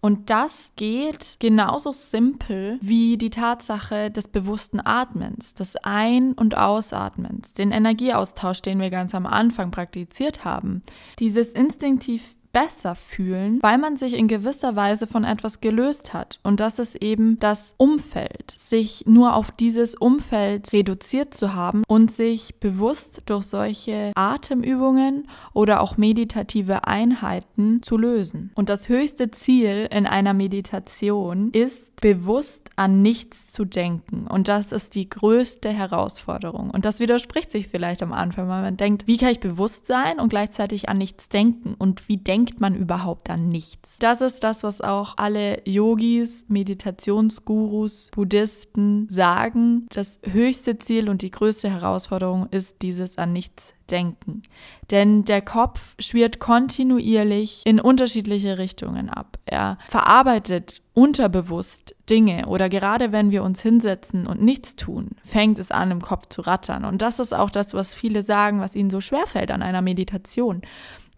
Und 0.00 0.30
das 0.30 0.72
geht 0.76 1.36
genauso 1.40 1.92
simpel 1.92 2.78
wie 2.80 3.18
die 3.18 3.30
Tatsache 3.30 4.10
des 4.10 4.28
bewussten 4.28 4.80
Atmens, 4.84 5.54
des 5.54 5.76
Ein- 5.76 6.32
und 6.32 6.56
Ausatmens, 6.56 7.52
den 7.52 7.70
Energieaustausch, 7.70 8.62
den 8.62 8.80
wir 8.80 8.90
ganz 8.90 9.14
am 9.14 9.26
Anfang 9.26 9.70
praktiziert 9.70 10.44
haben. 10.44 10.82
Dieses 11.18 11.50
instinktiv 11.50 12.34
besser 12.52 12.94
fühlen, 12.94 13.58
weil 13.62 13.78
man 13.78 13.96
sich 13.96 14.14
in 14.14 14.28
gewisser 14.28 14.76
Weise 14.76 15.06
von 15.06 15.24
etwas 15.24 15.60
gelöst 15.60 16.12
hat. 16.12 16.40
Und 16.42 16.60
das 16.60 16.78
ist 16.78 16.96
eben 16.96 17.38
das 17.38 17.74
Umfeld. 17.76 18.54
Sich 18.56 19.04
nur 19.06 19.34
auf 19.34 19.50
dieses 19.50 19.94
Umfeld 19.94 20.72
reduziert 20.72 21.34
zu 21.34 21.54
haben 21.54 21.82
und 21.86 22.10
sich 22.10 22.56
bewusst 22.56 23.22
durch 23.26 23.44
solche 23.44 24.12
Atemübungen 24.14 25.28
oder 25.52 25.80
auch 25.80 25.96
meditative 25.96 26.86
Einheiten 26.86 27.82
zu 27.82 27.96
lösen. 27.96 28.50
Und 28.54 28.68
das 28.68 28.88
höchste 28.88 29.30
Ziel 29.30 29.88
in 29.90 30.06
einer 30.06 30.34
Meditation 30.34 31.50
ist, 31.52 32.00
bewusst 32.00 32.70
an 32.76 33.02
nichts 33.02 33.52
zu 33.52 33.64
denken. 33.64 34.26
Und 34.26 34.48
das 34.48 34.72
ist 34.72 34.94
die 34.94 35.08
größte 35.08 35.70
Herausforderung. 35.70 36.70
Und 36.70 36.84
das 36.84 36.98
widerspricht 36.98 37.50
sich 37.50 37.68
vielleicht 37.68 38.02
am 38.02 38.12
Anfang, 38.12 38.48
weil 38.48 38.62
man 38.62 38.76
denkt, 38.76 39.06
wie 39.06 39.16
kann 39.16 39.30
ich 39.30 39.40
bewusst 39.40 39.86
sein 39.86 40.18
und 40.18 40.30
gleichzeitig 40.30 40.88
an 40.88 40.98
nichts 40.98 41.28
denken? 41.28 41.74
Und 41.78 42.08
wie 42.08 42.16
denkt 42.16 42.39
denkt 42.40 42.58
man 42.58 42.74
überhaupt 42.74 43.28
an 43.28 43.50
nichts. 43.50 43.98
Das 43.98 44.22
ist 44.22 44.42
das, 44.44 44.62
was 44.62 44.80
auch 44.80 45.18
alle 45.18 45.60
Yogis, 45.68 46.46
Meditationsgurus, 46.48 48.10
Buddhisten 48.14 49.06
sagen. 49.10 49.86
Das 49.90 50.20
höchste 50.24 50.78
Ziel 50.78 51.10
und 51.10 51.20
die 51.20 51.30
größte 51.30 51.68
Herausforderung 51.68 52.46
ist 52.50 52.80
dieses 52.80 53.18
an 53.18 53.34
nichts 53.34 53.74
denken. 53.90 54.42
Denn 54.90 55.26
der 55.26 55.42
Kopf 55.42 55.94
schwirrt 55.98 56.38
kontinuierlich 56.38 57.60
in 57.66 57.78
unterschiedliche 57.78 58.56
Richtungen 58.56 59.10
ab. 59.10 59.38
Er 59.44 59.76
verarbeitet 59.90 60.80
unterbewusst 60.94 61.94
Dinge 62.08 62.46
oder 62.46 62.70
gerade 62.70 63.12
wenn 63.12 63.30
wir 63.30 63.42
uns 63.42 63.60
hinsetzen 63.60 64.26
und 64.26 64.40
nichts 64.40 64.76
tun, 64.76 65.10
fängt 65.24 65.58
es 65.58 65.70
an 65.70 65.90
im 65.90 66.00
Kopf 66.00 66.28
zu 66.30 66.40
rattern. 66.40 66.86
Und 66.86 67.02
das 67.02 67.18
ist 67.18 67.34
auch 67.34 67.50
das, 67.50 67.74
was 67.74 67.92
viele 67.94 68.22
sagen, 68.22 68.60
was 68.60 68.74
ihnen 68.74 68.90
so 68.90 69.02
schwer 69.02 69.26
fällt 69.26 69.50
an 69.50 69.62
einer 69.62 69.82
Meditation 69.82 70.62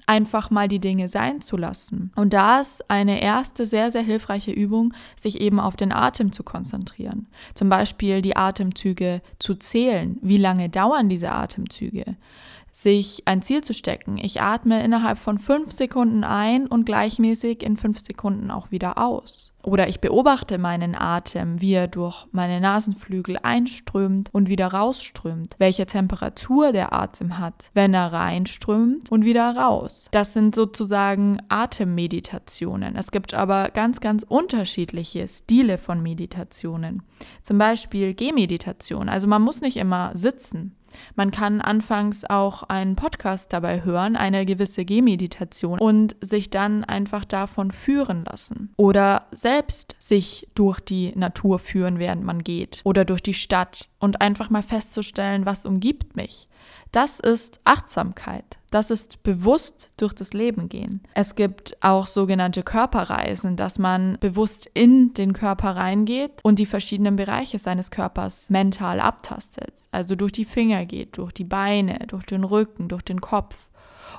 einfach 0.07 0.51
mal 0.51 0.69
die 0.69 0.81
Dinge 0.81 1.09
sein 1.09 1.41
zu 1.41 1.57
lassen. 1.57 2.13
Und 2.17 2.33
da 2.33 2.61
ist 2.61 2.91
eine 2.91 3.23
erste 3.23 3.67
sehr, 3.67 3.91
sehr 3.91 4.03
hilfreiche 4.03 4.51
Übung, 4.51 4.95
sich 5.17 5.41
eben 5.41 5.61
auf 5.61 5.77
den 5.77 5.93
Atem 5.93 6.33
zu 6.33 6.43
konzentrieren. 6.43 7.29
Zum 7.55 7.69
Beispiel 7.69 8.23
die 8.23 8.37
Atemzüge 8.37 9.23
zu 9.39 9.55
zählen. 9.55 10.19
Wie 10.23 10.39
lange 10.39 10.69
dauern 10.69 11.09
diese 11.09 11.33
Atemzüge? 11.33 12.17
sich 12.73 13.23
ein 13.27 13.43
Ziel 13.43 13.63
zu 13.63 13.75
stecken. 13.75 14.17
Ich 14.17 14.41
atme 14.41 14.83
innerhalb 14.83 15.19
von 15.19 15.39
fünf 15.39 15.71
Sekunden 15.73 16.25
ein 16.25 16.67
und 16.67 16.87
gleichmäßig 16.87 17.63
in 17.63 17.77
fünf 17.77 17.99
Sekunden 17.99 18.51
auch 18.51 18.71
wieder 18.71 18.97
aus. 18.97 19.52
Oder 19.63 19.89
ich 19.89 20.01
beobachte 20.01 20.59
meinen 20.59 20.95
Atem, 20.95 21.61
wie 21.61 21.73
er 21.73 21.87
durch 21.87 22.27
meine 22.33 22.61
Nasenflügel 22.61 23.39
einströmt 23.43 24.29
und 24.33 24.49
wieder 24.49 24.69
rausströmt, 24.69 25.55
welche 25.59 25.87
Temperatur 25.87 26.73
der 26.73 26.93
Atem 26.93 27.39
hat, 27.39 27.71
wenn 27.75 27.95
er 27.95 28.13
reinströmt 28.13 29.11
und 29.11 29.25
wieder 29.25 29.57
raus. 29.57 30.09
Das 30.11 30.33
sind 30.33 30.55
sozusagen 30.55 31.39
Atemmeditationen. 31.49 32.97
Es 32.97 33.11
gibt 33.11 33.35
aber 33.35 33.71
ganz, 33.71 34.01
ganz 34.01 34.25
unterschiedliche 34.29 35.29
Stile 35.29 35.79
von 35.79 36.03
Meditationen. 36.03 37.03
Zum 37.43 37.59
Beispiel 37.59 38.15
Gehmeditation. 38.15 39.09
Also 39.09 39.29
man 39.29 39.43
muss 39.43 39.61
nicht 39.61 39.77
immer 39.77 40.11
sitzen. 40.15 40.77
Man 41.15 41.31
kann 41.31 41.61
anfangs 41.61 42.25
auch 42.25 42.63
einen 42.65 42.97
Podcast 42.97 43.53
dabei 43.53 43.85
hören, 43.85 44.17
eine 44.17 44.47
gewisse 44.47 44.85
Gehmeditation 44.85 45.79
und 45.79 46.17
sich 46.21 46.51
dann 46.51 46.85
einfach 46.85 47.25
davon 47.25 47.71
führen 47.71 48.25
lassen. 48.25 48.73
Oder 48.77 49.27
selbst 49.33 49.97
sich 49.99 50.49
durch 50.55 50.81
die 50.81 51.13
Natur 51.17 51.59
führen, 51.59 51.99
während 51.99 52.25
man 52.25 52.43
geht. 52.43 52.81
Oder 52.85 53.05
durch 53.05 53.23
die 53.23 53.35
Stadt 53.35 53.89
und 53.99 54.21
einfach 54.21 54.51
mal 54.51 54.63
festzustellen, 54.63 55.47
was 55.47 55.67
umgibt 55.67 56.17
mich. 56.17 56.49
Das 56.93 57.21
ist 57.21 57.61
Achtsamkeit. 57.65 58.59
Das 58.73 58.91
ist 58.91 59.23
bewusst 59.23 59.91
durch 59.99 60.15
das 60.15 60.33
Leben 60.33 60.71
gehen. 60.71 61.03
Es 61.13 61.35
gibt 61.35 61.77
auch 61.83 62.07
sogenannte 62.07 62.63
Körperreisen, 62.63 63.55
dass 63.55 63.79
man 63.79 64.17
bewusst 64.19 64.67
in 64.73 65.13
den 65.13 65.35
Körper 65.35 65.77
reingeht 65.77 66.41
und 66.43 66.59
die 66.59 66.65
verschiedenen 66.65 67.17
Bereiche 67.17 67.59
seines 67.59 67.91
Körpers 67.91 68.49
mental 68.49 68.99
abtastet. 68.99 69.75
Also 69.91 70.17
durch 70.17 70.33
die 70.33 70.47
Finger 70.47 70.87
geht, 70.87 71.19
durch 71.19 71.33
die 71.33 71.45
Beine, 71.45 71.99
durch 72.07 72.25
den 72.25 72.45
Rücken, 72.45 72.89
durch 72.89 73.03
den 73.03 73.21
Kopf. 73.21 73.69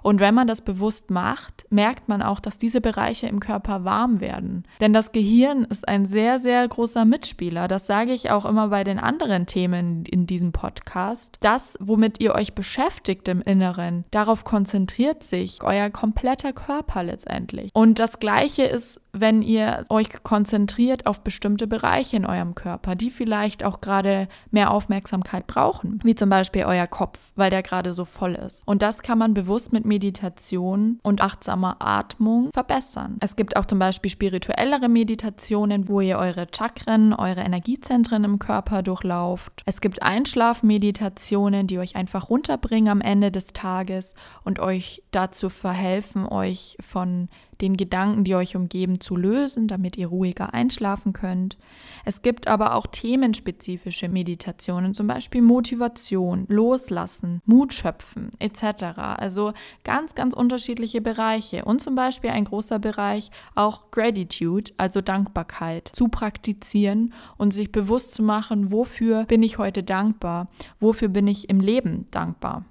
Und 0.02 0.20
wenn 0.20 0.34
man 0.34 0.48
das 0.48 0.62
bewusst 0.62 1.12
macht, 1.12 1.66
merkt 1.70 2.10
man 2.10 2.22
auch, 2.22 2.40
dass 2.40 2.58
diese 2.58 2.82
Bereiche 2.82 3.28
im 3.28 3.40
Körper 3.40 3.86
warm 3.86 4.20
werden. 4.22 4.64
Denn 4.82 4.94
das 4.94 5.12
Gehirn 5.12 5.66
ist 5.66 5.88
ein 5.88 6.06
sehr, 6.06 6.40
sehr 6.40 6.68
großer 6.68 7.06
Mitspieler. 7.06 7.68
Das 7.68 7.86
sage 7.86 8.12
ich 8.14 8.32
auch 8.32 8.46
immer 8.46 8.70
bei 8.70 8.84
den 8.84 9.00
anderen 9.00 9.46
Themen 9.46 10.06
in 10.06 10.26
diesem 10.26 10.52
Podcast. 10.52 11.38
Das, 11.42 11.78
womit 11.80 12.22
ihr 12.22 12.36
euch 12.36 12.56
beschäftigt 12.56 13.28
im 13.28 13.42
Inneren, 13.42 14.06
darauf 14.12 14.44
konzentriert 14.44 15.24
sich 15.24 15.64
euer 15.64 15.90
kompletter 15.90 16.54
Körper 16.54 17.04
letztendlich. 17.04 17.72
Und 17.74 18.00
das 18.00 18.20
Gleiche 18.20 18.64
ist, 18.64 19.03
wenn 19.14 19.44
ihr 19.44 19.84
euch 19.90 20.24
konzentriert 20.24 21.06
auf 21.06 21.22
bestimmte 21.22 21.68
Bereiche 21.68 22.18
in 22.18 22.26
eurem 22.26 22.56
Körper, 22.56 22.96
die 22.96 23.12
vielleicht 23.12 23.64
auch 23.64 23.80
gerade 23.80 24.28
mehr 24.50 24.72
Aufmerksamkeit 24.72 25.46
brauchen, 25.46 26.00
wie 26.04 26.16
zum 26.16 26.30
Beispiel 26.30 26.66
euer 26.66 26.88
Kopf, 26.88 27.20
weil 27.36 27.52
der 27.52 27.62
gerade 27.62 27.94
so 27.94 28.06
voll 28.06 28.34
ist. 28.34 28.68
Und 28.68 28.82
das 28.82 29.04
kann 29.04 29.20
man 29.20 29.36
bewusst 29.36 29.72
mit 29.72 29.86
Meditation 29.86 31.00
und 31.04 31.22
achtsamer 31.22 31.78
Atmung 31.80 32.50
verbessern. 32.52 33.18
Es 33.20 33.36
gibt 33.36 33.56
auch 33.56 33.66
zum 33.66 33.78
Beispiel 33.78 34.10
spirituellere 34.10 34.90
Meditationen, 34.90 35.88
wo 35.88 36.02
ihr 36.02 36.18
eure 36.18 36.48
Chakren, 36.52 37.14
eure 37.14 37.42
Energiezentren 37.42 38.24
im 38.24 38.40
Körper 38.40 38.82
durchlauft. 38.82 39.62
Es 39.66 39.80
gibt 39.80 40.02
Einschlafmeditationen, 40.02 41.68
die 41.68 41.78
euch 41.78 41.96
einfach 41.96 42.30
runterbringen 42.30 42.90
am 42.90 43.02
Ende 43.02 43.32
des 43.32 43.48
Tages 43.54 44.16
und 44.44 44.60
euch 44.60 45.04
dazu 45.12 45.50
verhelfen, 45.50 46.26
euch 46.28 46.78
von 46.82 47.30
den 47.64 47.78
Gedanken, 47.78 48.26
die 48.26 48.36
euch 48.36 48.56
umgeben, 48.56 49.00
zu 49.00 49.16
lösen, 49.16 49.68
damit 49.68 49.98
ihr 49.98 50.08
ruhiger 50.08 50.54
einschlafen 50.54 51.14
könnt. 51.14 51.58
Es 52.04 52.22
gibt 52.22 52.48
aber 52.48 52.76
auch 52.76 52.86
themenspezifische 52.86 54.10
Meditationen, 54.10 54.94
zum 54.94 55.08
Beispiel 55.08 55.42
Motivation, 55.42 56.46
Loslassen, 56.50 57.42
Mut 57.46 57.74
schöpfen 57.74 58.32
etc. 58.40 58.84
Also 58.98 59.54
ganz, 59.86 60.14
ganz 60.14 60.34
unterschiedliche 60.34 61.00
Bereiche 61.00 61.64
und 61.64 61.82
zum 61.82 61.96
Beispiel 61.96 62.32
ein 62.32 62.44
großer 62.44 62.80
Bereich 62.80 63.32
auch 63.56 63.90
Gratitude, 63.92 64.72
also 64.78 65.00
Dankbarkeit, 65.00 65.90
zu 65.94 66.10
praktizieren 66.10 67.14
und 67.38 67.54
sich 67.54 67.72
bewusst 67.72 68.14
zu 68.14 68.24
machen, 68.24 68.72
wofür 68.72 69.24
bin 69.24 69.42
ich 69.42 69.58
heute 69.58 69.84
dankbar, 69.84 70.50
wofür 70.80 71.08
bin 71.08 71.28
ich 71.28 71.50
im 71.50 71.62
Leben 71.62 72.08
dankbar. 72.12 72.66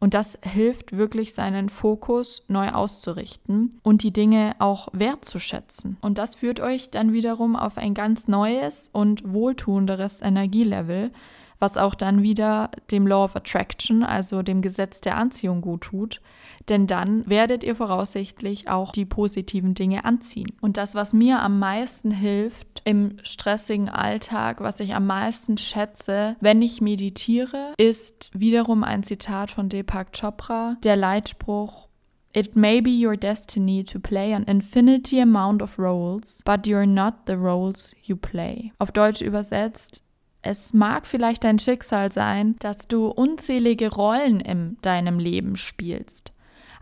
Und 0.00 0.14
das 0.14 0.38
hilft 0.42 0.96
wirklich, 0.96 1.34
seinen 1.34 1.68
Fokus 1.68 2.44
neu 2.46 2.68
auszurichten 2.68 3.80
und 3.82 4.04
die 4.04 4.12
Dinge 4.12 4.54
auch 4.60 4.88
wertzuschätzen. 4.92 5.96
Und 6.00 6.18
das 6.18 6.36
führt 6.36 6.60
euch 6.60 6.90
dann 6.90 7.12
wiederum 7.12 7.56
auf 7.56 7.78
ein 7.78 7.94
ganz 7.94 8.28
neues 8.28 8.88
und 8.92 9.32
wohltuenderes 9.32 10.22
Energielevel, 10.22 11.10
was 11.58 11.76
auch 11.76 11.94
dann 11.94 12.22
wieder 12.22 12.70
dem 12.90 13.06
Law 13.06 13.24
of 13.24 13.36
Attraction, 13.36 14.02
also 14.02 14.42
dem 14.42 14.62
Gesetz 14.62 15.00
der 15.00 15.16
Anziehung 15.16 15.60
gut 15.60 15.82
tut, 15.82 16.20
denn 16.68 16.86
dann 16.86 17.28
werdet 17.28 17.64
ihr 17.64 17.74
voraussichtlich 17.74 18.68
auch 18.68 18.92
die 18.92 19.04
positiven 19.04 19.74
Dinge 19.74 20.04
anziehen. 20.04 20.52
Und 20.60 20.76
das, 20.76 20.94
was 20.94 21.12
mir 21.12 21.40
am 21.40 21.58
meisten 21.58 22.10
hilft 22.10 22.82
im 22.84 23.16
stressigen 23.22 23.88
Alltag, 23.88 24.60
was 24.60 24.80
ich 24.80 24.94
am 24.94 25.06
meisten 25.06 25.58
schätze, 25.58 26.36
wenn 26.40 26.62
ich 26.62 26.80
meditiere, 26.80 27.72
ist 27.78 28.30
wiederum 28.34 28.84
ein 28.84 29.02
Zitat 29.02 29.50
von 29.50 29.68
Deepak 29.68 30.12
Chopra, 30.12 30.76
der 30.82 30.96
Leitspruch 30.96 31.88
It 32.34 32.54
may 32.54 32.82
be 32.82 32.90
your 32.90 33.16
destiny 33.16 33.82
to 33.84 33.98
play 33.98 34.34
an 34.34 34.44
infinity 34.44 35.20
amount 35.20 35.62
of 35.62 35.78
roles, 35.78 36.42
but 36.44 36.66
you're 36.66 36.86
not 36.86 37.26
the 37.26 37.32
roles 37.32 37.96
you 38.02 38.16
play. 38.16 38.70
Auf 38.78 38.92
Deutsch 38.92 39.22
übersetzt, 39.22 40.02
es 40.42 40.72
mag 40.72 41.06
vielleicht 41.06 41.44
dein 41.44 41.58
Schicksal 41.58 42.12
sein, 42.12 42.56
dass 42.60 42.88
du 42.88 43.08
unzählige 43.08 43.92
Rollen 43.92 44.40
in 44.40 44.76
deinem 44.82 45.18
Leben 45.18 45.56
spielst. 45.56 46.32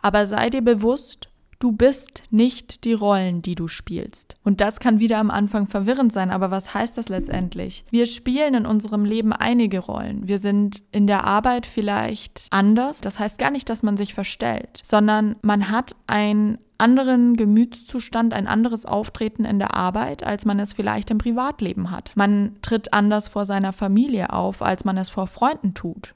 Aber 0.03 0.27
sei 0.27 0.51
dir 0.51 0.63
bewusst, 0.63 1.31
Du 1.59 1.73
bist 1.73 2.23
nicht 2.31 2.85
die 2.85 2.93
Rollen, 2.93 3.41
die 3.41 3.55
du 3.55 3.67
spielst. 3.67 4.35
Und 4.45 4.61
das 4.61 4.79
kann 4.79 5.01
wieder 5.01 5.19
am 5.19 5.31
Anfang 5.31 5.67
verwirrend 5.67 6.13
sein, 6.13 6.31
aber 6.31 6.51
was 6.51 6.75
heißt 6.75 6.99
das 6.99 7.09
letztendlich? 7.09 7.85
Wir 7.91 8.05
spielen 8.07 8.55
in 8.55 8.67
unserem 8.67 9.05
Leben 9.05 9.33
einige 9.33 9.79
Rollen. 9.79 10.29
Wir 10.29 10.39
sind 10.39 10.83
in 10.93 11.07
der 11.07 11.25
Arbeit 11.25 11.65
vielleicht 11.65 12.49
anders. 12.51 13.01
Das 13.01 13.19
heißt 13.19 13.39
gar 13.39 13.51
nicht, 13.51 13.71
dass 13.71 13.83
man 13.83 13.97
sich 13.97 14.13
verstellt, 14.13 14.81
sondern 14.85 15.37
man 15.41 15.71
hat 15.71 15.97
ein 16.07 16.59
anderen 16.79 17.37
Gemütszustand, 17.37 18.35
ein 18.35 18.47
anderes 18.47 18.85
Auftreten 18.85 19.45
in 19.45 19.59
der 19.59 19.75
Arbeit, 19.75 20.25
als 20.25 20.45
man 20.45 20.59
es 20.59 20.73
vielleicht 20.73 21.11
im 21.11 21.19
Privatleben 21.19 21.91
hat. 21.91 22.13
Man 22.15 22.57
tritt 22.63 22.93
anders 22.93 23.29
vor 23.29 23.45
seiner 23.45 23.73
Familie 23.73 24.33
auf, 24.33 24.63
als 24.63 24.85
man 24.85 24.97
es 24.97 25.09
vor 25.09 25.27
Freunden 25.27 25.75
tut. 25.75 26.16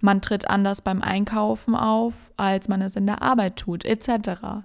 Man 0.00 0.22
tritt 0.22 0.48
anders 0.48 0.80
beim 0.80 1.02
Einkaufen 1.02 1.74
auf, 1.74 2.32
als 2.36 2.68
man 2.68 2.80
es 2.80 2.96
in 2.96 3.06
der 3.06 3.22
Arbeit 3.22 3.56
tut, 3.56 3.84
etc. 3.84 4.08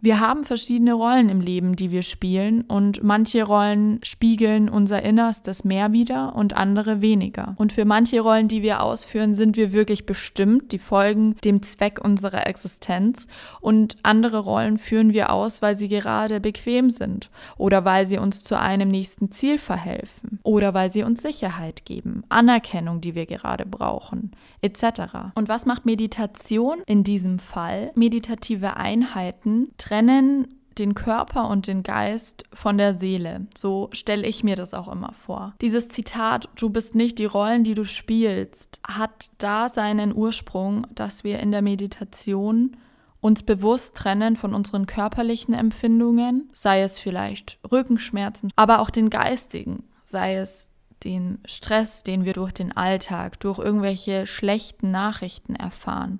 Wir 0.01 0.19
haben 0.19 0.43
verschiedene 0.43 0.93
Rollen 0.93 1.29
im 1.29 1.41
Leben, 1.41 1.75
die 1.75 1.91
wir 1.91 2.03
spielen 2.03 2.61
und 2.61 3.03
manche 3.03 3.43
Rollen 3.43 3.99
spiegeln 4.03 4.69
unser 4.69 5.03
Innerstes 5.03 5.65
mehr 5.65 5.91
wieder 5.91 6.35
und 6.35 6.55
andere 6.55 7.01
weniger. 7.01 7.55
Und 7.57 7.73
für 7.73 7.85
manche 7.85 8.21
Rollen, 8.21 8.47
die 8.47 8.61
wir 8.61 8.81
ausführen, 8.81 9.33
sind 9.33 9.57
wir 9.57 9.73
wirklich 9.73 10.05
bestimmt, 10.05 10.71
die 10.71 10.79
folgen 10.79 11.35
dem 11.43 11.61
Zweck 11.63 11.99
unserer 12.03 12.47
Existenz 12.47 13.27
und 13.59 13.97
andere 14.03 14.39
Rollen 14.39 14.77
führen 14.77 15.11
wir 15.11 15.31
aus, 15.31 15.61
weil 15.61 15.75
sie 15.75 15.89
gerade 15.89 16.39
bequem 16.39 16.89
sind 16.89 17.29
oder 17.57 17.83
weil 17.83 18.07
sie 18.07 18.17
uns 18.17 18.43
zu 18.43 18.57
einem 18.57 18.89
nächsten 18.89 19.31
Ziel 19.31 19.57
verhelfen 19.57 20.39
oder 20.43 20.73
weil 20.73 20.89
sie 20.89 21.03
uns 21.03 21.21
Sicherheit 21.21 21.85
geben, 21.85 22.23
Anerkennung, 22.29 23.01
die 23.01 23.15
wir 23.15 23.25
gerade 23.25 23.65
brauchen, 23.65 24.31
etc. 24.61 25.24
Und 25.35 25.49
was 25.49 25.65
macht 25.65 25.85
Meditation 25.85 26.81
in 26.85 27.03
diesem 27.03 27.39
Fall? 27.39 27.91
Meditative 27.95 28.77
Einheiten 28.77 29.71
trennen 29.77 30.47
den 30.77 30.93
Körper 30.93 31.49
und 31.49 31.67
den 31.67 31.83
Geist 31.83 32.43
von 32.53 32.77
der 32.77 32.97
Seele. 32.97 33.47
So 33.57 33.89
stelle 33.93 34.27
ich 34.27 34.43
mir 34.43 34.55
das 34.55 34.73
auch 34.73 34.91
immer 34.91 35.13
vor. 35.13 35.53
Dieses 35.61 35.87
Zitat, 35.87 36.49
du 36.55 36.69
bist 36.69 36.95
nicht 36.95 37.17
die 37.17 37.25
Rollen, 37.25 37.63
die 37.63 37.73
du 37.73 37.85
spielst, 37.85 38.79
hat 38.85 39.31
da 39.37 39.69
seinen 39.69 40.13
Ursprung, 40.13 40.85
dass 40.93 41.23
wir 41.23 41.39
in 41.39 41.51
der 41.51 41.61
Meditation 41.61 42.77
uns 43.21 43.41
bewusst 43.41 43.95
trennen 43.95 44.35
von 44.35 44.53
unseren 44.53 44.85
körperlichen 44.85 45.53
Empfindungen, 45.53 46.49
sei 46.53 46.83
es 46.83 46.99
vielleicht 46.99 47.57
Rückenschmerzen, 47.71 48.51
aber 48.55 48.79
auch 48.79 48.91
den 48.91 49.09
geistigen, 49.09 49.83
sei 50.03 50.35
es 50.35 50.69
den 51.03 51.39
Stress, 51.45 52.03
den 52.03 52.25
wir 52.25 52.33
durch 52.33 52.53
den 52.53 52.75
Alltag, 52.75 53.39
durch 53.39 53.59
irgendwelche 53.59 54.25
schlechten 54.25 54.91
Nachrichten 54.91 55.55
erfahren, 55.55 56.19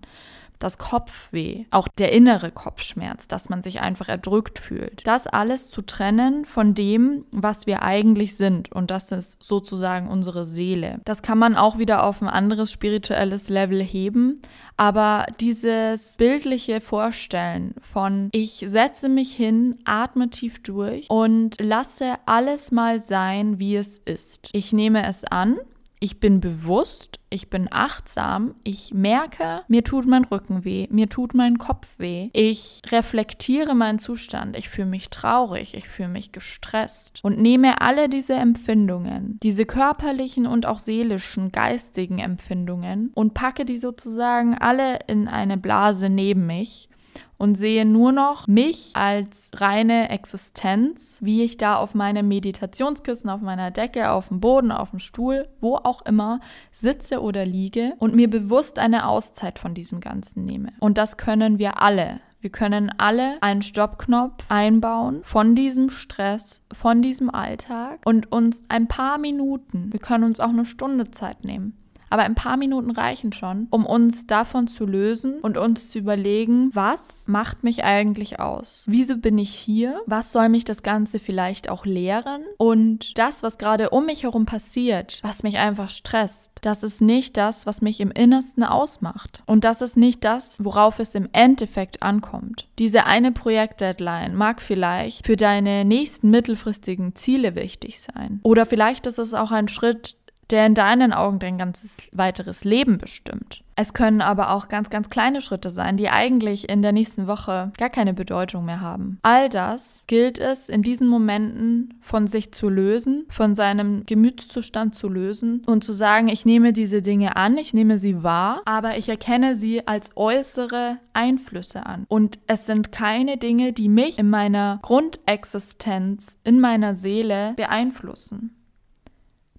das 0.60 0.78
Kopfweh, 0.78 1.66
auch 1.72 1.88
der 1.88 2.12
innere 2.12 2.52
Kopfschmerz, 2.52 3.28
dass 3.28 3.50
man 3.50 3.62
sich 3.62 3.82
einfach 3.82 4.10
erdrückt 4.10 4.60
fühlt. 4.60 5.06
Das 5.06 5.28
alles 5.28 5.70
zu 5.70 5.82
trennen 5.82 6.46
von 6.46 6.74
dem, 6.74 7.26
was 7.32 7.68
wir 7.68 7.84
eigentlich 7.84 8.38
sind. 8.38 8.72
Und 8.72 8.92
das 8.92 9.12
ist 9.12 9.44
sozusagen 9.44 10.08
unsere 10.08 10.46
Seele. 10.46 11.00
Das 11.06 11.22
kann 11.22 11.38
man 11.38 11.56
auch 11.56 11.78
wieder 11.78 12.04
auf 12.04 12.22
ein 12.22 12.28
anderes 12.28 12.72
spirituelles 12.72 13.50
Level 13.50 13.82
heben. 13.82 14.42
Aber 14.78 15.26
dieses 15.40 16.18
bildliche 16.18 16.82
Vorstellen 16.82 17.76
von 17.82 18.30
ich 18.34 18.64
setze 18.68 19.08
mich 19.08 19.34
hin, 19.34 19.80
atme 19.86 20.30
tief 20.30 20.62
durch 20.62 21.10
und 21.10 21.56
lasse 21.62 22.16
alles 22.26 22.72
mal 22.72 23.00
sein, 23.00 23.60
wie 23.60 23.78
es 23.78 23.98
ist. 23.98 24.50
Ich 24.52 24.74
nehme 24.74 25.08
es 25.08 25.24
an 25.24 25.58
ich 26.00 26.20
bin 26.20 26.40
bewusst, 26.42 27.20
ich 27.30 27.50
bin 27.50 27.68
achtsam, 27.72 28.56
ich 28.64 28.94
merke, 28.94 29.62
mir 29.68 29.84
tut 29.84 30.06
mein 30.06 30.26
Rücken 30.26 30.64
weh, 30.64 30.88
mir 30.90 31.10
tut 31.10 31.34
mein 31.34 31.58
Kopf 31.58 32.00
weh. 32.00 32.30
Ich 32.34 32.82
reflektiere 32.92 33.76
meinen 33.76 34.00
Zustand, 34.00 34.58
ich 34.58 34.70
fühle 34.70 34.88
mich 34.88 35.10
traurig, 35.10 35.74
ich 35.74 35.88
fühle 35.88 36.10
mich 36.10 36.32
gestresst 36.32 37.20
und 37.24 37.40
nehme 37.40 37.82
alle 37.82 38.10
diese 38.10 38.34
Empfindungen, 38.34 39.40
diese 39.42 39.66
körperlichen 39.66 40.48
und 40.48 40.66
auch 40.66 40.80
seelischen, 40.80 41.52
geistigen 41.52 42.20
Empfindungen 42.20 43.12
und 43.14 43.34
packe 43.34 43.66
die 43.66 43.78
sozusagen 43.78 44.56
alle 44.58 45.00
in 45.08 45.28
eine 45.28 45.58
Blase 45.58 46.10
neben 46.10 46.46
mich 46.46 46.90
und 47.38 47.56
sehe 47.56 47.86
nur 47.86 48.12
noch 48.12 48.48
mich 48.48 48.92
als 48.94 49.52
reine 49.56 50.10
Existenz, 50.10 51.20
wie 51.22 51.44
ich 51.44 51.58
da 51.58 51.76
auf 51.76 51.96
meinem 51.96 52.28
Meditationskissen, 52.28 53.30
auf 53.30 53.42
meiner 53.42 53.72
Decke, 53.72 54.12
auf 54.12 54.30
dem 54.30 54.40
Boden, 54.40 54.72
auf 54.72 54.92
dem 54.92 55.00
Stuhl, 55.00 55.48
wo 55.60 55.76
auch 55.76 56.06
immer 56.06 56.40
sitze 56.72 57.22
oder 57.22 57.46
liege 57.46 57.94
und 58.00 58.16
mir 58.16 58.30
bewusst 58.30 58.80
eine 58.80 59.08
Auszeit 59.08 59.60
von 59.60 59.74
diesem 59.74 60.00
Ganzen 60.00 60.46
nehme. 60.46 60.74
Und 60.80 60.98
das 60.98 61.18
können 61.18 61.60
wir 61.60 61.82
alle. 61.82 62.22
Wir 62.46 62.52
können 62.52 62.92
alle 63.00 63.42
einen 63.42 63.64
Stoppknopf 63.64 64.44
einbauen 64.50 65.22
von 65.24 65.56
diesem 65.56 65.90
Stress, 65.90 66.64
von 66.72 67.02
diesem 67.02 67.34
Alltag 67.34 68.02
und 68.06 68.32
uns 68.32 68.64
ein 68.70 68.88
paar 68.88 69.18
Minuten, 69.18 69.92
wir 69.92 70.00
können 70.00 70.26
uns 70.26 70.40
auch 70.40 70.50
eine 70.50 70.66
Stunde 70.66 71.10
Zeit 71.10 71.44
nehmen, 71.44 71.76
aber 72.10 72.24
ein 72.24 72.36
paar 72.36 72.58
Minuten 72.58 72.92
reichen 72.92 73.34
schon, 73.34 73.68
um 73.70 73.86
uns 73.86 74.28
davon 74.28 74.68
zu 74.68 74.86
lösen 74.86 75.40
und 75.42 75.58
uns 75.58 75.90
zu 75.90 76.00
überlegen, 76.00 76.70
was 76.74 77.28
macht 77.28 77.64
mich 77.64 77.84
eigentlich 77.84 78.40
aus? 78.40 78.86
Wieso 78.88 79.18
bin 79.18 79.38
ich 79.38 79.54
hier? 79.54 80.02
Was 80.06 80.32
soll 80.32 80.50
mich 80.50 80.66
das 80.66 80.84
Ganze 80.84 81.20
vielleicht 81.20 81.70
auch 81.70 81.86
lehren? 81.86 82.44
Und 82.58 83.18
das, 83.18 83.44
was 83.44 83.58
gerade 83.58 83.90
um 83.90 84.06
mich 84.06 84.24
herum 84.24 84.46
passiert, 84.46 85.20
was 85.24 85.44
mich 85.44 85.58
einfach 85.58 85.90
stresst, 85.90 86.52
das 86.62 86.84
ist 86.84 87.02
nicht 87.02 87.38
das, 87.38 87.66
was 87.66 87.82
mich 87.82 88.00
im 88.00 88.12
Innersten 88.12 88.64
ausmacht. 88.64 89.44
Und 89.46 89.64
das 89.64 89.82
ist 89.82 89.98
nicht 89.98 90.24
das, 90.24 90.64
worauf 90.64 91.00
es 91.00 91.16
im 91.16 91.30
Endeffekt 91.32 92.02
ankommt. 92.02 92.68
Diese 92.80 93.06
eine 93.06 93.32
Projektdeadline 93.32 94.36
mag 94.36 94.62
vielleicht 94.62 95.26
für 95.26 95.36
deine 95.36 95.86
nächsten 95.86 96.30
mittelfristigen 96.30 97.16
Ziele 97.16 97.56
wichtig 97.56 98.00
sein. 98.02 98.40
Oder 98.44 98.66
vielleicht 98.66 99.06
ist 99.06 99.20
es 99.20 99.34
auch 99.34 99.52
ein 99.52 99.68
Schritt, 99.68 100.16
der 100.52 100.66
in 100.66 100.76
deinen 100.76 101.14
Augen 101.14 101.40
dein 101.40 101.58
ganzes 101.58 101.98
weiteres 102.12 102.64
Leben 102.64 102.98
bestimmt. 102.98 103.64
Es 103.78 103.94
können 103.94 104.22
aber 104.22 104.52
auch 104.52 104.70
ganz, 104.70 104.90
ganz 104.90 105.10
kleine 105.10 105.42
Schritte 105.42 105.70
sein, 105.70 105.98
die 105.98 106.10
eigentlich 106.10 106.70
in 106.70 106.82
der 106.82 106.94
nächsten 106.94 107.28
Woche 107.28 107.74
gar 107.78 107.90
keine 107.90 108.14
Bedeutung 108.14 108.64
mehr 108.64 108.80
haben. 108.80 109.20
All 109.22 109.50
das 109.50 110.06
gilt 110.08 110.40
es 110.40 110.70
in 110.70 110.82
diesen 110.82 111.10
Momenten 111.10 111.96
von 112.00 112.28
sich 112.28 112.54
zu 112.54 112.70
lösen, 112.70 113.26
von 113.30 113.54
seinem 113.54 114.06
Gemütszustand 114.06 114.96
zu 114.96 115.10
lösen 115.10 115.62
und 115.66 115.84
zu 115.84 115.92
sagen, 115.92 116.30
ich 116.30 116.46
nehme 116.46 116.72
diese 116.72 117.02
Dinge 117.02 117.36
an, 117.36 117.58
ich 117.58 117.74
nehme 117.74 117.98
sie 117.98 118.24
wahr, 118.24 118.62
aber 118.64 118.98
ich 118.98 119.10
erkenne 119.10 119.56
sie 119.56 119.86
als 119.86 120.12
äußere 120.16 120.98
Einflüsse 121.12 121.86
an. 121.86 122.06
Und 122.08 122.40
es 122.48 122.66
sind 122.66 122.94
keine 122.94 123.36
Dinge, 123.36 123.74
die 123.74 123.90
mich 123.90 124.20
in 124.20 124.30
meiner 124.30 124.80
Grundexistenz, 124.84 126.38
in 126.46 126.62
meiner 126.62 126.94
Seele 126.94 127.54
beeinflussen. 127.58 128.56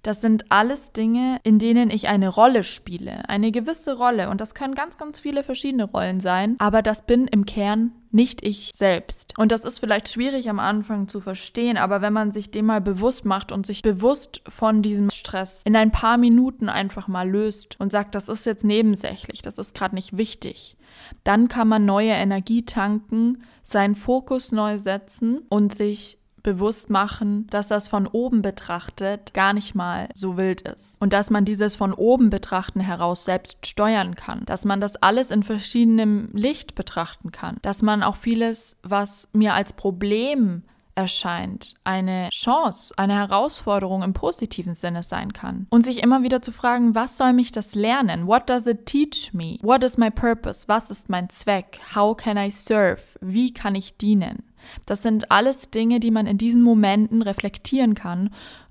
Das 0.06 0.20
sind 0.20 0.44
alles 0.50 0.92
Dinge, 0.92 1.40
in 1.42 1.58
denen 1.58 1.90
ich 1.90 2.06
eine 2.06 2.28
Rolle 2.28 2.62
spiele, 2.62 3.28
eine 3.28 3.50
gewisse 3.50 3.96
Rolle. 3.96 4.30
Und 4.30 4.40
das 4.40 4.54
können 4.54 4.76
ganz, 4.76 4.98
ganz 4.98 5.18
viele 5.18 5.42
verschiedene 5.42 5.82
Rollen 5.82 6.20
sein. 6.20 6.54
Aber 6.60 6.80
das 6.80 7.06
bin 7.06 7.26
im 7.26 7.44
Kern 7.44 7.90
nicht 8.12 8.46
ich 8.46 8.70
selbst. 8.72 9.36
Und 9.36 9.50
das 9.50 9.64
ist 9.64 9.80
vielleicht 9.80 10.08
schwierig 10.08 10.48
am 10.48 10.60
Anfang 10.60 11.08
zu 11.08 11.20
verstehen, 11.20 11.76
aber 11.76 12.02
wenn 12.02 12.12
man 12.12 12.30
sich 12.30 12.52
dem 12.52 12.66
mal 12.66 12.80
bewusst 12.80 13.24
macht 13.24 13.50
und 13.50 13.66
sich 13.66 13.82
bewusst 13.82 14.42
von 14.48 14.80
diesem 14.80 15.10
Stress 15.10 15.62
in 15.64 15.74
ein 15.74 15.90
paar 15.90 16.18
Minuten 16.18 16.68
einfach 16.68 17.08
mal 17.08 17.28
löst 17.28 17.74
und 17.80 17.90
sagt, 17.90 18.14
das 18.14 18.28
ist 18.28 18.46
jetzt 18.46 18.64
nebensächlich, 18.64 19.42
das 19.42 19.58
ist 19.58 19.74
gerade 19.74 19.96
nicht 19.96 20.16
wichtig, 20.16 20.76
dann 21.24 21.48
kann 21.48 21.66
man 21.66 21.84
neue 21.84 22.12
Energie 22.12 22.64
tanken, 22.64 23.42
seinen 23.64 23.96
Fokus 23.96 24.52
neu 24.52 24.78
setzen 24.78 25.40
und 25.48 25.74
sich 25.74 26.18
bewusst 26.46 26.90
machen, 26.90 27.48
dass 27.50 27.66
das 27.66 27.88
von 27.88 28.06
oben 28.06 28.40
betrachtet 28.40 29.34
gar 29.34 29.52
nicht 29.52 29.74
mal 29.74 30.08
so 30.14 30.36
wild 30.36 30.60
ist. 30.60 30.96
Und 31.02 31.12
dass 31.12 31.28
man 31.28 31.44
dieses 31.44 31.74
von 31.74 31.92
oben 31.92 32.30
betrachten 32.30 32.78
heraus 32.78 33.24
selbst 33.24 33.66
steuern 33.66 34.14
kann. 34.14 34.44
Dass 34.46 34.64
man 34.64 34.80
das 34.80 34.94
alles 34.94 35.32
in 35.32 35.42
verschiedenem 35.42 36.30
Licht 36.32 36.76
betrachten 36.76 37.32
kann. 37.32 37.56
Dass 37.62 37.82
man 37.82 38.04
auch 38.04 38.14
vieles, 38.14 38.76
was 38.84 39.28
mir 39.32 39.54
als 39.54 39.72
Problem 39.72 40.62
erscheint, 40.94 41.74
eine 41.84 42.30
Chance, 42.30 42.94
eine 42.96 43.14
Herausforderung 43.14 44.04
im 44.04 44.14
positiven 44.14 44.74
Sinne 44.74 45.02
sein 45.02 45.32
kann. 45.32 45.66
Und 45.70 45.84
sich 45.84 46.02
immer 46.02 46.22
wieder 46.22 46.42
zu 46.42 46.52
fragen, 46.52 46.94
was 46.94 47.18
soll 47.18 47.32
mich 47.32 47.50
das 47.50 47.74
lernen? 47.74 48.28
What 48.28 48.48
does 48.48 48.66
it 48.68 48.86
teach 48.86 49.34
me? 49.34 49.58
What 49.62 49.82
is 49.82 49.98
my 49.98 50.10
purpose? 50.10 50.68
Was 50.68 50.90
ist 50.90 51.08
mein 51.08 51.28
Zweck? 51.28 51.80
How 51.94 52.16
can 52.16 52.38
I 52.38 52.50
serve? 52.50 53.02
Wie 53.20 53.52
kann 53.52 53.74
ich 53.74 53.96
dienen? 53.96 54.44
Das 54.86 55.02
sind 55.02 55.30
alles 55.30 55.70
Dinge, 55.70 56.00
die 56.00 56.10
man 56.10 56.26
in 56.26 56.38
diesen 56.38 56.62
Momenten 56.62 57.22
reflektieren 57.22 57.94
kann, 57.94 58.30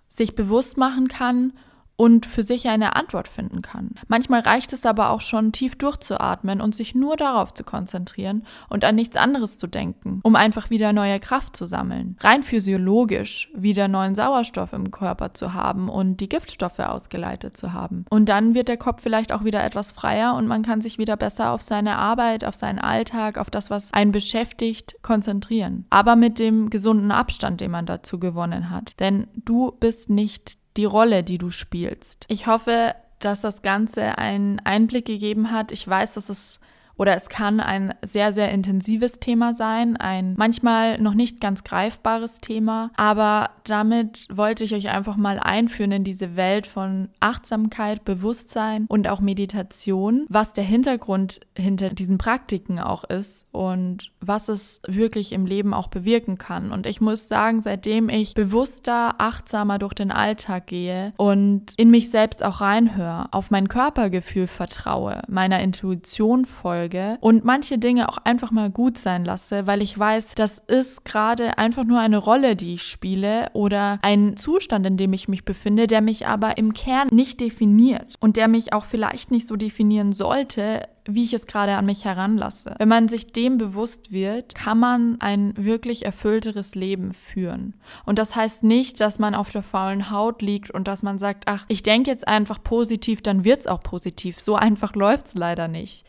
sich 0.10 0.36
bewusst 0.36 0.78
machen 0.78 1.08
kann 1.08 1.54
und 1.98 2.26
für 2.26 2.44
sich 2.44 2.68
eine 2.68 2.96
Antwort 2.96 3.28
finden 3.28 3.62
kann. 3.62 3.92
Manchmal 4.08 4.42
reicht 4.42 4.74
es 4.74 4.86
aber 4.86 5.10
auch 5.12 5.22
schon, 5.22 5.52
tief 5.52 5.76
durchzuatmen 5.76 6.62
und 6.62 6.76
sich 6.76 6.96
nur 6.96 7.16
darauf 7.16 7.54
zu 7.54 7.64
konzentrieren 7.64 8.46
und 8.70 8.84
an 8.84 8.96
nichts 8.96 9.18
anderes 9.18 9.58
zu 9.58 9.68
denken, 9.68 10.20
um 10.24 10.36
einfach 10.36 10.70
wieder 10.70 10.94
neue 10.94 11.20
Kraft 11.20 11.56
zu 11.56 11.66
sammeln. 11.66 12.18
Rein 12.20 12.44
physiologisch 12.44 13.50
wieder 13.56 13.88
neuen 13.88 14.16
Sauerstoff 14.16 14.74
im 14.74 14.92
Körper 14.92 15.34
zu 15.34 15.54
haben 15.54 15.90
und 15.90 16.18
die 16.18 16.30
Giftstoffe 16.30 16.80
ausgeleitet 16.80 17.56
zu 17.56 17.74
haben. 17.74 18.06
Und 18.10 18.28
dann 18.28 18.54
wird 18.54 18.68
der 18.68 18.78
Kopf 18.78 19.02
vielleicht 19.02 19.32
auch 19.32 19.44
wieder 19.44 19.64
etwas 19.64 19.92
freier 19.92 20.36
und 20.36 20.48
man 20.48 20.64
kann 20.64 20.82
sich 20.82 20.98
wieder 20.98 21.16
besser 21.16 21.52
auf 21.52 21.62
seine 21.62 21.98
Arbeit, 21.98 22.44
auf 22.44 22.56
seinen 22.56 22.80
Alltag, 22.80 23.38
auf 23.38 23.50
das, 23.50 23.70
was 23.70 23.94
einen 23.94 24.12
beschäftigt, 24.12 24.96
konzentrieren. 25.02 25.86
Aber 25.90 26.16
mit 26.16 26.40
dem 26.40 26.70
gesunden 26.70 27.12
Abstand, 27.12 27.62
den 27.62 27.72
man 27.72 27.86
dazu 27.86 28.20
gewonnen 28.20 28.70
hat. 28.70 29.00
Denn 29.00 29.28
du 29.36 29.72
bist 29.72 30.10
nicht 30.10 30.58
die 30.78 30.86
Rolle, 30.86 31.24
die 31.24 31.38
du 31.38 31.50
spielst. 31.50 32.26
Ich 32.28 32.48
hoffe, 32.48 32.96
dass 33.20 33.42
das 33.42 33.62
Ganze 33.62 34.18
einen 34.18 34.60
Einblick 34.60 35.06
gegeben 35.06 35.52
hat. 35.52 35.72
Ich 35.72 35.88
weiß, 35.88 36.16
dass 36.16 36.30
es 36.30 36.60
oder 36.98 37.16
es 37.16 37.30
kann 37.30 37.60
ein 37.60 37.94
sehr, 38.04 38.32
sehr 38.32 38.52
intensives 38.52 39.20
Thema 39.20 39.54
sein, 39.54 39.98
ein 39.98 40.36
manchmal 40.38 41.00
noch 41.00 41.14
nicht 41.14 41.42
ganz 41.42 41.64
greifbares 41.64 42.40
Thema. 42.42 42.92
Aber 42.96 43.50
damit 43.64 44.28
wollte 44.32 44.64
ich 44.64 44.74
euch 44.74 44.90
einfach 44.90 45.18
mal 45.18 45.40
einführen 45.40 45.92
in 45.92 46.04
diese 46.04 46.36
Welt 46.36 46.68
von 46.68 47.10
Achtsamkeit, 47.20 48.06
Bewusstsein 48.06 48.86
und 48.88 49.08
auch 49.08 49.20
Meditation, 49.20 50.26
was 50.30 50.54
der 50.54 50.64
Hintergrund 50.64 51.42
hinter 51.58 51.90
diesen 51.90 52.18
Praktiken 52.18 52.80
auch 52.80 53.04
ist 53.04 53.48
und 53.52 54.12
was 54.22 54.50
es 54.50 54.82
wirklich 54.88 55.32
im 55.32 55.46
Leben 55.46 55.74
auch 55.74 55.88
bewirken 55.88 56.38
kann. 56.38 56.72
Und 56.72 56.86
ich 56.86 57.02
muss 57.02 57.28
sagen, 57.28 57.62
seitdem 57.62 58.10
ich 58.10 58.34
bewusster, 58.34 59.16
achtsamer 59.18 59.80
durch 59.80 59.94
den 59.94 60.12
Alltag 60.12 60.68
gehe 60.68 61.14
und 61.18 61.74
in 61.78 61.92
mich 61.92 62.10
selbst 62.10 62.44
auch 62.44 62.62
reinhöre, 62.62 63.28
auf 63.32 63.52
mein 63.52 63.68
Körpergefühl 63.68 64.48
vertraue, 64.48 65.22
meiner 65.28 65.60
Intuition 65.60 66.46
folge, 66.46 66.85
folge 66.86 67.18
und 67.22 67.44
manche 67.44 67.78
Dinge 67.78 68.10
auch 68.10 68.18
einfach 68.20 68.52
mal 68.52 68.70
gut 68.70 68.98
sein 68.98 69.26
lasse, 69.26 69.68
weil 69.68 69.82
ich 69.82 69.98
weiß, 69.98 70.36
das 70.36 70.60
ist 70.68 71.06
gerade 71.06 71.58
einfach 71.58 71.84
nur 71.84 72.00
eine 72.00 72.18
Rolle, 72.18 72.56
die 72.56 72.76
ich 72.76 72.84
spiele 72.84 73.50
oder 73.54 74.00
ein 74.02 74.38
Zustand, 74.38 74.86
in 74.86 74.98
dem 74.98 75.14
ich 75.14 75.28
mich 75.28 75.46
befinde, 75.46 75.88
der 75.88 76.02
mich 76.02 76.28
aber 76.28 76.58
im 76.58 76.74
Kern 76.74 77.08
nicht 77.12 77.42
definiert 77.42 78.16
und 78.20 78.38
der 78.38 78.48
mich 78.48 78.74
auch 78.74 78.86
vielleicht 78.86 79.32
nicht 79.32 79.48
so 79.48 79.56
definieren 79.56 80.14
sollte, 80.14 80.88
wie 81.08 81.24
ich 81.24 81.34
es 81.34 81.46
gerade 81.46 81.76
an 81.76 81.86
mich 81.86 82.04
heranlasse. 82.04 82.76
Wenn 82.80 82.90
man 82.90 83.10
sich 83.10 83.32
dem 83.32 83.60
bewusst 83.60 84.12
wird, 84.12 84.56
kann 84.56 84.80
man 84.80 85.18
ein 85.22 85.54
wirklich 85.56 86.04
erfüllteres 86.04 86.74
Leben 86.74 87.14
führen. 87.14 87.76
Und 88.06 88.18
das 88.18 88.36
heißt 88.36 88.64
nicht, 88.64 89.00
dass 89.00 89.20
man 89.20 89.36
auf 89.36 89.52
der 89.52 89.62
faulen 89.62 90.10
Haut 90.10 90.42
liegt 90.42 90.72
und 90.72 90.88
dass 90.88 91.04
man 91.04 91.20
sagt, 91.20 91.44
ach, 91.48 91.66
ich 91.68 91.84
denke 91.84 92.10
jetzt 92.10 92.28
einfach 92.28 92.64
positiv, 92.64 93.22
dann 93.22 93.44
wird 93.44 93.62
es 93.62 93.68
auch 93.68 93.82
positiv. 93.82 94.40
So 94.40 94.56
einfach 94.56 94.96
läuft 94.96 95.28
es 95.28 95.34
leider 95.36 95.68
nicht. 95.68 96.06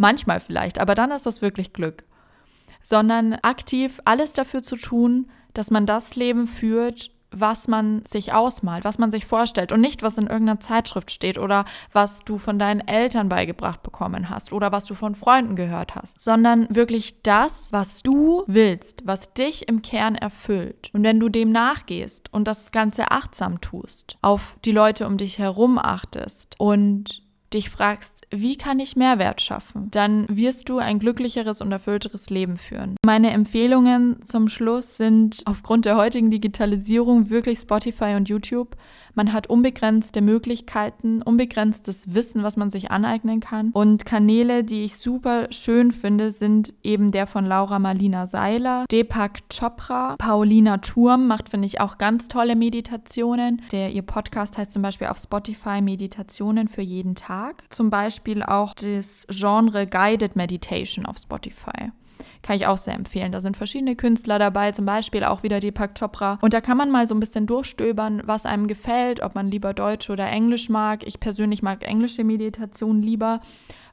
Manchmal 0.00 0.40
vielleicht, 0.40 0.78
aber 0.80 0.94
dann 0.94 1.10
ist 1.10 1.26
das 1.26 1.42
wirklich 1.42 1.74
Glück. 1.74 2.04
Sondern 2.82 3.34
aktiv 3.34 4.00
alles 4.06 4.32
dafür 4.32 4.62
zu 4.62 4.76
tun, 4.76 5.30
dass 5.52 5.70
man 5.70 5.84
das 5.84 6.16
Leben 6.16 6.48
führt, 6.48 7.10
was 7.32 7.68
man 7.68 8.02
sich 8.06 8.32
ausmalt, 8.32 8.84
was 8.84 8.96
man 8.96 9.10
sich 9.10 9.26
vorstellt 9.26 9.72
und 9.72 9.82
nicht, 9.82 10.02
was 10.02 10.16
in 10.16 10.26
irgendeiner 10.26 10.58
Zeitschrift 10.58 11.10
steht 11.10 11.36
oder 11.36 11.66
was 11.92 12.20
du 12.20 12.38
von 12.38 12.58
deinen 12.58 12.80
Eltern 12.80 13.28
beigebracht 13.28 13.82
bekommen 13.82 14.30
hast 14.30 14.54
oder 14.54 14.72
was 14.72 14.86
du 14.86 14.94
von 14.94 15.14
Freunden 15.14 15.54
gehört 15.54 15.94
hast, 15.94 16.18
sondern 16.18 16.66
wirklich 16.74 17.20
das, 17.20 17.70
was 17.70 18.02
du 18.02 18.44
willst, 18.46 19.02
was 19.06 19.34
dich 19.34 19.68
im 19.68 19.82
Kern 19.82 20.14
erfüllt. 20.14 20.88
Und 20.94 21.04
wenn 21.04 21.20
du 21.20 21.28
dem 21.28 21.52
nachgehst 21.52 22.32
und 22.32 22.48
das 22.48 22.72
Ganze 22.72 23.10
achtsam 23.10 23.60
tust, 23.60 24.16
auf 24.22 24.56
die 24.64 24.72
Leute 24.72 25.06
um 25.06 25.18
dich 25.18 25.38
herum 25.38 25.78
achtest 25.78 26.58
und 26.58 27.22
dich 27.52 27.68
fragst, 27.68 28.19
wie 28.30 28.56
kann 28.56 28.78
ich 28.78 28.96
Mehrwert 28.96 29.40
schaffen, 29.40 29.90
dann 29.90 30.26
wirst 30.28 30.68
du 30.68 30.78
ein 30.78 30.98
glücklicheres 30.98 31.60
und 31.60 31.72
erfüllteres 31.72 32.30
Leben 32.30 32.56
führen. 32.56 32.96
Meine 33.04 33.30
Empfehlungen 33.30 34.22
zum 34.22 34.48
Schluss 34.48 34.96
sind 34.96 35.42
aufgrund 35.46 35.84
der 35.84 35.96
heutigen 35.96 36.30
Digitalisierung 36.30 37.30
wirklich 37.30 37.58
Spotify 37.58 38.14
und 38.16 38.28
YouTube. 38.28 38.76
Man 39.14 39.32
hat 39.32 39.48
unbegrenzte 39.48 40.20
Möglichkeiten, 40.20 41.22
unbegrenztes 41.22 42.14
Wissen, 42.14 42.42
was 42.42 42.56
man 42.56 42.70
sich 42.70 42.90
aneignen 42.90 43.40
kann. 43.40 43.70
Und 43.72 44.04
Kanäle, 44.04 44.64
die 44.64 44.84
ich 44.84 44.96
super 44.96 45.46
schön 45.50 45.92
finde, 45.92 46.30
sind 46.30 46.74
eben 46.82 47.10
der 47.10 47.26
von 47.26 47.46
Laura 47.46 47.78
Marlina 47.78 48.26
Seiler, 48.26 48.84
Deepak 48.90 49.48
Chopra, 49.48 50.16
Paulina 50.16 50.78
Turm 50.78 51.26
macht, 51.26 51.48
finde 51.48 51.66
ich, 51.66 51.80
auch 51.80 51.98
ganz 51.98 52.28
tolle 52.28 52.56
Meditationen. 52.56 53.62
Der, 53.72 53.90
ihr 53.90 54.02
Podcast 54.02 54.58
heißt 54.58 54.72
zum 54.72 54.82
Beispiel 54.82 55.08
auf 55.08 55.18
Spotify 55.18 55.80
Meditationen 55.80 56.68
für 56.68 56.82
jeden 56.82 57.14
Tag. 57.14 57.64
Zum 57.70 57.90
Beispiel 57.90 58.42
auch 58.42 58.74
das 58.74 59.26
Genre 59.30 59.86
Guided 59.86 60.36
Meditation 60.36 61.06
auf 61.06 61.18
Spotify. 61.18 61.90
Kann 62.42 62.56
ich 62.56 62.66
auch 62.66 62.78
sehr 62.78 62.94
empfehlen. 62.94 63.32
Da 63.32 63.40
sind 63.40 63.56
verschiedene 63.56 63.96
Künstler 63.96 64.38
dabei, 64.38 64.72
zum 64.72 64.86
Beispiel 64.86 65.24
auch 65.24 65.42
wieder 65.42 65.60
Deepak 65.60 65.98
Chopra. 65.98 66.38
Und 66.40 66.54
da 66.54 66.60
kann 66.60 66.76
man 66.76 66.90
mal 66.90 67.06
so 67.06 67.14
ein 67.14 67.20
bisschen 67.20 67.46
durchstöbern, 67.46 68.22
was 68.24 68.46
einem 68.46 68.66
gefällt, 68.66 69.22
ob 69.22 69.34
man 69.34 69.50
lieber 69.50 69.74
Deutsch 69.74 70.10
oder 70.10 70.28
Englisch 70.28 70.68
mag. 70.68 71.06
Ich 71.06 71.20
persönlich 71.20 71.62
mag 71.62 71.86
englische 71.86 72.24
Meditation 72.24 73.02
lieber 73.02 73.40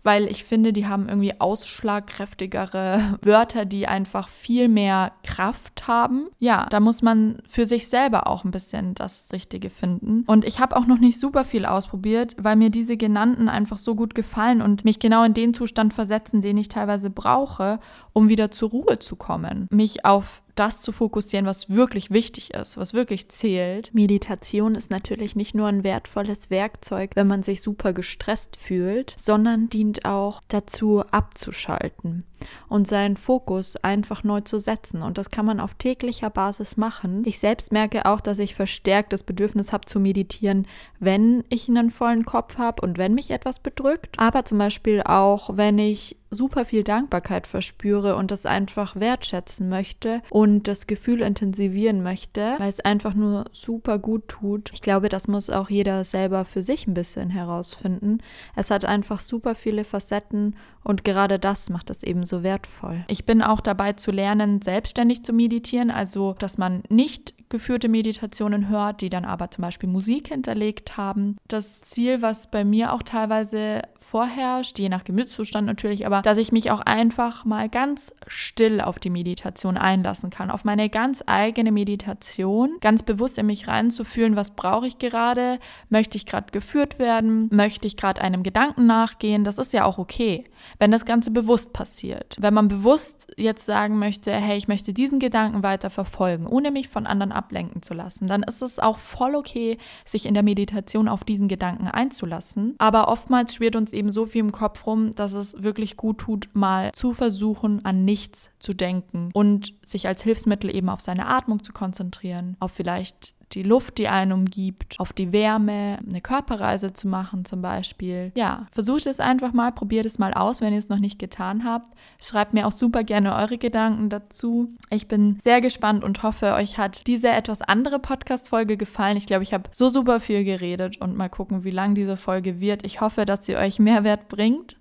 weil 0.08 0.32
ich 0.32 0.46
finde, 0.46 0.72
die 0.72 0.88
haben 0.88 1.10
irgendwie 1.10 1.38
ausschlagkräftigere 1.38 3.18
Wörter, 3.24 3.66
die 3.66 3.90
einfach 3.90 4.30
viel 4.30 4.70
mehr 4.70 5.12
Kraft 5.22 5.86
haben. 5.86 6.30
Ja, 6.40 6.66
da 6.70 6.80
muss 6.80 7.02
man 7.02 7.40
für 7.46 7.66
sich 7.66 7.90
selber 7.90 8.26
auch 8.28 8.46
ein 8.46 8.52
bisschen 8.52 8.96
das 8.96 9.28
Richtige 9.34 9.70
finden. 9.70 10.24
Und 10.26 10.46
ich 10.46 10.62
habe 10.62 10.78
auch 10.78 10.88
noch 10.88 11.00
nicht 11.00 11.20
super 11.20 11.44
viel 11.44 11.66
ausprobiert, 11.66 12.38
weil 12.40 12.56
mir 12.56 12.70
diese 12.70 12.96
genannten 12.96 13.50
einfach 13.50 13.78
so 13.78 13.96
gut 13.96 14.16
gefallen 14.16 14.62
und 14.62 14.86
mich 14.86 15.00
genau 15.00 15.26
in 15.26 15.34
den 15.34 15.54
Zustand 15.54 15.94
versetzen, 15.94 16.40
den 16.40 16.56
ich 16.56 16.70
teilweise 16.70 17.10
brauche, 17.10 17.82
um 18.14 18.30
wieder 18.30 18.50
zur 18.50 18.70
Ruhe 18.70 19.00
zu 19.00 19.18
kommen. 19.18 19.68
Mich 19.72 20.06
auf 20.06 20.42
das 20.60 20.82
zu 20.82 20.92
fokussieren, 20.92 21.46
was 21.46 21.70
wirklich 21.70 22.12
wichtig 22.12 22.54
ist, 22.54 22.78
was 22.78 22.94
wirklich 22.94 23.30
zählt. 23.30 23.94
Meditation 23.94 24.76
ist 24.76 24.92
natürlich 24.92 25.36
nicht 25.36 25.56
nur 25.56 25.68
ein 25.68 25.84
wertvolles 25.84 26.50
Werkzeug, 26.50 27.12
wenn 27.16 27.28
man 27.28 27.44
sich 27.44 27.62
super 27.62 27.94
gestresst 27.94 28.58
fühlt, 28.58 29.16
sondern 29.18 29.70
dient 29.70 30.06
auch 30.06 30.42
dazu 30.48 31.04
abzuschalten 31.12 32.24
und 32.70 32.88
seinen 32.88 33.18
Fokus 33.18 33.76
einfach 33.78 34.24
neu 34.24 34.42
zu 34.42 34.60
setzen. 34.60 35.02
Und 35.02 35.18
das 35.18 35.30
kann 35.30 35.46
man 35.46 35.60
auf 35.60 35.74
täglicher 35.76 36.30
Basis 36.30 36.78
machen. 36.78 37.24
Ich 37.26 37.40
selbst 37.40 37.72
merke 37.72 38.06
auch, 38.06 38.22
dass 38.22 38.40
ich 38.40 38.56
verstärkt 38.56 39.14
das 39.14 39.24
Bedürfnis 39.24 39.74
habe 39.74 39.86
zu 39.86 40.00
meditieren, 40.00 40.68
wenn 41.00 41.44
ich 41.50 41.68
einen 41.70 41.92
vollen 41.92 42.26
Kopf 42.26 42.58
habe 42.58 42.82
und 42.82 42.98
wenn 42.98 43.14
mich 43.14 43.32
etwas 43.32 43.60
bedrückt. 43.60 44.20
Aber 44.20 44.46
zum 44.46 44.58
Beispiel 44.58 45.02
auch, 45.04 45.52
wenn 45.54 45.78
ich 45.78 46.18
super 46.30 46.66
viel 46.66 46.84
Dankbarkeit 46.84 47.48
verspüre 47.48 48.16
und 48.16 48.32
das 48.32 48.46
einfach 48.46 48.96
wertschätzen 48.96 49.70
möchte 49.70 50.22
und 50.30 50.68
das 50.68 50.88
Gefühl 50.88 51.22
intensivieren 51.22 52.04
möchte, 52.04 52.56
weil 52.58 52.70
es 52.70 52.80
einfach 52.80 53.14
nur 53.14 53.46
super 53.52 54.00
gut 54.00 54.28
tut. 54.28 54.72
Ich 54.74 54.82
glaube, 54.82 55.10
das 55.10 55.28
muss 55.28 55.50
auch 55.50 55.70
jeder 55.70 56.04
selber 56.04 56.46
für 56.46 56.62
sich 56.62 56.88
ein 56.88 56.94
bisschen 56.94 57.30
herausfinden. 57.30 58.20
Es 58.56 58.72
hat 58.72 58.86
einfach 58.86 59.20
super 59.20 59.56
viele 59.56 59.84
Facetten 59.84 60.56
und 60.84 61.04
gerade 61.04 61.40
das 61.40 61.70
macht 61.70 61.90
es 61.90 62.04
eben 62.04 62.26
so 62.26 62.44
wertvoll. 62.44 63.06
Ich 63.08 63.26
bin 63.26 63.42
auch 63.42 63.62
dabei 63.62 63.94
zu 63.94 64.12
lernen, 64.12 64.62
selbstständig 64.62 65.24
zu 65.24 65.34
meditieren, 65.34 65.92
also 65.92 66.36
dass 66.40 66.58
man 66.58 66.84
nicht 66.90 67.37
geführte 67.50 67.90
Meditationen 67.90 68.70
hört, 68.70 69.02
die 69.02 69.10
dann 69.10 69.26
aber 69.26 69.52
zum 69.52 69.62
Beispiel 69.62 69.90
Musik 69.90 70.30
hinterlegt 70.30 70.98
haben. 70.98 71.38
Das 71.48 71.82
Ziel, 71.82 72.22
was 72.22 72.50
bei 72.52 72.66
mir 72.66 72.94
auch 72.94 73.04
teilweise 73.04 73.82
vorherrscht, 73.96 74.80
je 74.80 74.90
nach 74.90 75.04
Gemütszustand 75.04 75.68
natürlich, 75.68 76.06
aber 76.06 76.22
dass 76.22 76.38
ich 76.38 76.52
mich 76.52 76.72
auch 76.72 76.82
einfach 76.82 77.46
mal 77.46 77.70
ganz 77.70 78.14
still 78.28 78.82
auf 78.82 79.00
die 79.00 79.10
Meditation 79.10 79.78
einlassen 79.78 80.30
kann, 80.30 80.52
auf 80.52 80.64
meine 80.64 80.90
ganz 80.90 81.24
eigene 81.26 81.72
Meditation, 81.72 82.78
ganz 82.82 83.04
bewusst 83.04 83.38
in 83.38 83.46
mich 83.46 83.68
reinzufühlen, 83.68 84.36
was 84.36 84.52
brauche 84.52 84.88
ich 84.88 84.98
gerade, 84.98 85.60
möchte 85.90 86.18
ich 86.18 86.26
gerade 86.26 86.52
geführt 86.52 87.00
werden, 87.00 87.50
möchte 87.52 87.88
ich 87.88 87.98
gerade 87.98 88.22
einem 88.22 88.44
Gedanken 88.44 88.86
nachgehen, 88.86 89.44
das 89.44 89.58
ist 89.58 89.74
ja 89.74 89.86
auch 89.86 89.98
okay, 89.98 90.46
wenn 90.80 90.92
das 90.92 91.06
Ganze 91.06 91.32
bewusst 91.32 91.74
passiert. 91.74 92.36
Wenn 92.40 92.54
man 92.54 92.68
bewusst 92.68 93.34
jetzt 93.38 93.66
sagen 93.66 94.00
möchte, 94.00 94.32
hey, 94.32 94.58
ich 94.58 94.68
möchte 94.68 94.94
diesen 94.94 95.20
Gedanken 95.20 95.64
weiter 95.64 95.90
verfolgen, 95.90 96.48
ohne 96.48 96.72
mich 96.72 96.88
von 96.88 97.08
anderen 97.08 97.32
ablenken 97.38 97.82
zu 97.82 97.94
lassen, 97.94 98.28
dann 98.28 98.44
ist 98.44 98.62
es 98.62 98.80
auch 98.80 98.98
voll 98.98 99.36
okay, 99.36 99.78
sich 100.06 100.26
in 100.26 100.34
der 100.34 100.44
Meditation 100.44 101.08
auf 101.08 101.24
diesen 101.24 101.48
Gedanken 101.48 101.88
einzulassen. 101.88 102.76
Aber 102.78 103.08
oftmals 103.08 103.54
schwirrt 103.56 103.76
uns 103.76 103.94
eben 103.94 104.12
so 104.12 104.26
viel 104.26 104.42
im 104.42 104.52
Kopf 104.52 104.86
rum, 104.86 105.16
dass 105.16 105.34
es 105.34 105.62
wirklich 105.64 105.98
gut 105.98 106.18
tut, 106.18 106.50
mal 106.54 106.92
zu 106.94 107.14
versuchen, 107.14 107.86
an 107.86 108.04
nichts 108.04 108.52
zu 108.60 108.74
denken 108.74 109.30
und 109.34 109.74
sich 109.86 110.08
als 110.08 110.24
Hilfsmittel 110.24 110.76
eben 110.76 110.90
auf 110.90 111.02
seine 111.02 111.28
Atmung 111.28 111.64
zu 111.64 111.74
konzentrieren, 111.74 112.58
auf 112.60 112.72
vielleicht 112.72 113.37
die 113.54 113.64
Luft, 113.64 113.98
die 113.98 114.08
einen 114.08 114.32
umgibt, 114.32 115.00
auf 115.00 115.14
die 115.14 115.32
Wärme, 115.32 116.00
eine 116.08 116.22
Körperreise 116.22 116.94
zu 116.94 117.08
machen 117.08 117.46
zum 117.46 117.62
Beispiel. 117.62 118.32
Ja, 118.36 118.68
versucht 118.72 119.06
es 119.06 119.20
einfach 119.20 119.54
mal, 119.54 119.72
probiert 119.72 120.06
es 120.06 120.20
mal 120.20 120.34
aus, 120.34 120.62
wenn 120.62 120.74
ihr 120.74 120.80
es 120.80 120.90
noch 120.90 121.00
nicht 121.00 121.20
getan 121.20 121.64
habt. 121.64 121.92
Schreibt 122.22 122.54
mir 122.54 122.68
auch 122.68 122.72
super 122.72 123.04
gerne 123.04 123.36
eure 123.36 123.58
Gedanken 123.58 124.10
dazu. 124.10 124.74
Ich 124.90 125.08
bin 125.08 125.40
sehr 125.40 125.62
gespannt 125.62 126.04
und 126.04 126.24
hoffe, 126.24 126.54
euch 126.54 126.78
hat 126.78 127.08
diese 127.08 127.30
etwas 127.30 127.62
andere 127.62 128.00
Podcast-Folge 128.00 128.78
gefallen. 128.78 129.18
Ich 129.18 129.28
glaube, 129.28 129.44
ich 129.44 129.54
habe 129.54 129.70
so 129.72 129.90
super 129.90 130.20
viel 130.20 130.44
geredet 130.44 131.00
und 131.00 131.16
mal 131.16 131.30
gucken, 131.30 131.64
wie 131.64 131.72
lang 131.72 131.96
diese 131.96 132.18
Folge 132.18 132.60
wird. 132.60 132.86
Ich 132.86 133.02
hoffe, 133.02 133.26
dass 133.26 133.46
sie 133.46 133.56
euch 133.56 133.80
Mehrwert 133.80 134.28
bringt. 134.30 134.77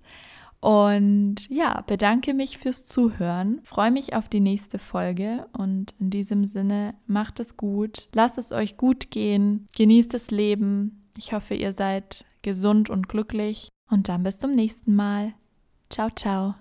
Und 0.59 1.47
ja, 1.49 1.83
bedanke 1.85 2.33
mich 2.33 2.57
fürs 2.57 2.85
Zuhören, 2.87 3.61
freue 3.63 3.91
mich 3.91 4.15
auf 4.15 4.27
die 4.27 4.39
nächste 4.39 4.79
Folge 4.79 5.47
und 5.57 5.93
in 5.99 6.09
diesem 6.09 6.45
Sinne 6.45 6.95
macht 7.05 7.39
es 7.39 7.57
gut, 7.57 8.07
lasst 8.13 8.37
es 8.37 8.51
euch 8.51 8.75
gut 8.75 9.11
gehen, 9.11 9.67
genießt 9.75 10.13
das 10.13 10.31
Leben. 10.31 11.07
Ich 11.17 11.33
hoffe, 11.33 11.53
ihr 11.53 11.73
seid 11.73 12.25
gesund 12.41 12.89
und 12.89 13.07
glücklich 13.07 13.69
und 13.89 14.09
dann 14.09 14.23
bis 14.23 14.39
zum 14.39 14.51
nächsten 14.51 14.95
Mal. 14.95 15.33
Ciao, 15.89 16.09
ciao. 16.09 16.55